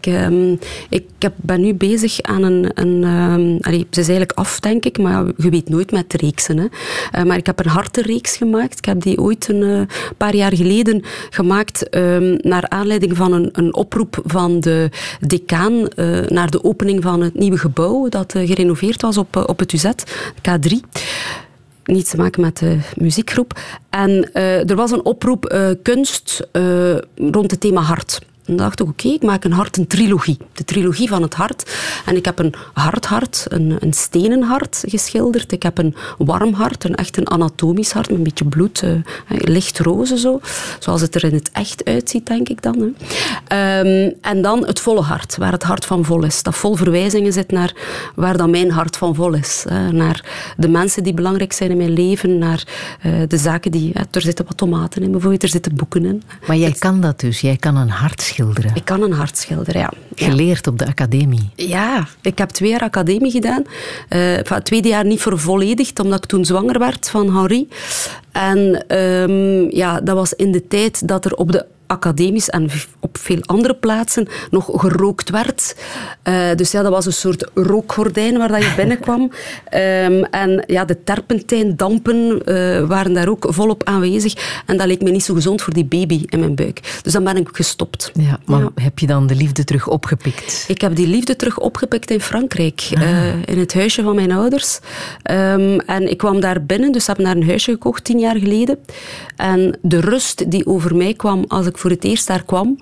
[0.90, 2.72] ik heb, ben nu bezig aan een...
[2.74, 6.58] een allee, ze is eigenlijk af, denk ik, maar je weet nooit met reeksen.
[6.58, 6.66] Hè.
[7.20, 8.78] Uh, maar ik heb een hartenreeks gemaakt.
[8.78, 9.82] Ik heb die ooit een uh,
[10.18, 11.90] paar jaar geleden gemaakt
[12.42, 14.90] naar aanleiding van een, een oproep van de
[15.20, 19.74] decaan uh, naar de opening van het nieuwe gebouw dat gerenoveerd was op, op het
[19.74, 19.92] UZ,
[20.38, 20.80] K3
[21.84, 23.60] niets te maken met de muziekgroep.
[23.90, 26.48] En uh, er was een oproep kunst
[27.16, 28.20] rond het thema hart.
[28.46, 30.38] En dacht ik, oké, okay, ik maak een hart, een trilogie.
[30.54, 31.76] De trilogie van het hart.
[32.06, 35.52] En ik heb een hard hart, een, een stenen hart geschilderd.
[35.52, 38.92] Ik heb een warm hart, een echt een anatomisch hart, met een beetje bloed, uh,
[39.28, 40.40] licht roze zo.
[40.80, 42.94] Zoals het er in het echt uitziet, denk ik dan.
[43.48, 43.80] Hè.
[43.80, 46.44] Um, en dan het volle hart, waar het hart van vol is.
[46.44, 47.74] Dat vol verwijzingen zit naar
[48.16, 49.66] waar dan mijn hart van vol is.
[49.70, 49.92] Hè.
[49.92, 52.64] Naar de mensen die belangrijk zijn in mijn leven, naar
[53.06, 53.92] uh, de zaken die...
[53.94, 56.24] Hè, er zitten wat tomaten in bijvoorbeeld, er zitten boeken in.
[56.48, 58.35] Maar jij kan dat dus, jij kan een hart schilderen.
[58.74, 59.92] Ik kan een hart schilderen, ja.
[60.16, 61.50] Geleerd op de academie?
[61.56, 63.64] Ja, ik heb twee jaar academie gedaan.
[64.10, 67.68] Uh, het tweede jaar niet vervolledigd, omdat ik toen zwanger werd van Henri.
[68.32, 72.70] En um, ja, dat was in de tijd dat er op de academisch en
[73.00, 75.76] op veel andere plaatsen nog gerookt werd.
[76.24, 79.22] Uh, dus ja, dat was een soort rookgordijn waar dat je binnenkwam.
[79.22, 84.64] um, en ja, de terpentijndampen uh, waren daar ook volop aanwezig.
[84.66, 87.00] En dat leek me niet zo gezond voor die baby in mijn buik.
[87.02, 88.12] Dus dan ben ik gestopt.
[88.14, 88.72] Ja, maar ja.
[88.76, 90.66] heb je dan de liefde terug opgepikt?
[90.68, 92.90] Ik heb die liefde terug opgepikt in Frankrijk.
[92.94, 93.02] Ah.
[93.02, 94.80] Uh, in het huisje van mijn ouders.
[95.32, 98.78] Um, en ik kwam daar binnen, dus heb naar een huisje gekocht tien jaar geleden.
[99.36, 102.78] En de rust die over mij kwam als ik voor het eerst daar kwam,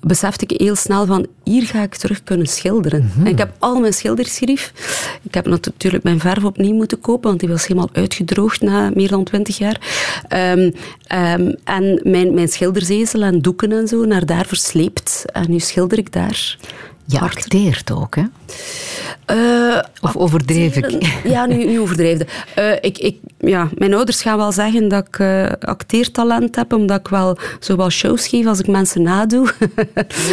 [0.00, 3.02] besefte ik heel snel van hier ga ik terug kunnen schilderen.
[3.02, 3.26] Mm -hmm.
[3.26, 4.72] En ik heb al mijn schilderschrief.
[5.22, 9.08] Ik heb natuurlijk mijn verf opnieuw moeten kopen, want die was helemaal uitgedroogd na meer
[9.08, 9.80] dan twintig jaar.
[10.28, 15.24] Um, um, en mijn, mijn schilderzezel en doeken en zo naar daar versleept.
[15.32, 16.58] En nu schilder ik daar.
[17.10, 18.22] Je acteert ook, hè?
[19.32, 21.12] Uh, of overdreef ik?
[21.24, 22.26] Ja, nu, nu overdreefde.
[22.58, 26.98] Uh, ik, ik, ja, mijn ouders gaan wel zeggen dat ik uh, acteertalent heb, omdat
[26.98, 29.52] ik wel zowel shows geef als ik mensen nadoe.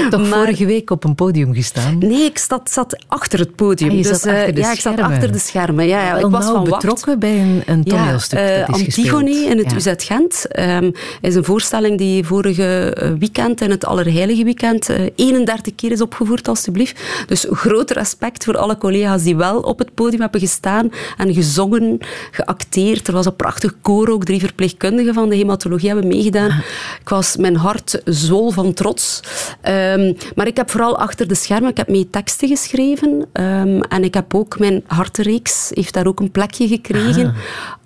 [0.09, 1.97] Toch maar, vorige week op een podium gestaan?
[1.97, 3.89] Nee, ik zat, zat achter het podium.
[3.89, 5.87] Ah, dus, achter de ja, ik zat achter de schermen.
[5.87, 6.17] Ja, ja.
[6.17, 7.19] Ik was van betrokken wacht.
[7.19, 9.51] bij een, een toneelstuk ja, dat is Antigone gespeeld.
[9.51, 9.91] in het ja.
[9.91, 15.91] UZ Gent um, is een voorstelling die vorige weekend, in het Allerheilige weekend, 31 keer
[15.91, 17.27] is opgevoerd, alstublieft.
[17.27, 21.97] Dus groot respect voor alle collega's die wel op het podium hebben gestaan en gezongen,
[22.31, 23.07] geacteerd.
[23.07, 24.25] Er was een prachtig koor ook.
[24.25, 26.63] Drie verpleegkundigen van de hematologie hebben meegedaan.
[27.01, 29.19] Ik was, mijn hart zwol van trots.
[29.61, 33.25] Ehm, maar ik heb vooral achter de schermen, ik heb mee teksten geschreven.
[33.33, 37.35] Ehm, en ik heb ook mijn hartenreeks, heeft daar ook een plekje gekregen.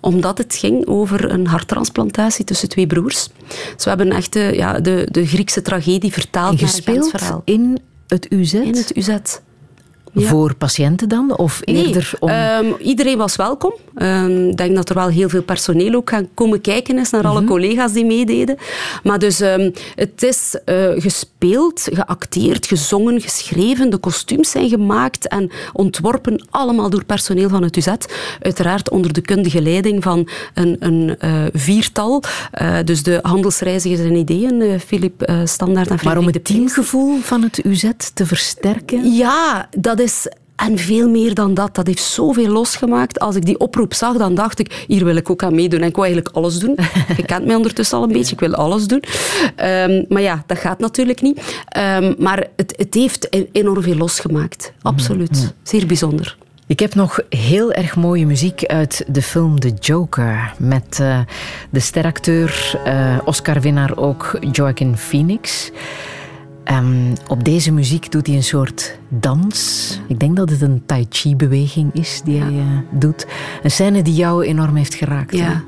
[0.00, 3.28] Omdat het ging over een harttransplantatie tussen twee broers.
[3.74, 7.12] Dus we hebben echt de, ja, de, de Griekse tragedie vertaald en gespeeld
[7.44, 7.78] in
[8.12, 8.52] het UZ?
[8.52, 9.18] In het UZ.
[10.14, 11.36] Voor patiënten dan?
[11.36, 12.28] Of eerder om...
[12.28, 13.74] Ehm, iedereen was welkom.
[13.94, 17.26] Ehm, ik denk dat er wel heel veel personeel ook gaan komen kijken is naar
[17.26, 17.48] alle mhm.
[17.48, 18.56] collega's die meededen.
[19.02, 23.90] Maar dus um, het is uh, gespeeld, geacteerd, gezongen, geschreven.
[23.90, 27.88] De kostuums zijn gemaakt en ontworpen allemaal door personeel van het UZ.
[28.40, 32.22] Uiteraard onder de kundige leiding van een, een uh, viertal.
[32.62, 37.42] Uh, dus de handelsreizigers en ideeën, Filip Standaard en Frederik Maar om het teamgevoel van
[37.42, 39.12] het UZ te versterken?
[39.12, 40.26] Ja, dat is
[40.56, 41.74] en veel meer dan dat.
[41.74, 43.20] Dat heeft zoveel losgemaakt.
[43.20, 45.80] Als ik die oproep zag, dan dacht ik, hier wil ik ook aan meedoen.
[45.80, 46.78] En ik wil eigenlijk alles doen.
[47.16, 49.02] Je kent mij ondertussen al een beetje, ik wil alles doen.
[49.64, 51.62] Um, maar ja, dat gaat natuurlijk niet.
[51.76, 54.72] Um, maar het, het heeft e-, enorm veel losgemaakt.
[54.82, 55.54] Absoluut.
[55.62, 56.36] Zeer bijzonder.
[56.66, 60.54] Ik heb nog heel erg mooie muziek uit de film The Joker.
[60.58, 61.18] Met uh,
[61.70, 65.70] de steracteur, uh, Oscar-winnaar ook Joaquin Phoenix.
[66.70, 70.00] Um, op deze muziek doet hij een soort dans.
[70.08, 73.26] Ik denk dat het een tai chi beweging is die hij uh, doet.
[73.62, 75.36] Een scène die jou enorm heeft geraakt.
[75.36, 75.62] Ja.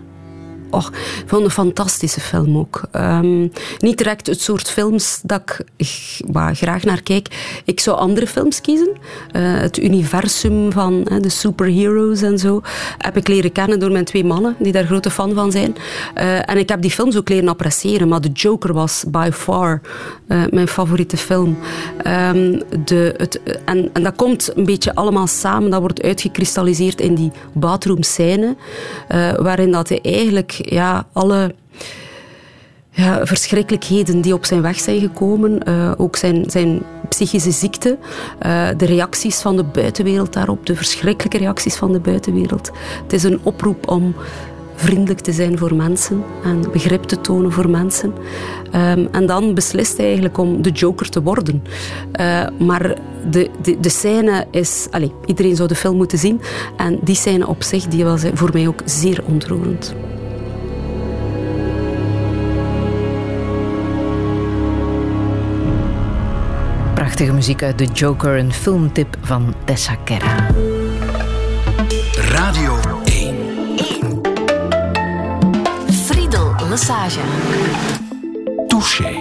[0.74, 2.80] Och, ik vond een fantastische film ook.
[2.92, 5.42] Um, niet direct het soort films dat
[5.76, 6.20] ik
[6.52, 7.60] graag naar kijk.
[7.64, 8.88] Ik zou andere films kiezen.
[8.88, 12.60] Uh, het universum van de superheroes en zo
[12.98, 15.76] heb ik leren kennen door mijn twee mannen, die daar grote fan van zijn.
[16.16, 18.08] Uh, en ik heb die films ook leren appreciëren.
[18.08, 19.80] Maar The Joker was by far
[20.50, 21.58] mijn favoriete film.
[22.06, 25.70] Um, de, het, en, en dat komt een beetje allemaal samen.
[25.70, 28.56] Dat wordt uitgekristalliseerd in die bathroom scène.
[29.36, 31.54] waarin dat hij eigenlijk ja, alle
[32.90, 37.98] ja, verschrikkelijkheden die op zijn weg zijn gekomen, uh, ook zijn, zijn psychische ziekte,
[38.46, 42.70] uh, de reacties van de buitenwereld daarop, de verschrikkelijke reacties van de buitenwereld.
[43.02, 44.14] Het is een oproep om
[44.76, 48.12] vriendelijk te zijn voor mensen en begrip te tonen voor mensen.
[48.74, 51.62] Um, en dan beslist hij eigenlijk om de Joker te worden.
[52.20, 52.96] Uh, maar
[53.30, 54.86] de, de, de scène is...
[54.90, 56.40] Allez, iedereen zou de film moeten zien.
[56.76, 59.94] En die scène op zich die was voor mij ook zeer ontroerend.
[67.14, 70.46] Prachtige muziek uit The Joker, een filmtip van Tessa Kerra.
[72.14, 73.36] Radio 1.
[73.76, 74.20] 1.
[76.06, 77.20] Friedel Lassage.
[78.66, 79.12] Touché.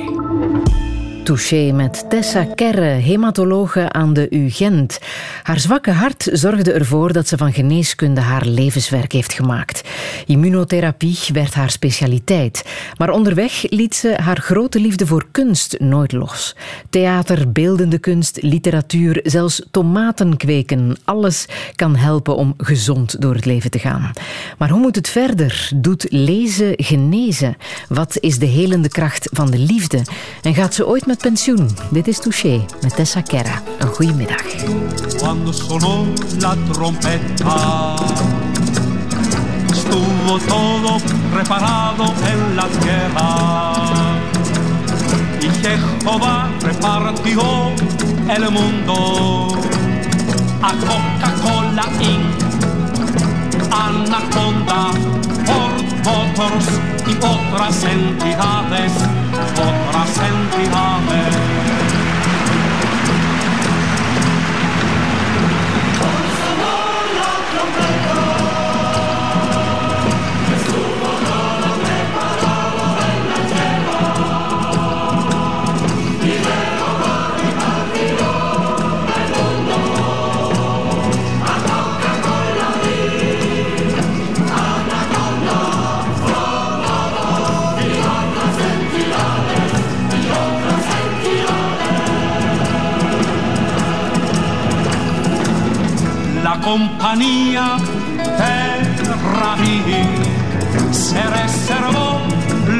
[1.23, 4.99] Touché met Tessa Kerre, hematologe aan de UGent.
[5.43, 9.81] Haar zwakke hart zorgde ervoor dat ze van geneeskunde haar levenswerk heeft gemaakt.
[10.25, 12.65] Immunotherapie werd haar specialiteit.
[12.97, 16.55] Maar onderweg liet ze haar grote liefde voor kunst nooit los.
[16.89, 20.97] Theater, beeldende kunst, literatuur, zelfs tomaten kweken.
[21.03, 21.45] Alles
[21.75, 24.11] kan helpen om gezond door het leven te gaan.
[24.57, 25.69] Maar hoe moet het verder?
[25.75, 27.57] Doet lezen genezen?
[27.89, 30.01] Wat is de helende kracht van de liefde?
[30.41, 31.69] En gaat ze ooit met pensioen?
[31.89, 33.61] Dit is Touché met Tessa Kerra.
[33.79, 34.13] Een goede
[35.51, 36.05] sonó
[36.39, 37.95] la trompeta
[39.71, 40.97] estuvo todo
[41.33, 43.73] preparado en la tierra
[45.41, 47.41] y Jehová repartió
[48.29, 49.47] el mundo
[50.61, 52.43] a Coca-Cola Inc.
[53.71, 54.91] Anaconda,
[55.45, 56.67] Ford Motors
[57.07, 58.91] y otras entidades,
[59.43, 61.62] och våra sändningar
[96.63, 96.93] entidades.
[96.93, 97.77] compañía
[98.37, 99.83] Ferrari
[100.91, 102.21] se reservó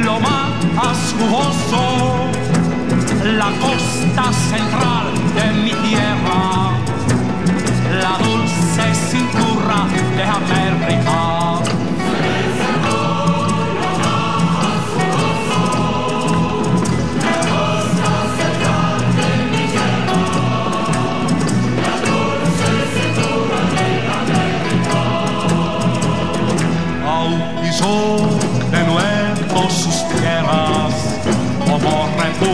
[0.06, 1.82] lo más jugoso,
[3.24, 6.72] la costa central de mi tierra,
[8.02, 11.03] la dulce cintura de América.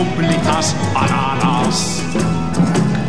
[0.00, 2.02] súplicas aladas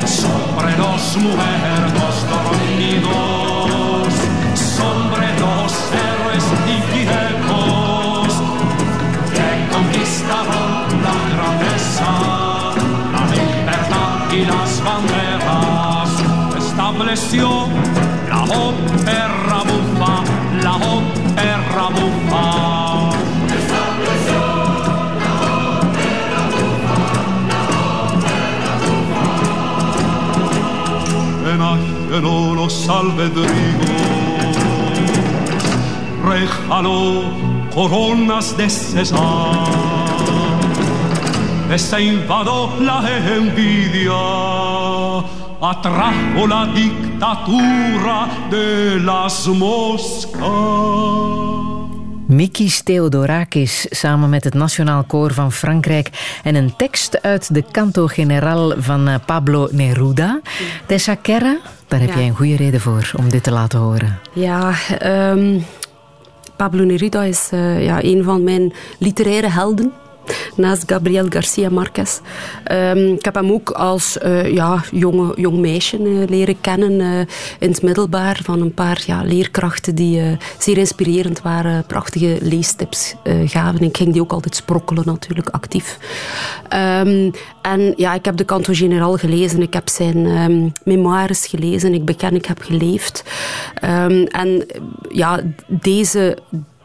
[0.05, 4.13] sobre los muertos dormidos,
[4.77, 5.71] sobre los
[6.05, 8.27] héroes y viejos
[9.35, 12.11] que conquistaron la grandeza,
[13.15, 16.09] la libertad y las banderas,
[16.57, 17.47] estableció
[18.29, 19.50] la ópera.
[32.11, 33.29] che non lo salve
[37.73, 39.17] coronas de César,
[41.77, 43.01] se invadó la
[43.37, 44.11] envidia,
[45.61, 51.50] atrajo la dictadura de las moscas.
[52.35, 56.09] Mikis Theodorakis samen met het Nationaal Koor van Frankrijk
[56.43, 60.39] en een tekst uit de Canto General van eh, Pablo Neruda.
[60.85, 61.57] Tessa Kerra,
[61.87, 62.15] daar heb Ja.
[62.15, 64.19] jij een goede reden voor om dit te laten horen.
[64.33, 65.59] Ja, ehm,
[66.55, 69.91] Pablo Neruda is eh, ja, een van mijn literaire helden.
[70.55, 72.19] Naast Gabriel Garcia Marquez.
[72.63, 77.19] Ehm, ik heb hem ook als eh, ja, jonge, jong meisje eh, leren kennen eh,
[77.59, 83.15] in het middelbaar van een paar ja, leerkrachten die zeer inspirerend waren, prachtige leestips
[83.45, 83.81] gaven.
[83.81, 85.97] Ik ging die ook altijd sprokkelen natuurlijk, actief.
[86.69, 91.93] Ehm, en ja, ik heb de Canto General gelezen, ik heb zijn ehm, memoires gelezen,
[91.93, 93.23] ik beken, ik heb geleefd.
[94.27, 94.65] En
[95.09, 96.37] ja, deze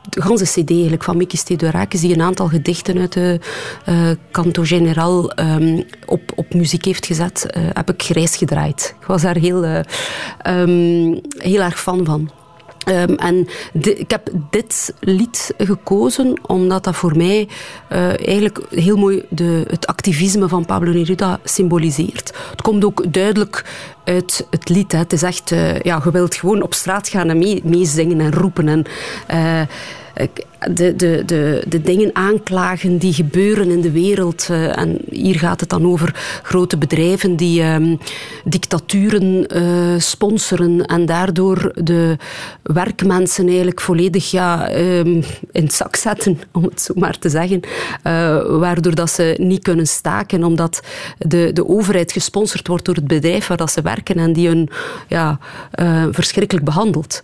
[0.09, 3.41] de ganse cd eigenlijk van Mikis Theodorakis, die een aantal gedichten uit de
[3.85, 8.95] eh, Canto General ehm, op, op muziek heeft gezet, eh, heb ik grijs gedraaid.
[9.01, 9.81] Ik was daar heel, eh,
[10.39, 12.31] ehm, heel erg fan van.
[12.87, 17.49] Ehm, en ik heb dit lied gekozen omdat dat voor mij
[17.89, 22.33] eh, eigenlijk heel mooi de, het activisme van Pablo Neruda symboliseert.
[22.51, 23.65] Het komt ook duidelijk
[24.05, 24.93] uit het lied.
[24.93, 24.99] Hè.
[24.99, 28.33] Het is echt, eh, ja, je wilt gewoon op straat gaan en mee- meezingen en
[28.33, 28.69] roepen.
[28.69, 28.85] En,
[29.27, 29.61] eh,
[30.71, 34.47] de, de, de, de dingen aanklagen die gebeuren in de wereld.
[34.51, 37.97] eh, en hier gaat het dan over grote bedrijven die ehm,
[38.45, 42.17] dictaturen eh, sponsoren en daardoor de
[42.63, 47.61] werkmensen eigenlijk volledig ja, ehm, in het zak zetten, om het zo maar te zeggen.
[48.03, 50.81] Eh, waardoor dat ze niet kunnen staken, omdat
[51.19, 54.69] de, de overheid gesponsord wordt door het bedrijf waar dat ze werken en die hun
[55.09, 55.39] ja,
[56.11, 57.23] verschrikkelijk behandelt.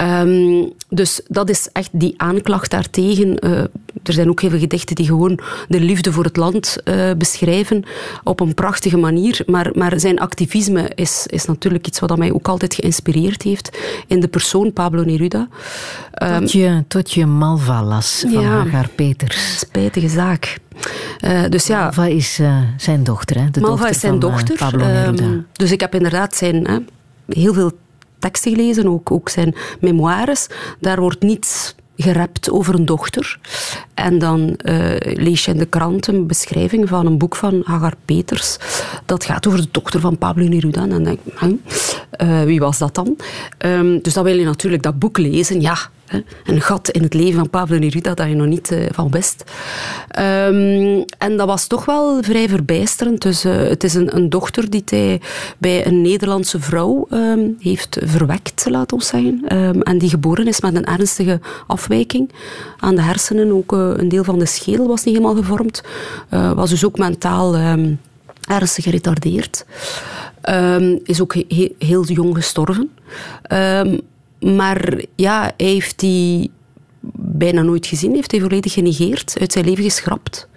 [0.00, 3.38] Ehm, dus dat is echt die aanklacht daartegen.
[3.38, 3.50] Eh,
[4.02, 5.38] er zijn ook heel veel gedichten die gewoon
[5.68, 7.84] de liefde voor het land eh, beschrijven
[8.24, 9.42] op een prachtige manier.
[9.46, 14.20] Maar, maar zijn activisme is, is natuurlijk iets wat mij ook altijd geïnspireerd heeft in
[14.20, 15.48] de persoon Pablo Neruda.
[16.12, 18.48] Ehm, Tot je, tot je Malva las van Ja.
[18.48, 19.58] Hagar Peters.
[19.58, 20.58] spijtige zaak.
[21.20, 22.40] Eh, dus ja, Malva is
[22.76, 23.50] zijn dochter, hè?
[23.50, 24.56] De Malva dochter is zijn van, dochter.
[24.56, 25.22] Pablo Neruda.
[25.22, 26.78] Ehm, dus ik heb inderdaad zijn, hè,
[27.28, 27.72] heel veel
[28.20, 30.46] teksten gelezen, ook, ook zijn memoires.
[30.80, 33.38] Daar wordt niets gerapt over een dochter.
[33.94, 37.94] En dan eh, lees je in de krant een beschrijving van een boek van Hagar
[38.04, 38.56] Peters.
[39.06, 40.82] Dat gaat over de dochter van Pablo Neruda.
[40.82, 41.20] En dan denk
[42.10, 43.16] eh, wie was dat dan?
[43.58, 45.60] Ehm, dus dan wil je natuurlijk dat boek lezen.
[45.60, 45.78] Ja,
[46.44, 49.44] een gat in het leven van Pablo Neruda dat je nog niet eh, van wist.
[50.08, 53.22] Ehm, en dat was toch wel vrij verbijsterend.
[53.22, 55.20] Dus eh, het is een, een dochter die hij
[55.58, 59.42] bij een Nederlandse vrouw ehm, heeft verwekt, laat ons zeggen.
[59.46, 62.30] Ehm, en die geboren is met een ernstige afwijking
[62.78, 63.52] aan de hersenen.
[63.52, 65.82] Ook eh, een deel van de schedel was niet helemaal gevormd.
[66.54, 67.54] Was dus ook mentaal
[68.48, 69.64] ernstig geretardeerd.
[70.40, 72.90] Ehm, is ook he- heel jong gestorven.
[74.40, 76.50] Maar ja, hij heeft die
[77.16, 80.48] bijna nooit gezien, heeft hij volledig genegeerd, uit zijn leven geschrapt.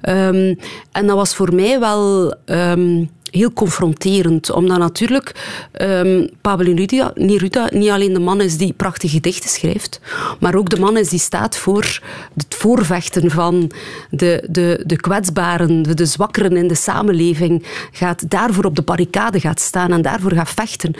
[0.00, 0.54] Ehm,
[0.92, 5.34] en dat was voor mij wel ehm, heel confronterend, omdat natuurlijk
[5.72, 6.72] ehm, Pablo
[7.14, 10.00] Neruda, niet alleen de man is die prachtige gedichten schrijft,
[10.40, 12.00] maar ook de man is die staat voor
[12.34, 13.70] het voorvechten van
[14.10, 19.40] de, de, de kwetsbaren, de, de zwakkeren in de samenleving, gaat daarvoor op de barricade
[19.40, 20.94] gaat staan en daarvoor gaat vechten.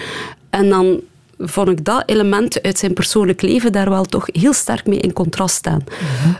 [0.50, 1.00] En dan
[1.38, 5.12] vond ik dat element uit zijn persoonlijk leven daar wel toch heel sterk mee in
[5.12, 5.84] contrast staan.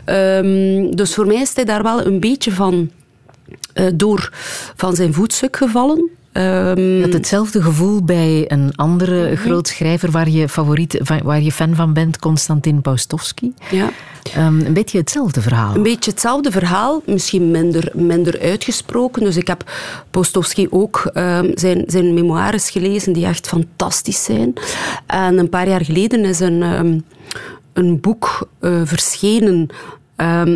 [0.05, 2.89] Ehm, dus voor mij is hij daar wel een beetje van
[3.73, 4.29] eh, door
[4.75, 6.09] van zijn voetstuk gevallen.
[6.31, 9.35] Ehm, Je had hetzelfde gevoel bij een andere Mhm.
[9.35, 13.51] groot schrijver waar je, favoriet, waar je fan van bent, Konstantin Paustovsky.
[13.71, 13.89] ja.
[14.33, 15.75] Ehm, een beetje hetzelfde verhaal.
[15.75, 19.23] Een beetje hetzelfde verhaal, misschien minder, minder uitgesproken.
[19.23, 19.71] Dus ik heb
[20.11, 24.53] Postovski ook ehm, zijn, zijn memoires gelezen, die echt fantastisch zijn.
[25.05, 26.99] En een paar jaar geleden is een, ehm,
[27.73, 29.67] een boek eh, verschenen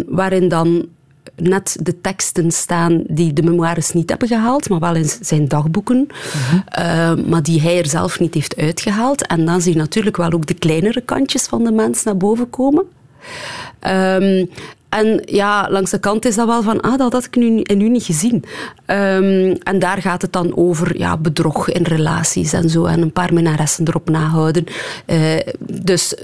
[0.08, 0.88] waarin dan
[1.36, 6.08] net de teksten staan die de memoires niet hebben gehaald, maar wel in zijn dagboeken,
[6.80, 9.28] uh, maar die hij er zelf niet heeft uitgehaald.
[9.28, 12.50] En dan zie je natuurlijk wel ook de kleinere kantjes van de mens naar boven
[12.50, 12.84] komen.
[13.88, 14.50] Um,
[14.90, 17.82] en ja, langs de kant is dat wel van, ah, dat had ik nu, in
[17.82, 18.44] u niet gezien.
[18.88, 22.86] Um, en daar gaat het dan over ja, bedrog in relaties en zo.
[22.86, 24.66] En een paar minnaressen erop nahouden.
[25.08, 26.16] Uh, dus,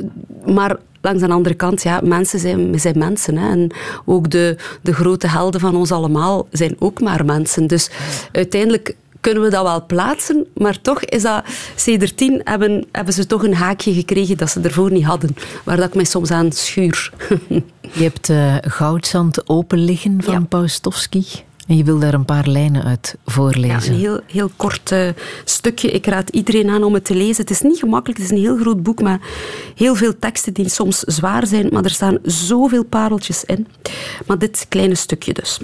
[0.46, 3.38] maar langs de andere kant, ja, mensen zijn, zijn mensen.
[3.38, 3.50] Hè.
[3.50, 3.72] En
[4.06, 7.68] ook de, de grote helden van ons allemaal zijn ook maar mensen.
[7.68, 7.90] Dus
[8.32, 8.96] uiteindelijk
[9.28, 11.44] kunnen we dat wel plaatsen, maar toch is dat,
[11.76, 15.88] CD10 hebben, hebben ze toch een haakje gekregen dat ze ervoor niet hadden, waar dat
[15.88, 17.14] ik mij soms aan schuur.
[17.98, 20.40] Je hebt uh, Goudzand open liggen van ja.
[20.40, 21.26] Paustowski.
[21.68, 23.70] En je wil daar een paar lijnen uit voorlezen.
[23.70, 25.10] Ja, een heel, heel kort uh,
[25.44, 25.92] stukje.
[25.92, 27.42] Ik raad iedereen aan om het te lezen.
[27.42, 29.20] Het is niet gemakkelijk, het is een heel groot boek, maar
[29.76, 33.68] heel veel teksten die soms zwaar zijn, maar er staan zoveel pareltjes in.
[34.26, 35.60] Maar dit kleine stukje dus.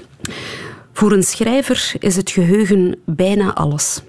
[0.94, 4.02] Voor een schrijver is het geheugen bijna alles.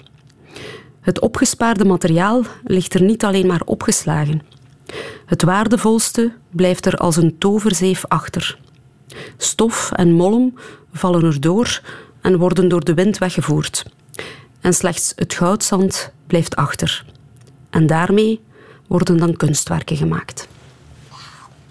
[1.00, 4.42] Het opgespaarde materiaal ligt er niet alleen maar opgeslagen.
[5.26, 8.58] Het waardevolste blijft er als een toverzeef achter.
[9.36, 10.54] Stof en mollen
[10.92, 11.80] vallen erdoor
[12.20, 13.84] en worden door de wind weggevoerd.
[14.60, 17.04] En slechts het goudzand blijft achter.
[17.70, 18.40] En daarmee
[18.86, 20.48] worden dan kunstwerken gemaakt.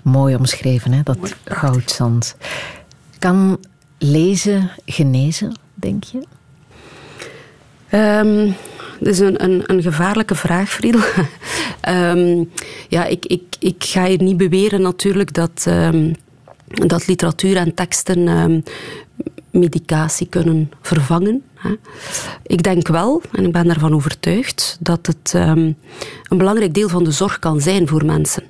[0.01, 2.35] Mooi omschreven, hè, dat Mooi, goudzand.
[3.19, 3.59] Kan
[4.03, 6.21] lezen genezen, denk je?
[7.97, 8.55] Um,
[8.99, 11.01] dat is een, een, een, gevaarlijke vraag, Friedel.
[11.89, 12.49] um,
[12.95, 16.15] ja, ik, ik, ik ga hier niet beweren natuurlijk dat, um,
[16.65, 18.63] dat literatuur en teksten
[19.51, 21.43] medicatie kunnen vervangen.
[21.53, 21.75] Hè.
[22.43, 27.11] Ik denk wel, en ik ben daarvan overtuigd, dat het een belangrijk deel van de
[27.11, 28.43] zorg kan zijn voor mensen.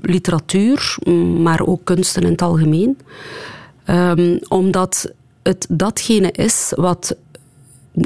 [0.00, 0.96] literatuur,
[1.42, 2.98] maar ook kunsten in het algemeen.
[3.90, 5.12] Um, omdat
[5.42, 7.16] het datgene is wat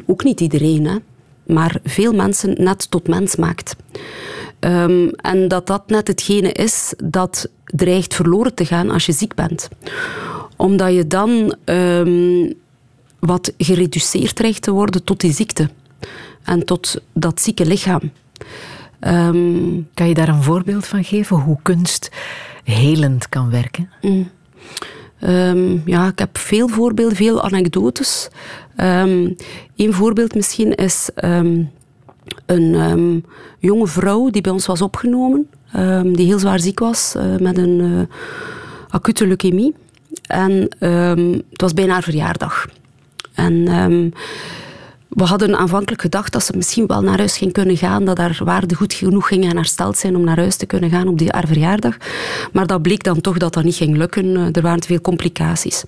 [0.06, 0.96] ook niet iedereen, hè,
[1.46, 3.76] maar veel mensen net tot mens maakt.
[4.60, 9.34] Um, en dat dat net hetgene is dat dreigt verloren te gaan als je ziek
[9.34, 9.68] bent.
[10.56, 12.54] Omdat je dan um,
[13.18, 15.70] wat gereduceerd dreigt te worden tot die ziekte.
[16.44, 18.12] En tot dat zieke lichaam.
[19.00, 22.10] Um, kan je daar een voorbeeld van geven hoe kunst
[22.64, 23.90] helend kan werken?
[24.00, 24.30] Mm.
[25.26, 28.28] Um, ja, ik heb veel voorbeelden, veel anekdotes.
[28.76, 29.36] Um,
[29.76, 31.70] een voorbeeld misschien is um,
[32.46, 33.24] een
[33.58, 35.48] jonge vrouw die bij ons was opgenomen,
[36.12, 38.00] die heel zwaar ziek was uh, met een uh,
[38.88, 39.74] acute leukemie.
[40.26, 40.52] En
[41.50, 42.66] het was bijna haar verjaardag.
[43.34, 43.68] En
[45.14, 48.40] we hadden aanvankelijk gedacht dat ze misschien wel naar huis ging kunnen gaan, dat haar
[48.44, 51.28] waarde goed genoeg ging en hersteld zijn om naar huis te kunnen gaan op die,
[51.30, 51.96] haar verjaardag.
[52.52, 54.36] Maar dat bleek dan toch dat dat niet ging lukken.
[54.36, 55.84] Eh, er waren te veel complicaties.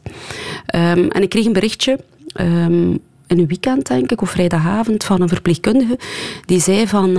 [0.74, 1.98] Um, en ik kreeg een berichtje
[2.40, 5.98] um, in een weekend, denk ik, of vrijdagavond, van een verpleegkundige.
[6.44, 7.16] Die zei van...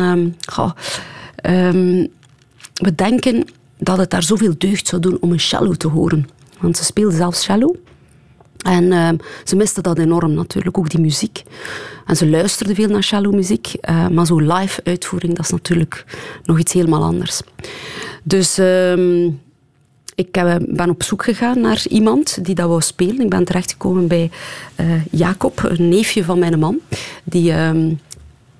[0.60, 0.72] Oh,
[2.74, 3.46] we denken
[3.78, 6.30] dat het daar zoveel deugd zou doen om een cello te horen.
[6.60, 7.76] Want ze speelde zelfs cello.
[8.66, 9.10] En uh,
[9.44, 11.44] ze miste dat enorm natuurlijk, ook die muziek.
[12.06, 16.06] En ze luisterde veel naar cello-muziek, uh, maar zo'n live uitvoering, dat is natuurlijk
[16.44, 17.42] nog iets helemaal anders.
[18.24, 19.26] Dus uh,
[20.16, 20.32] ik
[20.68, 23.20] ben op zoek gegaan naar iemand die dat wou spelen.
[23.20, 24.32] Ik ben terechtgekomen bij
[24.80, 26.80] uh, Jacob, een neefje van mijn man,
[27.24, 27.94] die ehm,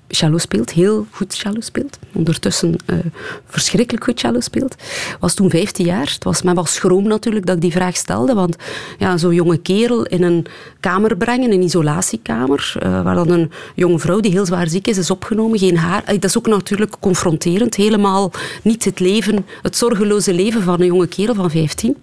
[0.08, 1.98] cello speelt, heel goed cello speelt.
[2.12, 2.98] Ondertussen uh,
[3.46, 4.74] verschrikkelijk goed cello speelt.
[5.20, 6.10] Was toen 15 jaar.
[6.12, 8.34] Het was met wel schroom natuurlijk dat ik die vraag stelde.
[8.34, 8.56] Want
[8.98, 10.46] ja, zo'n jonge kerel in een
[10.80, 14.98] kamer brengen, een isolatiekamer, uh, waar dan een jonge vrouw die heel zwaar ziek is,
[14.98, 16.04] is opgenomen, geen haar.
[16.04, 17.74] Dat is ook natuurlijk confronterend.
[17.74, 18.32] Helemaal
[18.62, 21.96] niet het leven, het zorgeloze leven van een jonge kerel van 15.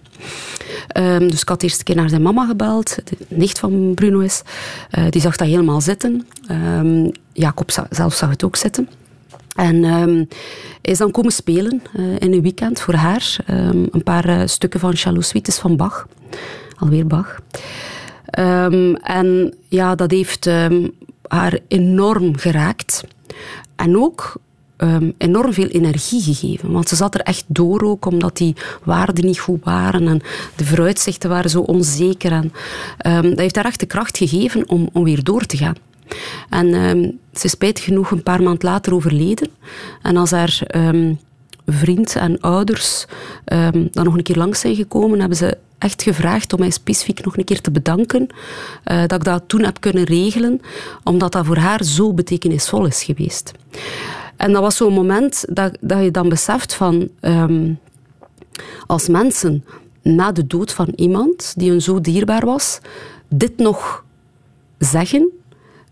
[0.98, 4.20] Um, dus ik had eerst een keer naar zijn mama gebeld, de nicht van Bruno
[4.20, 4.42] is.
[4.98, 6.28] Uh, die zag dat helemaal zitten.
[6.52, 8.90] Um, Jacob zelf zag het ook zitten.
[9.56, 10.28] En hij
[10.82, 13.38] is dan komen spelen uh, in een weekend voor haar.
[13.46, 16.08] een paar uh, stukken van Chalot Suites van Bach.
[16.78, 17.40] Alweer Bach.
[19.02, 20.50] en ja, dat heeft
[21.28, 23.04] haar enorm geraakt.
[23.76, 24.36] En ook
[24.78, 26.72] um, enorm veel energie gegeven.
[26.72, 30.22] Want ze zat er echt door ook, omdat die waarden niet goed waren en
[30.56, 32.32] de vooruitzichten waren zo onzeker.
[32.32, 32.52] En,
[33.06, 35.76] um, dat heeft haar echt de kracht gegeven om, om weer door te gaan.
[36.50, 39.48] En um, ze is spijtig genoeg een paar maanden later overleden.
[40.02, 40.68] En als haar
[41.66, 43.06] vriend en ouders
[43.92, 47.38] dan nog een keer langs zijn gekomen, hebben ze echt gevraagd om mij specifiek nog
[47.38, 48.28] een keer te bedanken
[48.86, 50.62] uh, dat ik dat toen heb kunnen regelen,
[51.04, 53.52] omdat dat voor haar zo betekenisvol is geweest.
[54.36, 57.10] En dat was zo'n moment dat, dat je dan beseft van...
[57.22, 57.80] Um,
[58.86, 59.66] als mensen
[60.02, 62.80] na de dood van iemand die hun zo dierbaar was,
[63.28, 64.06] dit nog
[64.78, 65.30] zeggen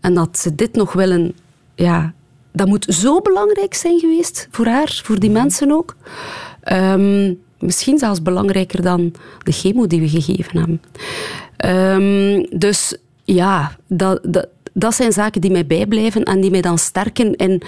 [0.00, 1.34] en dat ze dit nog willen,
[1.74, 2.12] ja,
[2.52, 5.96] dat moet zo belangrijk zijn geweest voor haar, voor die mensen ook.
[6.72, 9.12] Um, misschien zelfs belangrijker dan
[9.42, 10.82] de chemo die we gegeven hebben.
[12.00, 16.78] Um, dus ja, dat, dat, dat zijn zaken die mij bijblijven en die mij dan
[16.78, 17.62] sterken in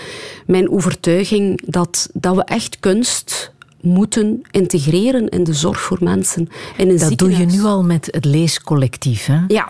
[0.47, 3.53] mijn overtuiging dat, dat we echt kunst
[3.85, 6.49] moeten integreren in de zorg voor mensen.
[6.77, 9.39] In een dat doe je nu al met het leescollectief, hè?
[9.49, 9.69] Ja.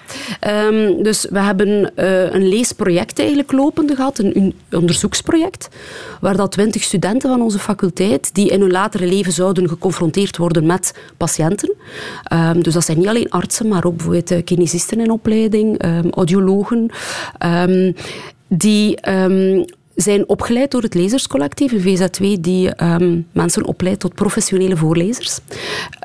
[0.68, 5.68] Um, dus we hebben uh, een leesproject eigenlijk lopende gehad, een, onderzoeksproject,
[6.20, 10.66] waar dat twintig studenten van onze faculteit, die in hun latere leven zouden geconfronteerd worden
[10.66, 11.74] met patiënten.
[12.32, 16.10] Um, dus dat zijn niet alleen artsen, maar ook bijvoorbeeld uh, kinesisten in opleiding, um,
[16.10, 16.90] audiologen,
[18.48, 18.98] die
[19.94, 25.38] zijn opgeleid door het Lezerscollectief, een VZ2 die um, mensen opleidt tot professionele voorlezers.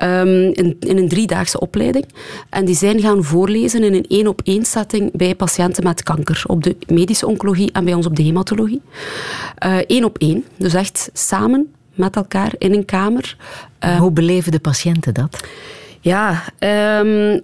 [0.02, 2.04] Um, in, in, een driedaagse opleiding.
[2.48, 6.42] En die zijn gaan voorlezen in een één-op-één setting bij patiënten met kanker.
[6.46, 8.82] Op de medische oncologie en bij ons op de hematologie.
[9.58, 10.44] Eén uh, op één.
[10.56, 13.36] Dus echt samen met elkaar in een kamer.
[13.84, 15.40] Uh, Hoe beleven de patiënten dat?
[16.00, 16.42] Ja,
[17.00, 17.34] um,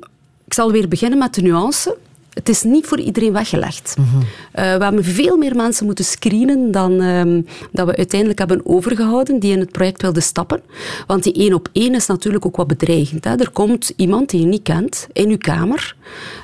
[0.44, 1.97] ik zal weer beginnen met de nuance
[2.37, 3.97] het is niet voor iedereen weggelegd.
[3.99, 4.05] Uh,
[4.53, 9.52] we hebben veel meer mensen moeten screenen dan um, dat we uiteindelijk hebben overgehouden die
[9.52, 10.62] in het project wilden stappen.
[11.06, 13.24] Want die één op één is natuurlijk ook wat bedreigend.
[13.24, 13.35] Hè.
[13.35, 15.97] Er komt iemand die je niet kent in uw kamer.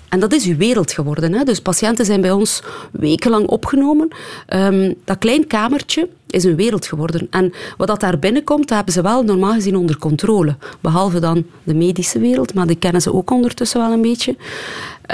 [0.09, 1.33] En dat is uw wereld geworden.
[1.33, 1.45] Hè.
[1.45, 4.09] Dus patiënten zijn bij ons wekenlang opgenomen.
[4.49, 7.27] Um, dat klein kamertje is een wereld geworden.
[7.31, 10.57] En wat dat daar binnenkomt, dat hebben ze wel normaal gezien onder controle.
[10.81, 14.37] Behalve dan de medische wereld, maar die kennen ze ook ondertussen wel een beetje.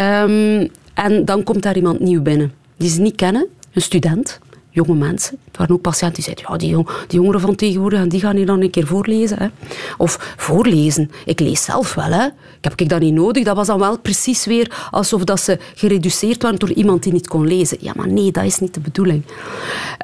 [0.00, 4.38] Um, en dan komt daar iemand nieuw binnen, die ze niet kennen, een student
[4.84, 5.38] jonge mensen.
[5.52, 8.20] Er waren ook patiënten die zeiden, ja, die, jong, die jongeren van tegenwoordig, en die
[8.20, 9.38] gaan hier dan een keer voorlezen.
[9.38, 9.48] Hè.
[9.96, 11.10] Of voorlezen.
[11.24, 12.10] Ik lees zelf wel.
[12.10, 12.24] Hè.
[12.26, 13.44] Ik heb ik dat niet nodig.
[13.44, 17.28] Dat was dan wel precies weer alsof dat ze gereduceerd waren door iemand die niet
[17.28, 17.78] kon lezen.
[17.80, 19.22] Ja, maar nee, dat is niet de bedoeling.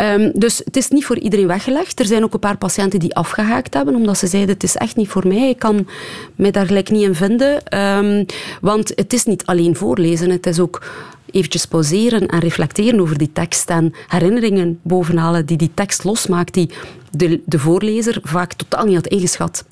[0.02, 2.00] Um, dus het is niet voor iedereen weggelegd.
[2.00, 4.96] Er zijn ook een paar patiënten die afgehaakt hebben, omdat ze zeiden, het is echt
[4.96, 5.48] niet voor mij.
[5.48, 5.86] Ik kan
[6.34, 7.78] mij daar gelijk niet in vinden.
[7.78, 8.26] Um,
[8.60, 10.30] want het is niet alleen voorlezen.
[10.30, 10.82] Het is ook
[11.34, 16.70] eventjes pauzeren en reflecteren over die tekst en herinneringen bovenhalen die die tekst losmaakt, die
[17.10, 19.64] de, de voorlezer vaak totaal niet had ingeschat.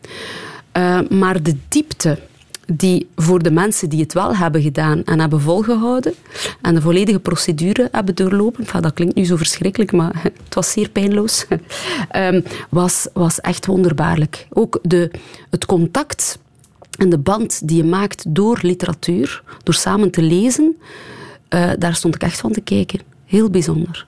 [0.77, 2.19] Uh, maar de diepte
[2.67, 6.15] die voor de mensen die het wel hebben gedaan en hebben volgehouden
[6.61, 10.89] en de volledige procedure hebben doorlopen, dat klinkt nu zo verschrikkelijk, maar het was zeer
[10.89, 11.47] pijnloos,
[12.17, 14.47] um, was, was echt wonderbaarlijk.
[14.51, 15.11] Ook de,
[15.51, 16.39] het contact
[16.99, 20.77] en de band die je maakt door literatuur, door samen te lezen,
[21.55, 23.01] uh, daar stond ik echt van te kijken.
[23.25, 24.07] Heel bijzonder.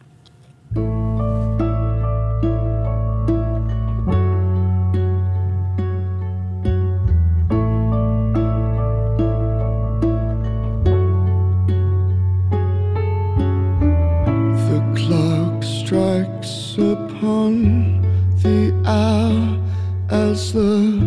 [15.85, 18.03] Strikes upon
[18.43, 19.61] the hour
[20.09, 20.99] as the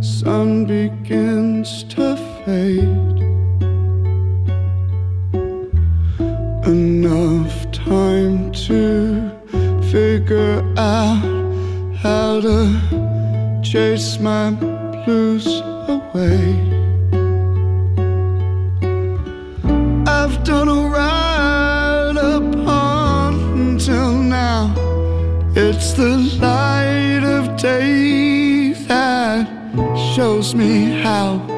[0.00, 0.66] sun
[13.74, 15.48] chase my blues
[15.88, 16.38] away.
[20.06, 22.54] I've done alright up
[23.58, 24.72] until now.
[25.56, 29.48] It's the light of day that
[30.14, 31.53] shows me how.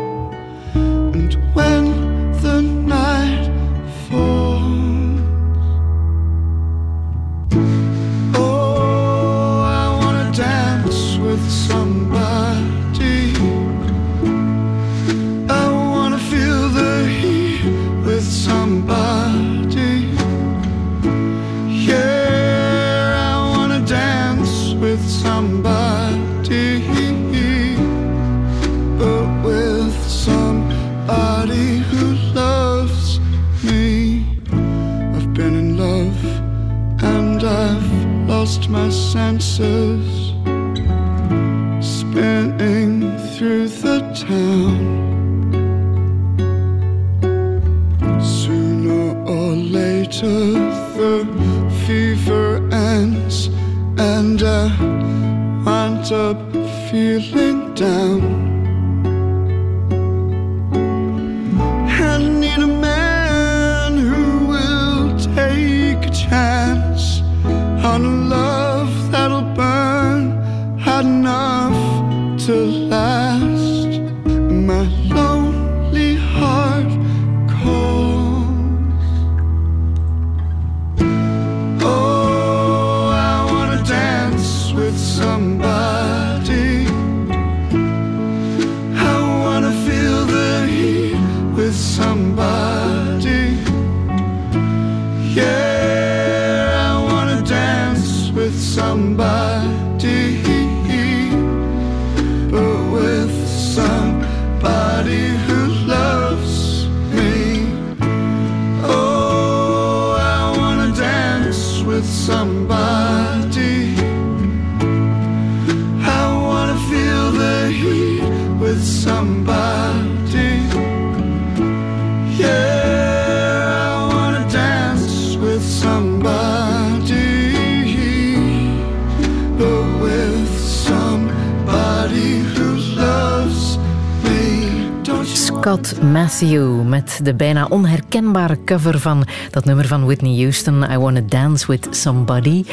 [136.37, 141.89] Met de bijna onherkenbare cover van dat nummer van Whitney Houston, I Wanna Dance With
[141.91, 142.65] Somebody.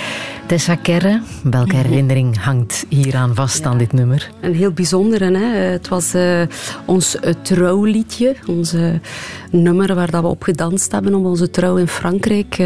[0.46, 4.32] Tessa Kerre, welke herinnering hangt hieraan vast aan dit nummer?
[4.42, 5.38] Een heel bijzondere.
[5.38, 5.46] Hè?
[5.46, 6.42] Het was eh,
[6.86, 8.76] ons trouwliedje, ons
[9.52, 12.58] nummer waar dat we op gedanst hebben op onze trouw in Frankrijk.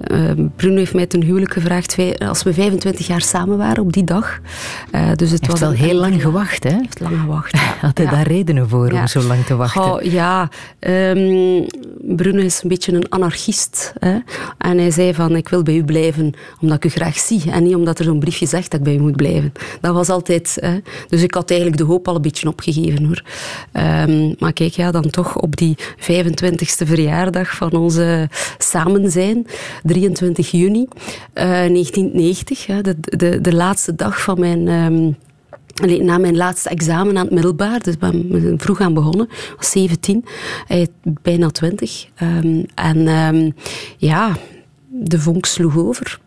[0.00, 4.04] Ehm, Bruno heeft mij ten huwelijk gevraagd als we 25 jaar samen waren op die
[4.04, 4.38] dag.
[4.92, 6.70] Uh, dus het was wel heel lang gewacht, hè?
[6.70, 7.56] Heeft lang gewacht.
[7.80, 8.12] Had hij ja.
[8.12, 9.00] daar redenen voor ja.
[9.00, 9.82] om zo lang te wachten?
[9.82, 10.48] Oh, ja,
[10.80, 11.66] um,
[12.16, 13.92] Bruno is een beetje een anarchist.
[13.98, 14.18] Hè?
[14.58, 17.50] En hij zei van, ik wil bij u blijven omdat ik u graag zie.
[17.50, 19.52] En niet omdat er zo'n briefje zegt dat ik bij u moet blijven.
[19.80, 20.56] Dat was altijd...
[20.60, 20.78] Hè?
[21.08, 23.22] Dus ik had eigenlijk de hoop al een beetje opgegeven, hoor.
[23.72, 28.28] Um, maar kijk, ja, dan toch op die 25e verjaardag van onze
[28.58, 29.46] samen zijn...
[29.86, 30.86] 23 juni
[31.34, 34.68] uh, 1990, hè, de, de, de laatste dag van mijn...
[35.82, 40.24] Allee, na mijn laatste examen aan het middelbaar, dus ben vroeg aan begonnen, was 17,
[41.22, 42.06] bijna 20.
[42.22, 43.54] Um, en um,
[43.96, 44.36] ja,
[45.02, 46.18] de vonk sloeg over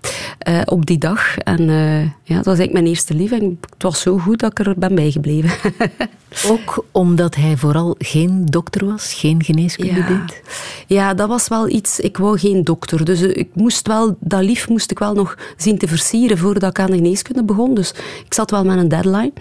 [0.47, 1.37] uh, op die dag.
[1.37, 3.31] En uh, ja, het was eigenlijk mijn eerste lief.
[3.31, 5.51] En het was zo goed dat ik er ben bijgebleven.
[6.51, 10.07] Ook omdat hij vooral geen dokter was, geen geneeskunde ja.
[10.07, 10.41] deed?
[10.87, 11.99] Ja, dat was wel iets.
[11.99, 13.05] Ik wou geen dokter.
[13.05, 16.69] Dus uh, ik moest wel, dat lief moest ik wel nog zien te versieren voordat
[16.69, 17.73] ik aan de geneeskunde begon.
[17.73, 17.89] Dus
[18.25, 19.31] ik zat wel met een deadline.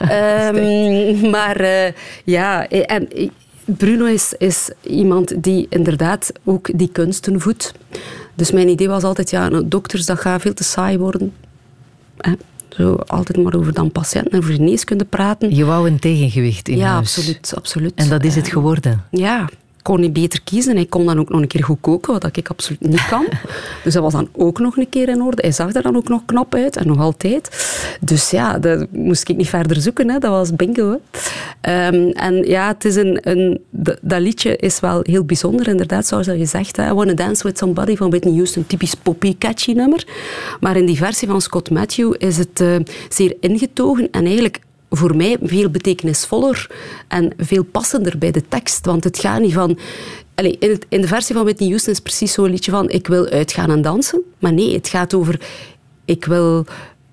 [1.22, 1.92] um, maar
[2.24, 3.08] ja, en
[3.64, 7.74] Bruno is, is iemand die inderdaad ook die kunsten voedt.
[8.38, 11.32] Dus mijn idee was altijd, ja, nou, dokters, dat gaat veel te saai worden.
[12.16, 12.32] Hè?
[12.68, 15.54] Zo altijd maar over dan patiënten en over geneeskunde praten.
[15.54, 17.16] Je wou een tegengewicht in ja, huis.
[17.16, 17.92] absoluut, absoluut.
[17.94, 19.04] En dat is het geworden?
[19.10, 19.48] Uh, ja,
[19.88, 20.76] kon niet beter kiezen.
[20.76, 23.26] Hij kon dan ook nog een keer goed koken, wat ik absoluut niet kan.
[23.84, 25.42] dus dat was dan ook nog een keer in orde.
[25.42, 27.48] Hij zag er dan ook nog knap uit, en nog altijd.
[28.00, 30.10] Dus ja, dat moest ik niet verder zoeken.
[30.10, 30.18] Hè.
[30.18, 30.90] Dat was bingo.
[30.90, 31.00] Um,
[32.10, 33.60] en ja, het is een, een,
[34.00, 36.76] dat liedje is wel heel bijzonder, inderdaad, zoals je zegt.
[36.76, 36.90] Hè.
[36.90, 40.06] I Wanna Dance With Somebody van Whitney Houston, typisch poppy, catchy nummer.
[40.60, 42.76] Maar in die versie van Scott Matthew is het uh,
[43.08, 44.60] zeer ingetogen en eigenlijk
[44.90, 46.70] voor mij veel betekenisvoller
[47.08, 48.86] en veel passender bij de tekst.
[48.86, 49.78] Want het gaat niet van...
[50.88, 53.82] In, de versie van Whitney Houston is precies zo'n liedje van ik wil uitgaan en
[53.82, 54.22] dansen.
[54.38, 55.40] Maar nee, het gaat over
[56.04, 56.64] ik wil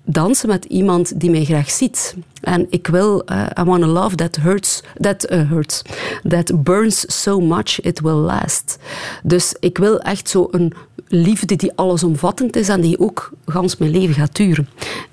[0.06, 2.14] dansen met iemand die mij graag ziet.
[2.40, 5.82] En ik wil, uh, I want a love that hurts, that uh, hurts,
[6.28, 8.78] that burns so much it will last.
[9.22, 10.72] Dus ik wil echt zo een
[11.08, 14.68] liefde die allesomvattend is en die ook gans mijn leven gaat duren.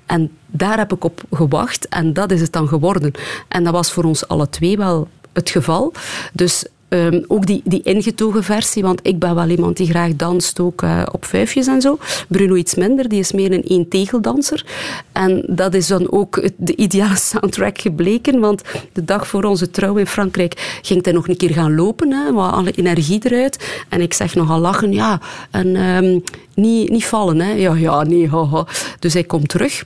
[0.06, 3.12] En daar heb ik op gewacht en dat is het dan geworden.
[3.48, 5.92] En dat was voor ons alle twee wel het geval.
[6.32, 6.64] Dus
[6.94, 10.82] Um, ook die, die ingetogen versie, want ik ben wel iemand die graag danst, ook
[10.82, 11.98] uh, op vijfjes en zo.
[12.28, 14.66] Bruno iets minder, die is meer een eentegeldanser.
[15.12, 18.62] En dat is dan ook de ideale soundtrack gebleken, want
[18.92, 22.32] de dag voor onze trouw in Frankrijk ging hij nog een keer gaan lopen, hè,
[22.32, 23.84] wat alle energie eruit.
[23.88, 26.22] En ik zeg nogal lachen, ja, en um,
[26.54, 27.52] niet, niet vallen, hè.
[27.52, 28.66] Ja, ja, nee, haha.
[28.98, 29.84] Dus hij komt terug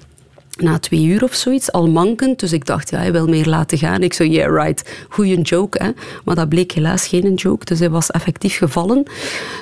[0.63, 2.41] na twee uur of zoiets, al mankend.
[2.41, 4.03] Dus ik dacht, ja, hij wil meer laten gaan.
[4.03, 4.91] Ik zo, yeah, right.
[5.09, 5.91] Goeie joke, hè.
[6.25, 7.65] Maar dat bleek helaas geen joke.
[7.65, 9.03] Dus hij was effectief gevallen.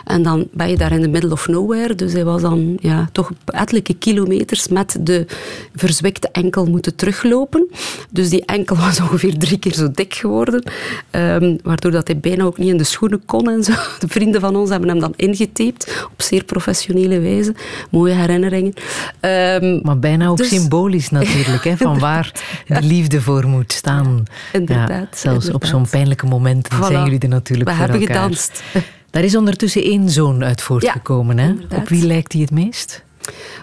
[0.05, 1.95] En dan ben je daar in the middle of nowhere.
[1.95, 5.27] Dus hij was dan ja, toch ettelijke kilometers met de
[5.75, 7.69] verzwikte enkel moeten teruglopen.
[8.11, 10.63] Dus die enkel was ongeveer drie keer zo dik geworden.
[11.11, 13.73] Um, waardoor dat hij bijna ook niet in de schoenen kon en zo.
[13.99, 16.07] De vrienden van ons hebben hem dan ingetaped.
[16.13, 17.55] Op zeer professionele wijze.
[17.91, 18.73] Mooie herinneringen.
[19.21, 22.33] Um, maar bijna ook dus, symbolisch natuurlijk, hè, van waar
[22.67, 24.23] de liefde voor moet staan.
[24.53, 24.89] Inderdaad.
[24.89, 25.55] Ja, zelfs inderdaad.
[25.55, 26.87] op zo'n pijnlijke moment voilà.
[26.87, 28.17] zijn jullie er natuurlijk We voor hebben elkaar.
[28.17, 28.63] gedanst.
[29.11, 31.37] Daar is ondertussen één zoon uit voortgekomen.
[31.37, 31.49] Ja, hè?
[31.49, 31.79] inderdaad.
[31.79, 33.05] Op wie lijkt hij het meest?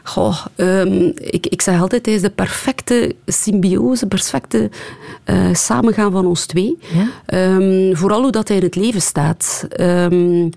[0.04, 4.70] Goh, um, ik, ik zeg altijd, hij is de perfecte symbiose, perfecte
[5.26, 6.78] uh, samengaan van ons twee.
[6.94, 7.56] Ja?
[7.56, 9.68] Um, vooral hoe dat hij in het leven staat.
[9.80, 10.50] Um,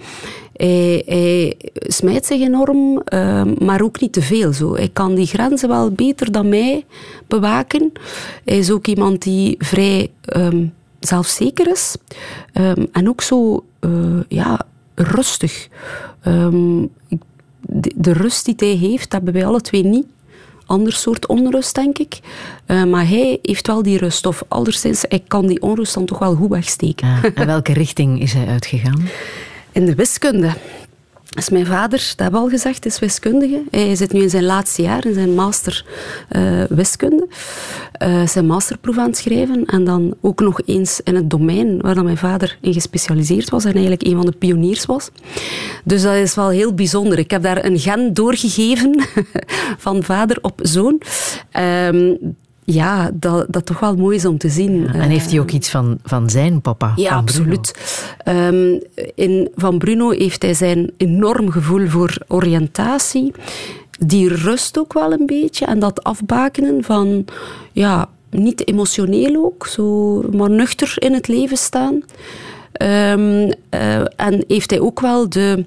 [0.56, 4.52] hij, hij, smijt zich enorm, uh, maar ook niet te veel.
[4.52, 4.74] Zo.
[4.74, 6.84] Hij kan die grenzen wel beter dan mij
[7.26, 7.92] bewaken.
[8.44, 11.96] Hij is ook iemand die vrij um, zelfzeker is.
[12.54, 15.68] Um, en ook zo uh, ja, rustig.
[17.68, 20.06] De, de rust die hij heeft, dat hebben wij alle twee niet
[20.66, 22.18] ander soort onrust, denk ik.
[22.66, 24.26] Uh, maar hij heeft wel die rust.
[24.26, 27.08] Of anderszins, hij kan die onrust dan toch wel goed wegsteken.
[27.08, 29.08] Ja, en welke richting is hij uitgegaan?
[29.76, 30.50] In de wiskunde
[31.34, 33.62] is mijn vader, dat hebben al gezegd, is wiskundige.
[33.70, 35.84] Hij zit nu in zijn laatste jaar in zijn master
[36.36, 37.28] uh, wiskunde.
[38.02, 39.64] Uh, zijn masterproef aan het schrijven.
[39.64, 43.64] En dan ook nog eens in het domein waar dan mijn vader in gespecialiseerd was.
[43.64, 45.10] En eigenlijk een van de pioniers was.
[45.84, 47.18] Dus dat is wel heel bijzonder.
[47.18, 49.02] Ik heb daar een gen doorgegeven
[49.86, 51.00] van vader op zoon.
[51.88, 52.36] Um,
[52.66, 54.86] ja, dat, dat toch wel mooi is om te zien.
[54.86, 56.92] en heeft hij ook iets van, van zijn papa?
[56.96, 57.74] Ja, van absoluut.
[58.28, 58.80] Um,
[59.14, 63.32] in, van Bruno heeft hij zijn enorm gevoel voor oriëntatie.
[63.98, 65.66] Die rust ook wel een beetje.
[65.66, 67.24] En dat afbakenen van,
[67.72, 71.94] ja, niet emotioneel ook, zo, maar nuchter in het leven staan.
[72.82, 75.64] Um, uh, en heeft hij ook wel de,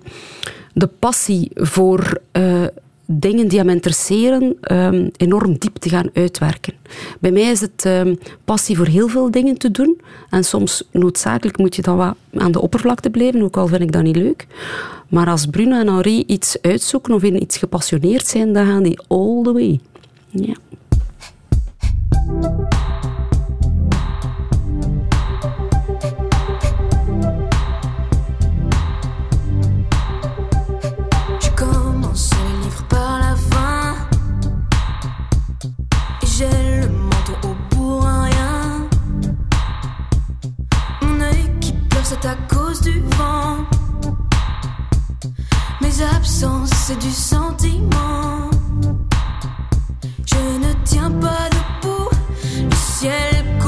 [0.73, 2.19] de passie voor...
[2.33, 2.63] Uh,
[3.11, 6.73] dingen die hem interesseren um, enorm diep te gaan uitwerken.
[7.19, 10.01] Bij mij is het um, passie voor heel veel dingen te doen.
[10.29, 13.91] En soms noodzakelijk moet je dan wat aan de oppervlakte blijven, ook al vind ik
[13.91, 14.47] dat niet leuk.
[15.07, 18.99] Maar als Bruno en Henri iets uitzoeken of in iets gepassioneerd zijn, dan gaan die
[19.07, 19.79] all the way.
[20.29, 20.55] Ja.
[42.25, 43.65] À cause du vent.
[45.81, 48.49] Mes absences, c'est du sentiment.
[50.25, 52.09] Je ne tiens pas debout,
[52.69, 53.58] le ciel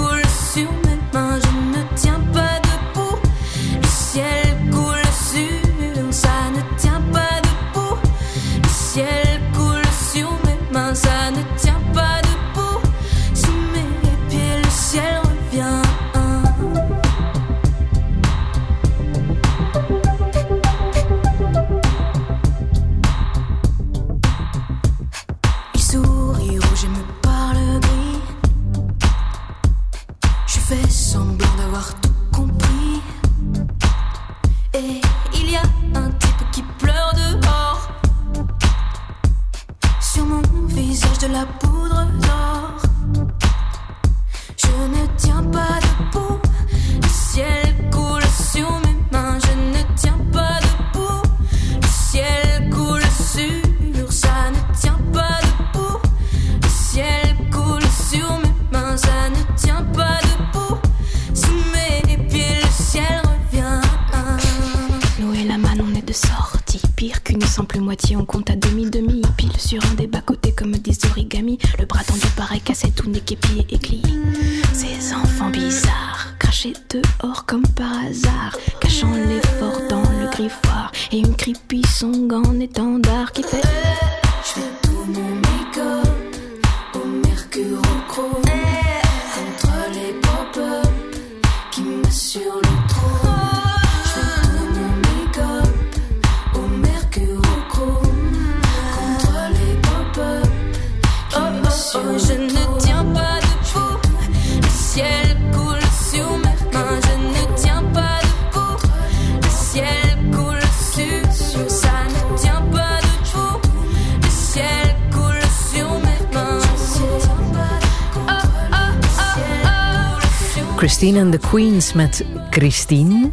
[121.51, 123.29] Queens met Christine.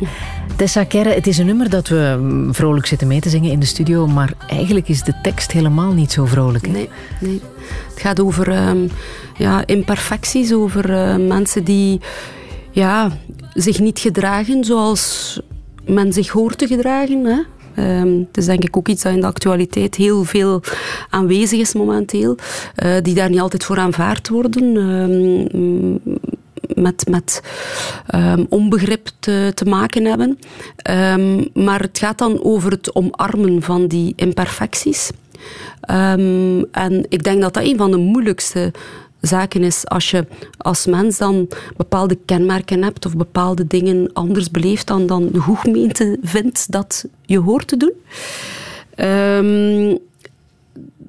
[0.56, 3.60] Tessa Kerre, het is een nummer dat we mm, vrolijk zitten mee te zingen in
[3.60, 6.68] de studio, maar eigenlijk is de tekst helemaal niet zo vrolijk.
[6.68, 6.88] Nee,
[7.20, 7.40] nee.
[7.90, 8.88] Het gaat over ehm,
[9.36, 12.00] ja, imperfecties, over eh, mensen die
[12.70, 13.10] ja,
[13.54, 15.40] zich niet gedragen zoals
[15.86, 17.24] men zich hoort te gedragen.
[17.24, 17.40] Hè.
[17.78, 20.60] Ehm, het is denk ik ook iets dat in de actualiteit heel veel
[21.10, 22.36] aanwezig is momenteel,
[22.74, 24.76] eh, die daar niet altijd voor aanvaard worden.
[24.76, 26.07] Ehm,
[26.74, 27.42] met, met
[28.14, 30.38] um, onbegrip te, te, maken hebben.
[30.90, 35.10] Um, maar het gaat dan over het omarmen van die imperfecties.
[35.90, 38.72] Um, en ik denk dat dat een van de moeilijkste
[39.20, 40.26] zaken is als je
[40.56, 46.18] als mens dan bepaalde kenmerken hebt of bepaalde dingen anders beleeft dan, dan de hoegmeente
[46.22, 47.92] vindt dat je hoort te doen.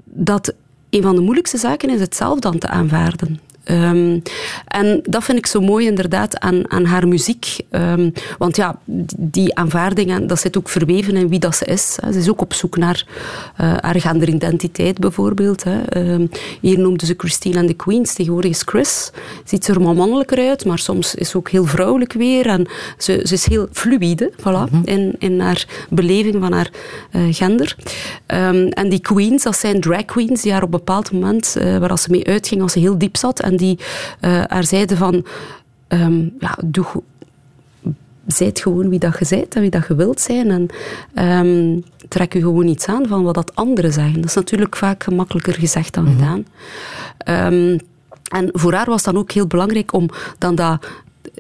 [0.03, 0.53] dat
[0.89, 3.39] een van de moeilijkste zaken is het zelf dan te aanvaarden.
[3.69, 4.19] Ehm,
[4.67, 7.57] en dat vind ik zo mooi inderdaad aan, aan haar muziek.
[7.69, 8.79] Ehm, want ja,
[9.17, 11.93] die aanvaarding, en dat zit ook verweven in wie dat ze is.
[11.93, 13.05] Ze is ook op zoek naar
[13.61, 15.63] uh, haar genderidentiteit bijvoorbeeld.
[15.63, 15.81] Hè.
[15.81, 16.27] Ehm,
[16.61, 18.13] hier noemde ze Christine and the Queens.
[18.13, 19.11] Tegenwoordig is Chris.
[19.43, 22.45] Ziet ze er maar mannelijker uit, maar soms is ze ook heel vrouwelijk weer.
[22.45, 22.67] En
[22.97, 26.69] ze, ze is heel fluïde voilà, mm in, in haar beleving van haar
[27.11, 27.75] uh, gender.
[28.73, 31.89] en die queens, dat zijn drag queens die haar op een bepaald moment, uh, waar
[31.89, 33.79] als ze mee uitging, als ze heel diep zat en die
[34.21, 35.25] uh, haar zeiden van,
[35.87, 36.85] um, ja, doe
[38.27, 40.49] zijt gewoon wie dat je zijt en wie dat je wilt zijn.
[40.51, 40.67] En
[41.45, 44.15] um, trek je gewoon iets aan van wat dat anderen zeggen.
[44.15, 46.17] Dat is natuurlijk vaak gemakkelijker gezegd dan -hmm.
[46.17, 46.45] gedaan.
[47.53, 47.79] Um,
[48.29, 50.87] en voor haar was dan ook heel belangrijk om dan dat...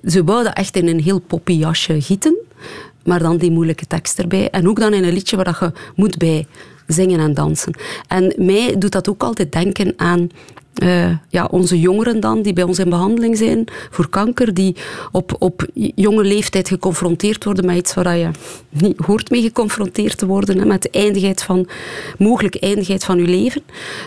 [0.03, 2.35] Ze wou dat echt in een heel poppy jasje gieten,
[3.03, 4.49] maar dan die moeilijke tekst erbij.
[4.49, 6.47] En ook dan in een liedje waar je moet bij
[6.91, 7.73] zingen en dansen.
[8.07, 10.29] En mij doet dat ook altijd denken aan
[10.83, 14.75] uh, ja, onze jongeren dan, die bij ons in behandeling zijn voor kanker, die
[15.11, 18.29] op, op jonge leeftijd geconfronteerd worden met iets waar je
[18.69, 21.67] niet hoort mee geconfronteerd te worden, hè, met de eindigheid van,
[22.17, 23.61] mogelijke eindigheid van je leven,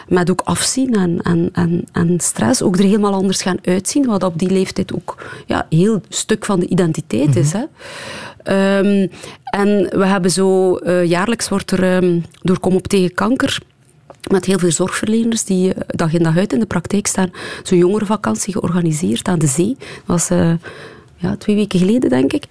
[0.08, 4.22] met ook afzien en, en, en, en stress, ook er helemaal anders gaan uitzien, wat
[4.22, 7.42] op die leeftijd ook ja, heel stuk van de identiteit mm -hmm.
[7.42, 7.52] is.
[7.52, 7.64] Hè.
[8.78, 9.10] Um,
[9.52, 13.58] en we hebben zo, uh, jaarlijks wordt er um, door Kom op tegen kanker
[14.30, 17.30] met heel veel zorgverleners die dag in dag uit in de praktijk staan.
[17.62, 19.76] Zo'n jongerenvakantie georganiseerd aan de zee.
[19.78, 20.52] Dat was uh,
[21.16, 22.44] ja, twee weken geleden, denk ik.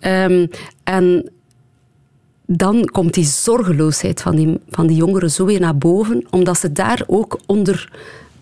[0.00, 0.50] Um,
[0.84, 1.30] en
[2.46, 6.72] dan komt die zorgeloosheid van die, van die jongeren zo weer naar boven, omdat ze
[6.72, 7.92] daar ook onder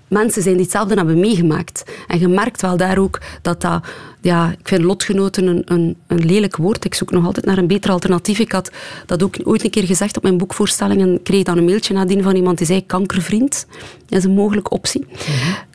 [0.09, 1.85] mensen zijn die hetzelfde hebben meegemaakt.
[2.07, 3.85] En je merkt wel daar ook dat dat...
[4.27, 6.85] Ja, ik vind lotgenoten een, een, een lelijk woord.
[6.85, 8.39] Ik zoek nog altijd naar een beter alternatief.
[8.39, 8.71] Ik had
[9.07, 12.23] dat ook ooit een keer gezegd op mijn boekvoorstelling en kreeg dan een mailtje nadien
[12.23, 13.67] van iemand die zei kankervriend.
[14.07, 15.07] Dat is een mogelijke optie.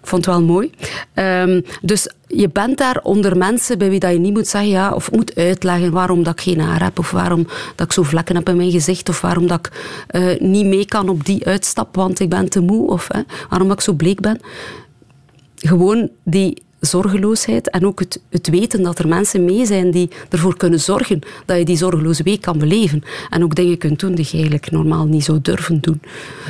[0.02, 0.72] Ik vond het wel mooi.
[1.14, 4.94] Um, dus je bent daar onder mensen bij wie dat je niet moet zeggen ja,
[4.94, 8.36] of moet uitleggen waarom dat ik geen haar heb of waarom dat ik zo vlekken
[8.36, 9.72] heb in mijn gezicht of waarom dat ik
[10.12, 13.08] uh, niet mee kan op die uitstap want ik ben te moe of
[13.50, 14.40] waarom dat ik zo bleek ben.
[15.56, 20.58] Gewoon die zorgeloosheid en ook het, het, weten dat er mensen mee zijn die ervoor
[20.58, 23.04] kunnen zorgen dat je die zorgeloze week kan beleven.
[23.30, 26.02] En ook dingen kunt doen die je eigenlijk normaal niet zou durven doen.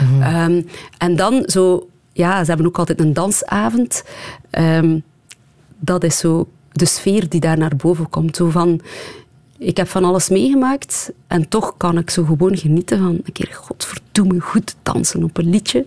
[0.02, 0.52] Mm -hmm.
[0.56, 0.68] um,
[0.98, 4.03] en dan zo, ja, ze hebben ook altijd een dansavond.
[4.60, 5.03] Um,
[5.80, 8.36] dat is zo de sfeer die daar naar boven komt.
[8.36, 8.82] Zo van,
[9.62, 13.50] ik heb van alles meegemaakt en toch kan ik zo gewoon genieten van een keer
[13.54, 15.86] godverdomme goed dansen op een liedje.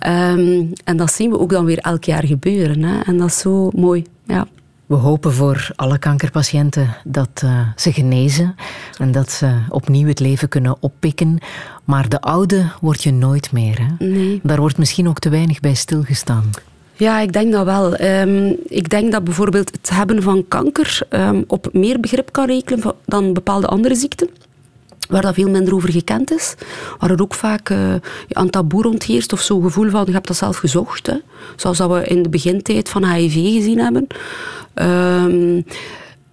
[0.00, 0.32] Ja.
[0.32, 2.82] Um, en dat zien we ook dan weer elk jaar gebeuren.
[2.82, 3.00] Hè?
[3.00, 4.04] En dat is zo mooi.
[4.26, 4.46] Ja.
[4.86, 8.54] We hopen voor alle kankerpatiënten dat uh, ze genezen
[8.98, 11.38] en dat ze opnieuw het leven kunnen oppikken.
[11.84, 13.78] Maar de oude word je nooit meer.
[13.80, 14.06] Hè?
[14.06, 14.40] Nee.
[14.42, 16.50] Daar wordt misschien ook te weinig bij stilgestaan.
[16.98, 18.00] Ja, ik denk dat wel.
[18.00, 22.94] Um, ik denk dat bijvoorbeeld het hebben van kanker um, op meer begrip kan rekenen
[23.04, 24.28] dan bepaalde andere ziekten.
[25.08, 26.54] Waar dat veel minder over gekend is.
[26.98, 27.68] Waar er ook vaak
[28.28, 31.06] een taboe rondheerst of zo'n gevoel van, je hebt dat zelf gezocht.
[31.06, 31.16] Hè.
[31.56, 34.06] Zoals dat we in de begintijd van HIV gezien hebben.
[34.74, 35.64] Um,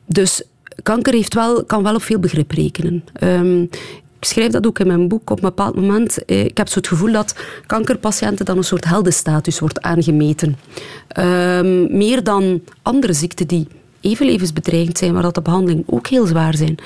[0.05, 0.43] dus
[0.83, 3.03] kanker heeft wel, kan wel op veel begrip rekenen.
[4.25, 5.29] Schrijf dat ook in mijn boek.
[5.29, 7.35] Op een bepaald moment, ik heb zo het gevoel dat
[7.65, 10.57] kankerpatiënten dan een soort heldenstatus wordt aangemeten.
[11.19, 13.67] Um, meer dan andere ziekten die
[14.01, 16.77] even levensbedreigend zijn, maar dat de behandeling ook heel zwaar zijn.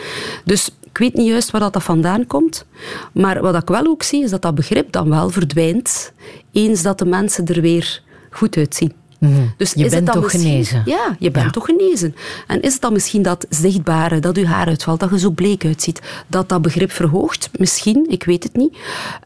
[0.45, 2.65] Dus ik weet niet juist waar dat vandaan komt.
[3.13, 6.13] Maar wat ik wel ook zie, is dat dat begrip dan wel verdwijnt
[6.51, 8.93] eens dat de mensen er weer goed uitzien.
[9.19, 9.53] Mm.
[9.57, 10.81] Dus je bent toch genezen?
[10.85, 11.51] Ja, je bent ja.
[11.51, 12.15] toch genezen.
[12.47, 15.65] En is het dan misschien dat zichtbare, dat je haar uitvalt, dat je zo bleek
[15.65, 17.49] uitziet, dat dat begrip verhoogt?
[17.57, 18.77] Misschien, ik weet het niet.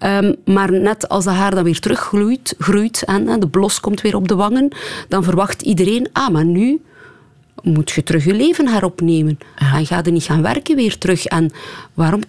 [0.05, 4.15] Um, maar net als dat haar dan weer teruggroeit groeit, en, de blos komt weer
[4.15, 4.71] op de wangen,
[5.07, 6.81] dan verwacht iedereen, ah, maar nu
[7.61, 9.39] moet je terug je leven heropnemen.
[9.57, 9.75] Ja.
[9.75, 11.25] En ga je niet gaan werken weer terug.
[11.25, 11.51] En
[11.93, 12.21] waarom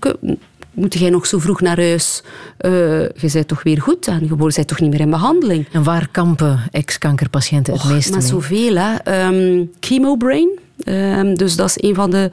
[0.74, 2.22] moet jij nog zo vroeg naar huis?
[2.60, 2.70] Uh,
[3.00, 5.66] je bent toch weer goed en je bent toch niet meer in behandeling.
[5.72, 8.20] En waar kampen ex-kankerpatiënten het meeste mee?
[8.20, 8.76] Met zoveel.
[8.76, 9.26] Hè.
[9.26, 10.58] Um, chemobrain.
[10.84, 12.30] Um, dus dat is een van de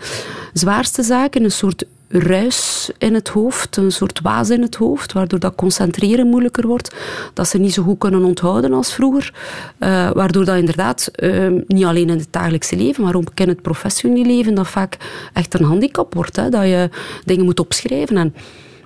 [0.54, 1.44] zwaarste zaken.
[1.44, 6.28] Een soort ruis in het hoofd, een soort waas in het hoofd, waardoor dat concentreren
[6.28, 6.96] moeilijker wordt,
[7.34, 9.34] dat ze niet zo goed kunnen onthouden als vroeger,
[9.80, 13.62] uh, waardoor dat inderdaad uh, niet alleen in het dagelijkse leven, maar ook in het
[13.62, 14.98] professionele leven, dat vaak
[15.34, 16.90] echt een handicap wordt, hè, dat je
[17.26, 18.34] dingen moet opschrijven en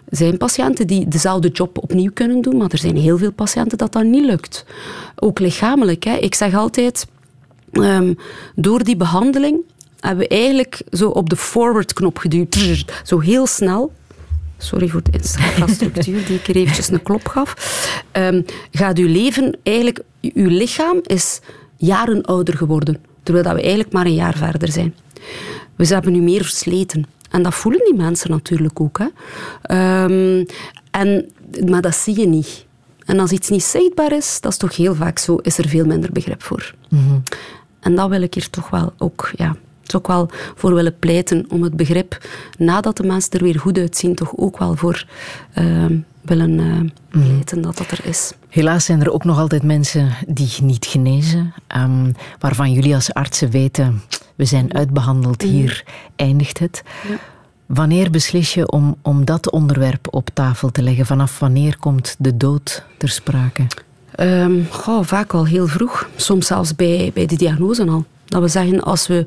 [0.09, 3.91] zijn patiënten die dezelfde job opnieuw kunnen doen, maar er zijn heel veel patiënten dat
[3.91, 4.65] dat niet lukt.
[5.15, 6.03] Ook lichamelijk.
[6.03, 6.15] Hè.
[6.15, 7.07] Ik zeg altijd,
[7.71, 8.17] um,
[8.55, 9.57] door die behandeling
[10.07, 12.85] hebben we eigenlijk zo op de forward-knop geduwd.
[13.03, 13.91] Zo heel snel.
[14.57, 17.53] Sorry voor de infrastructuur die ik er eventjes een klop gaf.
[18.13, 19.99] Um, gaat uw leven eigenlijk...
[20.33, 21.39] Uw lichaam is
[21.77, 24.95] jaren ouder geworden, terwijl dat we eigenlijk maar een jaar verder zijn.
[25.75, 27.05] We hebben nu meer versleten.
[27.29, 28.97] En dat voelen die mensen natuurlijk ook.
[28.97, 29.07] Hè.
[29.61, 30.45] Ehm,
[30.91, 31.31] en,
[31.69, 32.65] maar dat zie je niet.
[33.05, 35.85] En als iets niet zichtbaar is, dat is toch heel vaak zo, is er veel
[35.85, 36.73] minder begrip voor.
[37.79, 39.55] En dat wil ik hier toch wel ook, ja,
[39.85, 44.15] toch wel voor willen pleiten om het begrip, nadat de mensen er weer goed uitzien,
[44.15, 45.05] toch ook wel voor
[45.53, 48.33] ehm, willen eh, pleiten dat dat er is.
[48.49, 53.49] Helaas zijn er ook nog altijd mensen die niet genezen, ehm, waarvan jullie als artsen
[53.49, 54.01] weten,
[54.35, 55.83] we zijn uitbehandeld, hier
[56.15, 56.83] eindigt het.
[57.65, 61.05] Wanneer beslis je om, om dat onderwerp op tafel te leggen?
[61.05, 63.67] Vanaf wanneer komt de dood ter sprake?
[64.69, 66.09] Goh, vaak al heel vroeg.
[66.15, 68.05] Soms zelfs bij, bij de diagnose al.
[68.25, 69.25] Dat we zeggen, als we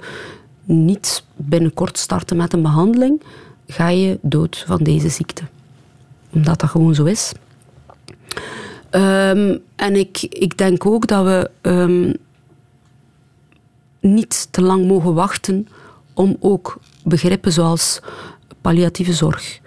[0.69, 3.23] niet binnenkort starten met een behandeling,
[3.66, 5.43] ga je dood van deze ziekte.
[6.31, 7.32] Omdat dat gewoon zo is.
[8.90, 12.12] Ehm, en ik, ik denk ook dat we ehm,
[14.01, 15.69] niet te lang mogen wachten
[16.15, 18.01] om ook begrippen zoals
[18.61, 19.61] palliatieve zorg,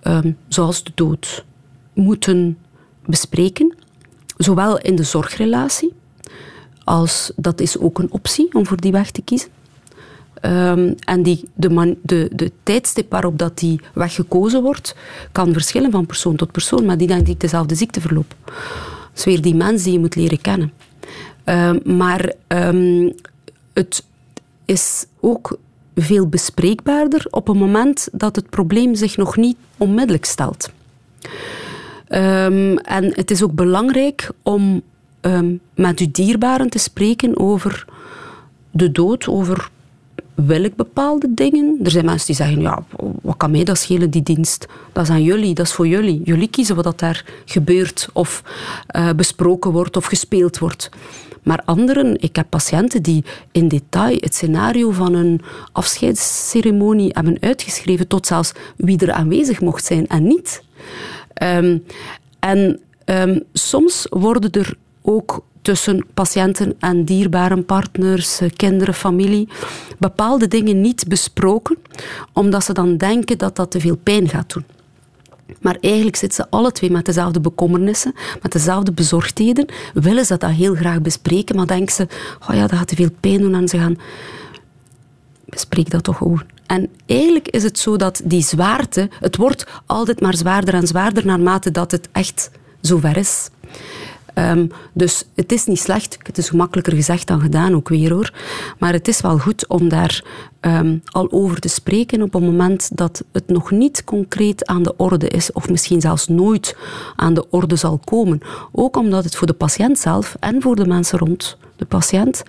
[0.00, 1.44] ehm, zoals de dood,
[1.92, 2.58] moeten
[3.06, 3.74] bespreken.
[4.36, 5.92] Zowel in de zorgrelatie,
[6.84, 9.50] als dat is ook een optie om voor die weg te kiezen.
[10.40, 14.96] Ehm, en die, de, man, de, de tijdstip waarop dat die weg gekozen wordt,
[15.32, 18.34] kan verschillen van persoon tot persoon, maar die denkt ik dezelfde ziekteverloop.
[18.44, 18.54] Dat
[19.14, 20.72] is weer die mens die je moet leren kennen.
[21.44, 23.10] Ehm, maar ehm,
[23.72, 24.04] het
[24.64, 25.58] is ook
[25.94, 30.70] veel bespreekbaarder op het moment dat het probleem zich nog niet onmiddellijk stelt.
[32.08, 34.82] En het is ook belangrijk om
[35.74, 37.84] met uw dierbaren te spreken over
[38.70, 39.70] de dood, over
[40.46, 41.78] wil ik bepaalde dingen.
[41.82, 42.84] Er zijn mensen die zeggen, ja,
[43.22, 44.66] wat kan mij dat schelen, die dienst?
[44.92, 46.20] Dat is aan jullie, dat is voor jullie.
[46.24, 48.42] Jullie kiezen wat daar gebeurt of
[48.86, 50.90] eh, besproken wordt of gespeeld wordt.
[51.42, 55.40] Maar anderen, ik heb patiënten die in detail het scenario van een
[55.72, 60.62] afscheidsceremonie hebben uitgeschreven, tot zelfs wie er aanwezig mocht zijn en niet.
[61.34, 61.78] Ehm,
[62.38, 69.48] en ehm, soms worden er ook tussen patiënten en dierbaren, partners, eh, kinderen, familie,
[69.98, 71.76] bepaalde dingen niet besproken,
[72.32, 74.64] omdat ze dan denken dat dat te veel pijn gaat doen.
[75.60, 79.66] Maar eigenlijk zitten ze alle twee met dezelfde bekommernissen, met dezelfde bezorgdheden.
[79.94, 82.08] Willen ze dat heel graag bespreken, maar denken ze,
[82.48, 83.54] oh ja, dat gaat te veel pijn doen.
[83.54, 83.98] En ze gaan,
[85.44, 86.42] bespreek dat toch gewoon.
[86.66, 91.26] En eigenlijk is het zo dat die zwaarte, het wordt altijd maar zwaarder en zwaarder
[91.26, 92.50] naarmate dat het echt
[92.80, 93.50] zover is.
[94.38, 96.18] Ehm, dus het is niet slecht.
[96.22, 98.32] Het is gemakkelijker gezegd dan gedaan, ook weer hoor.
[98.78, 100.24] Maar het is wel goed om daar
[100.60, 104.96] ehm, al over te spreken op het moment dat het nog niet concreet aan de
[104.96, 106.76] orde is, of misschien zelfs nooit
[107.16, 108.40] aan de orde zal komen.
[108.72, 112.42] Ook omdat het voor de patiënt zelf en voor de mensen rond de patiënt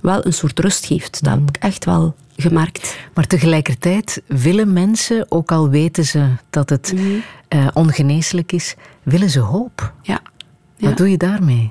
[0.00, 1.24] wel een soort rust geeft.
[1.24, 2.96] Dat heb ik echt wel gemerkt.
[3.14, 6.94] Maar tegelijkertijd willen mensen, ook al weten ze dat het
[7.48, 9.92] eh, ongeneeslijk is, willen ze hoop.
[10.02, 10.20] Ja.
[10.88, 11.70] Wat doe je daarmee?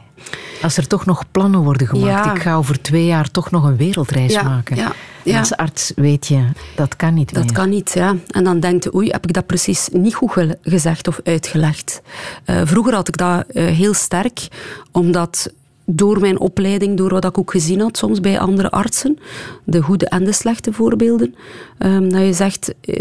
[0.61, 2.25] Als er toch nog plannen worden gemaakt.
[2.25, 2.33] Ja.
[2.35, 4.75] Ik ga over twee jaar toch nog een wereldreis Ja, maken.
[4.75, 4.91] ja,
[5.23, 5.39] ja.
[5.39, 7.53] Als arts weet je, dat kan niet Dat meer.
[7.53, 8.15] kan niet, ja.
[8.27, 12.01] En dan denkt je, oei, heb ik dat precies niet goed ge- gezegd of uitgelegd?
[12.45, 14.47] Eh, vroeger had ik dat eh, heel sterk,
[14.91, 15.53] omdat
[15.95, 19.17] door mijn opleiding, door wat ik ook gezien had soms bij andere artsen,
[19.63, 21.35] de goede en de slechte voorbeelden,
[21.77, 22.95] ehm, dat je zegt, eh,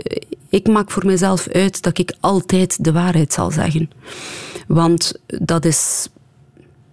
[0.49, 3.91] ik maak voor mezelf uit dat ik altijd de waarheid zal zeggen.
[4.67, 6.09] Want dat is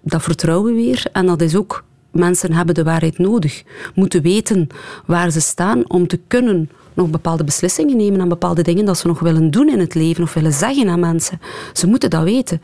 [0.01, 1.05] dat vertrouwen weer.
[1.11, 3.63] En dat is ook, mensen hebben de waarheid nodig.
[3.95, 4.67] Moeten weten
[5.05, 9.07] waar ze staan om te kunnen nog bepaalde beslissingen nemen aan bepaalde dingen dat ze
[9.07, 11.39] nog willen doen in het leven of willen zeggen aan mensen.
[11.73, 12.61] Ze moeten dat weten.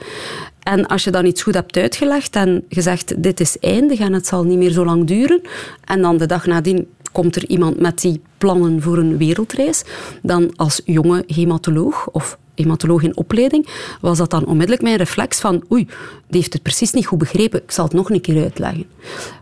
[0.64, 4.28] En als je dan iets goed hebt uitgelegd en gezegd, dit is eindig en het
[4.28, 5.42] zal niet meer zo lang duren,
[5.84, 9.84] en dan de dag nadien komt er iemand met die plannen voor een wereldreis,
[10.22, 13.68] dan als jonge hematoloog of hematoloog in opleiding,
[14.02, 15.86] was dat dan onmiddellijk mijn reflex van oei,
[16.28, 18.86] die heeft het precies niet goed begrepen, ik zal het nog een keer uitleggen.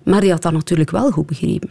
[0.04, 1.70] Maar die had dat natuurlijk wel goed begrepen.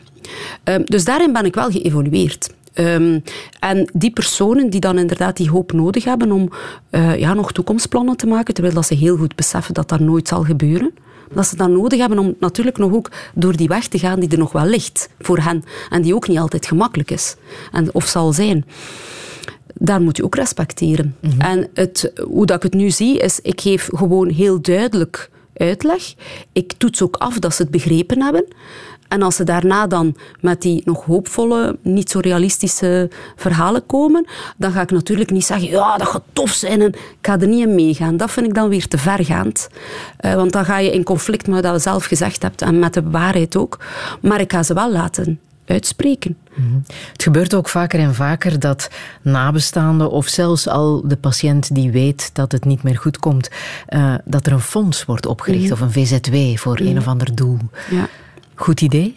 [0.64, 2.50] Ehm, dus daarin ben ik wel geëvolueerd.
[2.80, 3.18] Ehm,
[3.58, 6.50] en die personen die dan inderdaad die hoop nodig hebben om
[6.90, 10.28] eh, ja, nog toekomstplannen te maken, terwijl dat ze heel goed beseffen dat dat nooit
[10.28, 10.90] zal gebeuren,
[11.34, 14.28] dat ze dat nodig hebben om natuurlijk nog ook door die weg te gaan die
[14.28, 17.36] er nog wel ligt voor hen en die ook niet altijd gemakkelijk is
[17.72, 18.64] en, of zal zijn
[19.74, 21.16] daar moet je ook respecteren.
[21.38, 26.14] En het, hoe dat ik het nu zie, is ik geef gewoon heel duidelijk uitleg.
[26.52, 28.44] Ik toets ook af dat ze het begrepen hebben.
[29.10, 34.26] En als ze daarna dan met die nog hoopvolle, niet zo realistische verhalen komen,
[34.56, 37.48] dan ga ik natuurlijk niet zeggen, ja, dat gaat tof zijn en ik ga er
[37.48, 38.16] niet in meegaan.
[38.16, 39.68] Dat vind ik dan weer te vergaand.
[40.20, 42.94] Uh, want dan ga je in conflict met wat je zelf gezegd hebt en met
[42.94, 43.78] de waarheid ook.
[44.20, 46.36] Maar ik ga ze wel laten uitspreken.
[46.54, 46.82] Mm
[47.12, 48.90] Het gebeurt ook vaker en vaker dat
[49.22, 53.50] nabestaanden of zelfs al de patiënt die weet dat het niet meer goed komt,
[53.88, 57.34] uh, dat er een fonds wordt opgericht mm of een VZW voor een of ander
[57.34, 57.58] doel.
[57.90, 58.08] Ja.
[58.60, 59.14] Goed idee?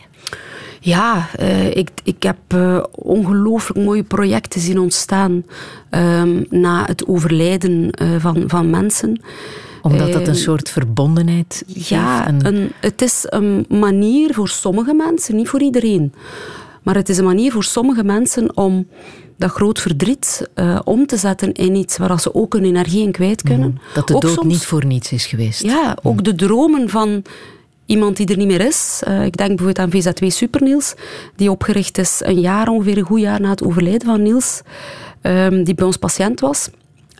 [0.79, 5.45] Ja, uh, ik, ik heb uh, ongelooflijk mooie projecten zien ontstaan
[5.91, 7.89] um, na het overlijden
[8.19, 9.21] van, van mensen
[9.83, 15.49] omdat dat een soort verbondenheid Ja, een, het is een manier voor sommige mensen, niet
[15.49, 16.13] voor iedereen.
[16.83, 18.87] Maar het is een manier voor sommige mensen om
[19.37, 23.11] dat groot verdriet uh, om te zetten in iets waar ze ook hun energie in
[23.11, 23.67] kwijt kunnen.
[23.67, 25.63] Mm, dat de ook dood soms, niet voor niets is geweest.
[25.63, 26.23] Ja, ook mm.
[26.23, 27.23] de dromen van
[27.85, 29.01] iemand die er niet meer is.
[29.07, 30.93] Uh, ik denk bijvoorbeeld aan VZ2 Super Niels,
[31.35, 34.61] die opgericht is een jaar, ongeveer een goed jaar na het overlijden van Niels,
[35.21, 36.69] um, die bij ons patiënt was.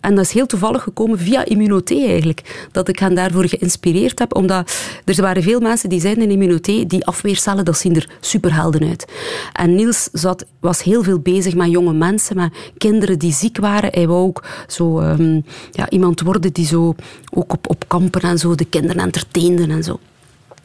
[0.04, 2.68] En dat is heel toevallig gekomen via Immunoté eigenlijk.
[2.72, 4.36] Dat ik hen daarvoor geïnspireerd heb.
[4.36, 4.72] Omdat
[5.06, 9.06] er waren veel mensen die zeiden in Immunoté, die afweercellen, dat zien er superhelden uit.
[9.54, 13.90] En Niels zat, was heel veel bezig met jonge mensen, met kinderen die ziek waren.
[13.94, 16.96] Hij wou ook zo um, ja, iemand worden die zo
[17.34, 20.00] ook op, op kampen en zo de kinderen entertainde en zo.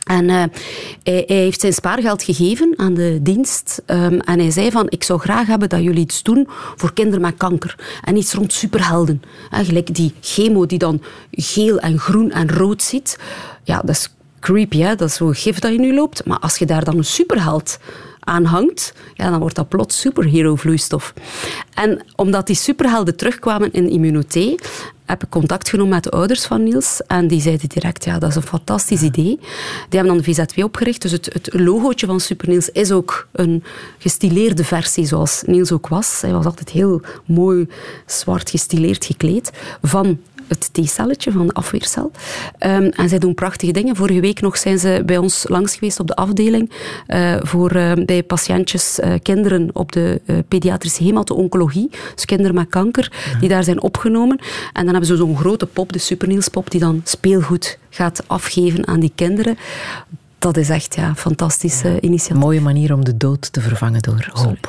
[0.09, 0.43] En uh,
[1.03, 3.83] hij, heeft zijn spaargeld gegeven aan de dienst.
[3.87, 7.21] Um, en hij zei van, ik zou graag hebben dat jullie iets doen voor kinderen
[7.21, 7.75] met kanker.
[8.05, 9.23] En iets rond superhelden.
[9.51, 13.19] Gelijk die chemo die dan geel en groen en rood ziet.
[13.65, 14.95] Ja, dat is creepy, hè?
[14.95, 16.25] dat is zo'n gif dat je nu loopt.
[16.25, 17.79] Maar als je daar dan een superheld
[18.29, 21.15] aan hangt, ja, dan wordt dat plots superhero-vloeistof.
[21.75, 24.55] En omdat die superhelden terugkwamen in Immunoté,
[25.05, 27.01] heb ik contact genomen met de ouders van Niels.
[27.07, 29.39] En die zeiden direct, ja, dat is een fantastisch idee.
[29.89, 31.03] Die hebben dan de VZ2 opgericht.
[31.03, 33.65] Dus het, het logootje van Super Niels is ook een
[33.99, 36.21] gestileerde versie, zoals Niels ook was.
[36.21, 37.69] Hij was altijd heel mooi
[38.07, 39.51] zwart gestileerd gekleed.
[39.83, 40.19] Van
[40.49, 42.11] het T-celletje van de afweercel.
[42.67, 43.97] Um, en zij doen prachtige dingen.
[43.97, 46.71] Vorige week nog zijn ze bij ons langs geweest op de afdeling
[47.09, 53.13] uh, voor uh, bij patiëntjes, uh, kinderen op de pediatrische hemato-oncologie, dus kinderen met kanker,
[53.33, 53.39] ja.
[53.39, 54.39] die daar zijn opgenomen.
[54.73, 59.01] En dan hebben ze zo'n grote pop, de Supernielspop, die dan speelgoed gaat afgeven aan
[59.01, 59.59] die kinderen.
[60.39, 62.01] Dat is echt ja, een fantastische ja.
[62.01, 62.35] initiatief.
[62.35, 64.69] Een mooie manier om de dood te vervangen door hoop.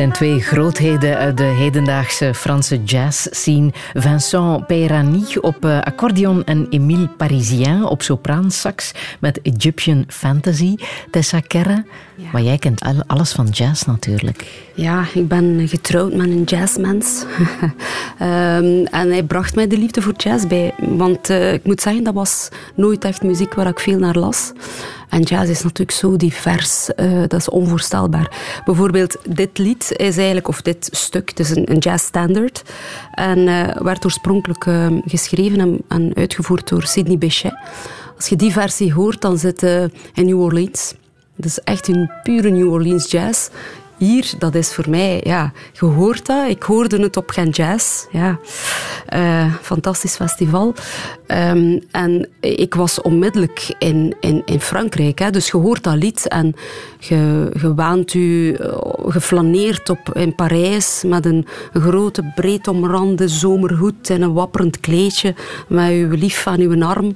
[0.00, 3.72] zijn twee grootheden uit de hedendaagse Franse jazz-scene.
[3.94, 10.74] Vincent Peyrani op eh, accordeon en Émile Parisien op sopraansax met Egyptian Fantasy.
[11.10, 11.84] Tessa Kerre,
[12.32, 14.68] maar jij kent al- alles van jazz natuurlijk.
[14.74, 17.06] Ja, ik ben getrouwd met een jazzmens.
[18.18, 20.74] Ehm, en hij bracht mij de liefde voor jazz bij.
[20.78, 24.52] Want eh, ik moet zeggen, dat was nooit echt muziek waar ik veel naar las.
[25.10, 28.60] En jazz is natuurlijk zo divers, eh, dat is onvoorstelbaar.
[28.64, 32.62] Bijvoorbeeld dit lied is eigenlijk, of dit stuk, het is een, een jazzstandard.
[33.12, 37.54] En eh, werd oorspronkelijk eh, geschreven en, en uitgevoerd door Sidney Bechet.
[38.16, 39.82] Als je die versie hoort, dan zit eh
[40.14, 40.94] in New Orleans.
[41.36, 43.48] Dat is echt een pure New Orleans jazz.
[44.00, 46.48] Hier, dat is voor mij, ja, je hoort dat.
[46.48, 48.06] Ik hoorde het op Gent Jazz.
[48.10, 48.38] Ja.
[49.06, 50.74] Eh, fantastisch festival.
[51.26, 55.18] Ehm, en ik was onmiddellijk in, in, in Frankrijk.
[55.18, 55.30] Hè.
[55.30, 56.54] Dus je hoort dat lied en
[56.98, 64.10] je, waant u eh, geflaneerd op, in Parijs met een, een grote, breed omrande zomerhoed
[64.10, 65.34] en een wapperend kleedje
[65.68, 67.14] met uw lief aan uw arm.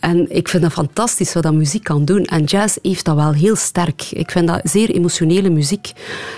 [0.00, 2.24] En ik vind dat fantastisch wat dat muziek kan doen.
[2.24, 4.02] En jazz heeft dat wel heel sterk.
[4.10, 5.92] Ik vind dat zeer emotionele muziek.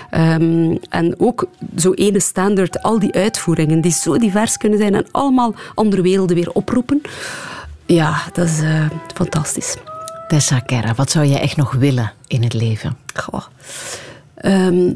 [0.09, 1.47] Ehm, en ook
[1.77, 6.35] zo ene standaard, al die uitvoeringen die zo divers kunnen zijn en allemaal andere werelden
[6.35, 7.01] weer oproepen.
[7.85, 9.75] Ja, dat is eh, fantastisch.
[10.27, 12.97] Tessa Kerre, wat zou jij echt nog willen in het leven?
[13.13, 13.43] Goh.
[14.33, 14.93] Ehm,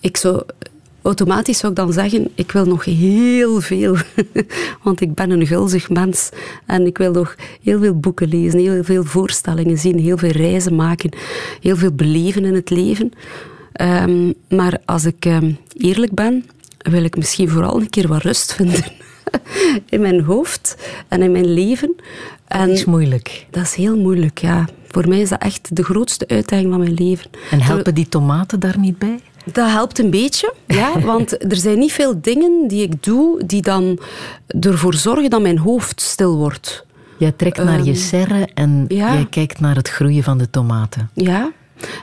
[0.00, 0.42] ik zou
[1.04, 3.96] automatisch zou ik dan zeggen, ik wil nog heel veel.
[4.82, 6.28] Want ik ben een gulzig mens.
[6.66, 10.74] En ik wil nog heel veel boeken lezen, heel veel voorstellingen zien, heel veel reizen
[10.74, 11.10] maken,
[11.60, 13.12] heel veel beleven in het leven.
[13.74, 16.44] Ehm, maar als ik ehm, eerlijk ben,
[16.78, 18.84] wil ik misschien vooral een keer wat rust vinden.
[19.88, 20.76] in mijn hoofd
[21.08, 21.94] en in mijn leven.
[22.46, 23.46] En Dat is moeilijk.
[23.50, 24.64] dat is heel moeilijk, ja.
[24.88, 27.30] Voor mij is dat echt de grootste uitdaging van mijn leven.
[27.50, 29.20] En helpen die tomaten daar niet bij?
[29.52, 33.62] Dat helpt een beetje, ja, want er zijn niet veel dingen die ik doe die
[33.62, 33.98] dan
[34.60, 36.86] ervoor zorgen dat mijn hoofd stil wordt.
[37.18, 39.12] Jij trekt naar je Ehm, serre en ja.
[39.14, 41.10] jij kijkt naar het groeien van de tomaten.
[41.14, 41.52] Ja.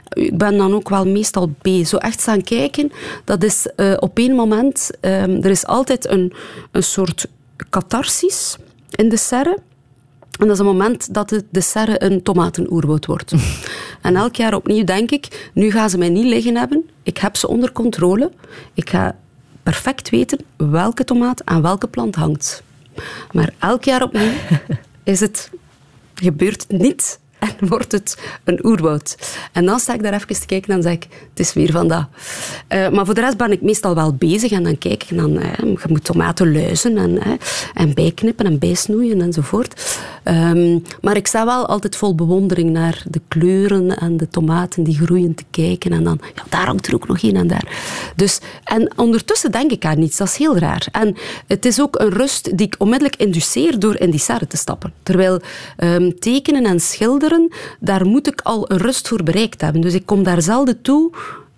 [0.09, 1.87] Ik ben dan ook wel meestal bezig.
[1.87, 2.91] Zo echt staan kijken,
[3.25, 4.89] dat is eh, op één moment...
[4.99, 6.33] ehm, er is altijd een,
[6.71, 7.27] een soort
[7.69, 8.57] catharsis
[8.89, 9.57] in de serre.
[10.39, 13.33] En dat is een moment dat de, de serre een tomatenoerwoud wordt.
[14.01, 16.89] en elk jaar opnieuw denk ik, nu gaan ze mij niet liggen hebben.
[17.03, 18.31] Ik heb ze onder controle.
[18.73, 19.15] Ik ga
[19.63, 22.63] perfect weten welke tomaat aan welke plant hangt.
[23.31, 24.31] Maar elk jaar opnieuw
[25.03, 25.49] is het,
[26.15, 27.19] gebeurt het niet
[27.59, 29.17] en wordt het een oerwoud.
[29.51, 31.87] En dan sta ik daar even te kijken en zeg ik, het is weer van
[31.87, 32.05] dat.
[32.67, 35.37] Eh, maar voor de rest ben ik meestal wel bezig en dan kijk ik dan,
[35.39, 37.31] eh, je moet tomaten luizen en, eh,
[37.73, 39.99] en bijknippen en bijsnoeien enzovoort.
[40.23, 44.97] Ehm, maar ik sta wel altijd vol bewondering naar de kleuren en de tomaten die
[44.97, 45.91] groeien te kijken.
[45.91, 47.67] En dan, ja, daar hangt er ook nog een en daar.
[48.15, 50.87] Dus, en ondertussen denk ik aan niets, dat is heel raar.
[50.91, 51.15] En
[51.47, 54.93] het is ook een rust die ik onmiddellijk induceer door in die serre te stappen.
[55.03, 55.39] Terwijl
[55.77, 59.81] ehm, tekenen en schilderen, daar moet ik al een rust voor bereikt hebben.
[59.81, 61.11] Dus ik kom daar zelden toe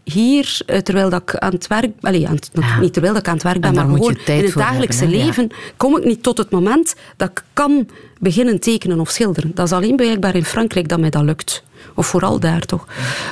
[0.04, 1.92] hier, eh, terwijl dat ik aan het werk...
[2.02, 2.80] Allee, aan het- Ja.
[2.80, 5.18] niet terwijl dat ik aan het werk ben, maar gewoon in het dagelijkse hebben?
[5.18, 5.26] Ja.
[5.26, 7.88] leven kom ik niet tot het moment dat ik kan
[8.20, 9.52] beginnen tekenen of schilderen.
[9.54, 11.64] Dat is alleen blijkbaar in Frankrijk dat mij dat lukt.
[11.96, 12.88] Of vooral daar toch.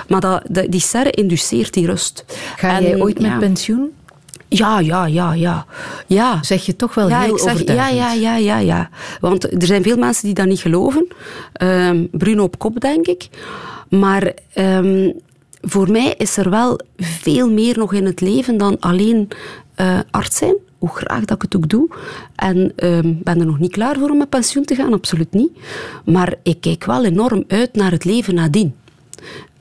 [0.07, 2.26] Maar dat, die serre induceert die rust.
[2.57, 3.38] Ga En, jij ooit met ja.
[3.38, 3.91] pensioen?
[4.48, 5.65] Ja, ja, ja, ja.
[6.07, 6.43] ja.
[6.43, 7.98] Zeg je toch wel ja, heel ik zeg, ja, overtuigend.
[7.98, 8.89] ja, ja, ja, ja.
[9.19, 11.07] Want er zijn veel mensen die dat niet geloven.
[11.53, 13.27] Ehm, Bruno op kop, denk ik.
[13.89, 15.11] Maar ehm,
[15.61, 19.27] voor mij is er wel veel meer nog in het leven dan alleen
[19.75, 20.55] eh, arts zijn.
[20.77, 21.89] Hoe graag dat ik het ook doe.
[22.35, 25.51] En ehm ben er nog niet klaar voor om met pensioen te gaan, absoluut niet.
[26.05, 28.75] Maar ik kijk wel enorm uit naar het leven nadien.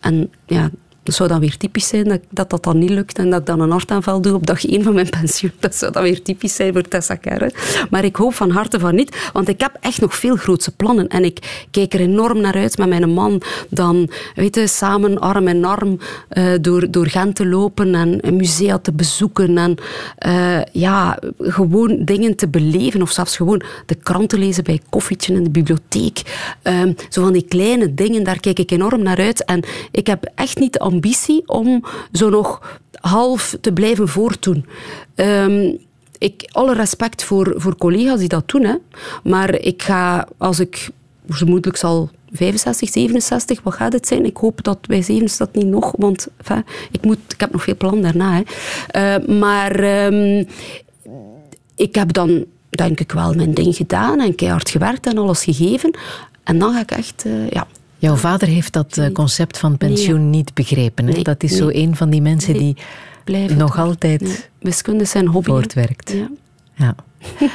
[0.01, 0.71] En ja,
[1.11, 3.47] dat zou dan weer typisch zijn dat, dat dat dan niet lukt en dat ik
[3.47, 5.53] dan een hartaanval doe op dag één van mijn pensioen.
[5.59, 7.53] Dat zou dan weer typisch zijn voor Tessa Kerre.
[7.91, 11.09] Maar ik hoop van harte van niet, want ik heb echt nog veel grootse plannen.
[11.09, 13.43] En ik kijk er enorm naar uit met mijn man.
[13.69, 18.79] Dan, weet je, samen arm in arm eh, door, door Gent te lopen en musea
[18.79, 19.59] te bezoeken.
[19.59, 19.77] En
[20.19, 23.03] eh, ja, gewoon dingen te beleven.
[23.03, 26.23] Of zelfs gewoon de krant te lezen bij koffietje in de bibliotheek.
[26.63, 29.45] Ehm, zo van die kleine dingen, daar kijk ik enorm naar uit.
[29.45, 30.99] En ik heb echt niet de ambitie
[31.47, 34.67] om zo nog half te blijven voortdoen.
[35.15, 35.73] Ehm,
[36.19, 38.65] ik, alle respect voor, voor collega's die dat doen.
[38.65, 38.75] Hè.
[39.23, 40.91] Maar ik ga, als ik
[41.29, 44.25] vermoedelijk zal 65, 67, wat gaat het zijn?
[44.25, 46.29] Ik hoop dat bij 67 niet nog, want
[46.91, 48.33] ik, moet, ik heb nog veel plan daarna.
[48.35, 48.43] Hè.
[48.87, 50.45] Eh, maar ehm,
[51.75, 55.99] ik heb dan, denk ik wel, mijn ding gedaan en keihard gewerkt en alles gegeven.
[56.45, 57.67] En dan ga ik echt, eh, ja,
[58.01, 61.07] Jouw vader heeft dat eh, concept van pensioen niet begrepen.
[61.07, 61.13] Hè?
[61.13, 62.77] Nee, dat is zo een van die mensen die
[63.25, 63.85] blijven nog doen.
[63.85, 65.49] altijd Wiskunde is zijn hobby.
[65.51, 66.13] voortwerkt.
[66.13, 66.31] Ja.
[66.75, 66.95] Ja.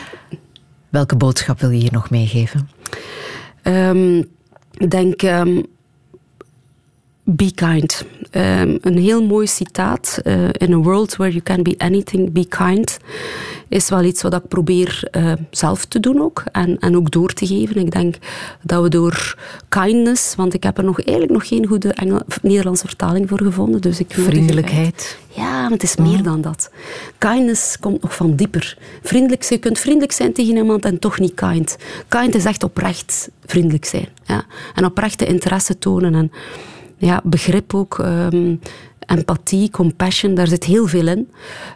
[0.89, 2.69] Welke boodschap wil je hier nog meegeven?
[3.61, 4.17] Ehm,
[4.71, 5.61] ik denk, ehm,
[7.25, 8.05] be kind.
[8.31, 10.19] Ehm, een heel mooi citaat.
[10.23, 12.97] eh, in a world where you can be anything, be kind.
[13.67, 16.43] Is wel iets wat ik probeer eh, zelf te doen ook.
[16.51, 17.75] En, en ook door te geven.
[17.75, 18.15] Ik denk
[18.61, 19.37] dat we door
[19.69, 23.81] kindness, want ik heb er nog, eigenlijk nog geen goede Engel, Nederlandse vertaling voor gevonden.
[23.81, 25.17] Dus ik Vriendelijkheid.
[25.35, 26.71] Ja, maar het is meer dan dat.
[27.17, 28.77] Kindness komt nog van dieper.
[29.03, 31.77] Vriendelijk, je kunt vriendelijk zijn tegen iemand en toch niet kind.
[32.07, 34.07] Kind is echt oprecht vriendelijk zijn.
[34.23, 34.45] Ja.
[34.75, 36.15] En oprechte interesse tonen.
[36.15, 36.31] En
[36.97, 37.99] ja, begrip ook.
[37.99, 38.55] ehm,
[39.05, 41.29] empathie, compassion, daar zit heel veel in.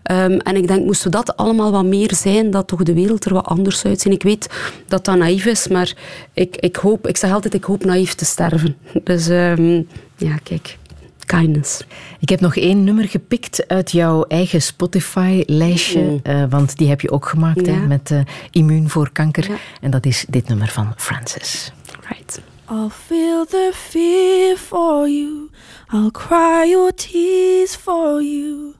[0.03, 3.25] Ehm, en ik denk, moesten we dat allemaal wat meer zijn, dat toch de wereld
[3.25, 4.13] er wat anders uitzien.
[4.13, 4.49] Ik weet
[4.87, 5.93] dat dat naïef is, maar
[6.33, 8.75] ik, ik hoop, ik zeg altijd, ik hoop naïef te sterven.
[9.03, 9.81] Dus ehm,
[10.17, 10.77] ja, kijk,
[11.25, 11.83] kindness.
[12.19, 16.01] Ik heb nog één nummer gepikt uit jouw eigen Spotify-lijstje.
[16.01, 16.19] Mm.
[16.23, 18.19] eh, want die heb je ook gemaakt hè, met eh,
[18.51, 19.49] Immuun voor kanker.
[19.49, 19.55] Ja.
[19.81, 21.71] En dat is dit nummer van Francis.
[22.07, 22.41] Right.
[22.71, 25.51] I'll feel the fear for you.
[25.89, 28.75] I'll cry your tears for you.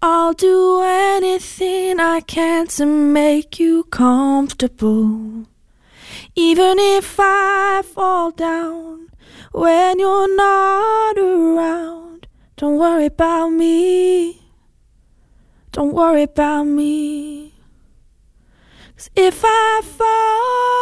[0.00, 5.48] I'll do anything I can to make you comfortable.
[6.36, 9.08] Even if I fall down
[9.50, 14.42] when you're not around, don't worry about me.
[15.72, 17.54] Don't worry about me.
[18.94, 20.78] 'Cause if I fall,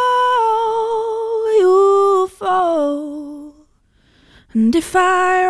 [1.51, 3.53] you fall.
[4.53, 5.45] And if I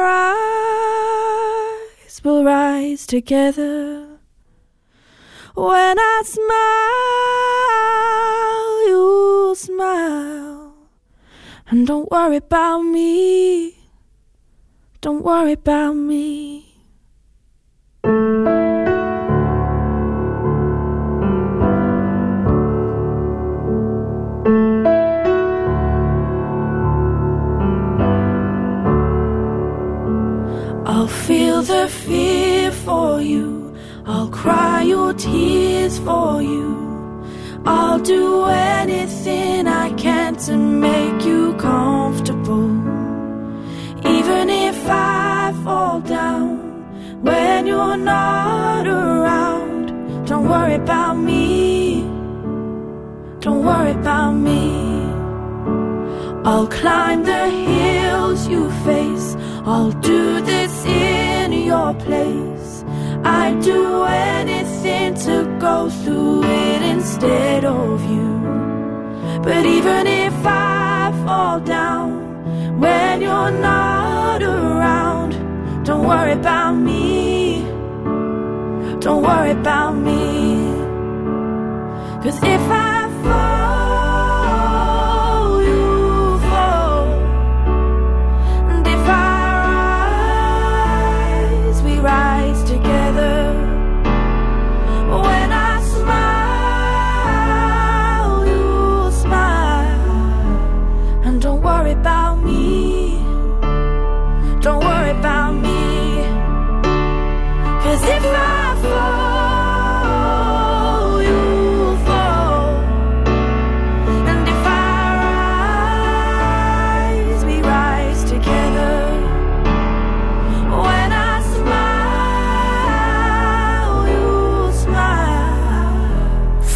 [1.95, 4.19] rise, we'll rise together.
[5.56, 6.48] When I smile,
[8.88, 10.74] you'll smile.
[11.68, 13.78] And don't worry about me.
[15.02, 16.76] Don't worry about me.
[31.64, 33.76] Feel the fear for you.
[34.06, 36.76] I'll cry your tears for you.
[37.66, 42.70] I'll do anything I can to make you comfortable.
[44.06, 52.02] Even if I fall down when you're not around, don't worry about me.
[53.40, 54.62] Don't worry about me.
[56.46, 59.36] I'll climb the hills you face.
[59.66, 60.86] I'll do this
[61.53, 62.84] in your place.
[63.24, 68.32] I'd do anything to go through it instead of you.
[69.44, 75.32] But even if I fall down when you're not around,
[75.86, 77.61] don't worry about me.
[78.99, 80.26] Don't worry about me.
[82.24, 83.66] Cause if I fall,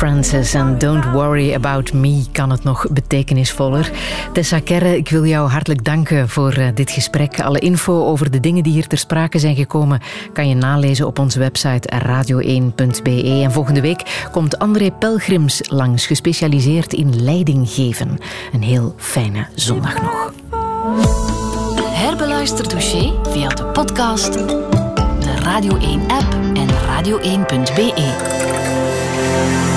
[0.01, 3.91] Francis en Don't Worry About Me kan het nog betekenisvoller.
[4.33, 7.41] Tessa Kerre, ik wil jou hartelijk danken voor eh, dit gesprek.
[7.41, 10.01] Alle info over de dingen die hier ter sprake zijn gekomen
[10.33, 13.41] kan je nalezen op onze website radio1.be.
[13.43, 18.17] En volgende week komt André Pelgrims langs, gespecialiseerd in leiding geven.
[18.53, 20.33] Een heel fijne zondag nog.
[21.83, 28.29] Herbeluister Douché via de podcast, de Radio 1-app en radio1.be.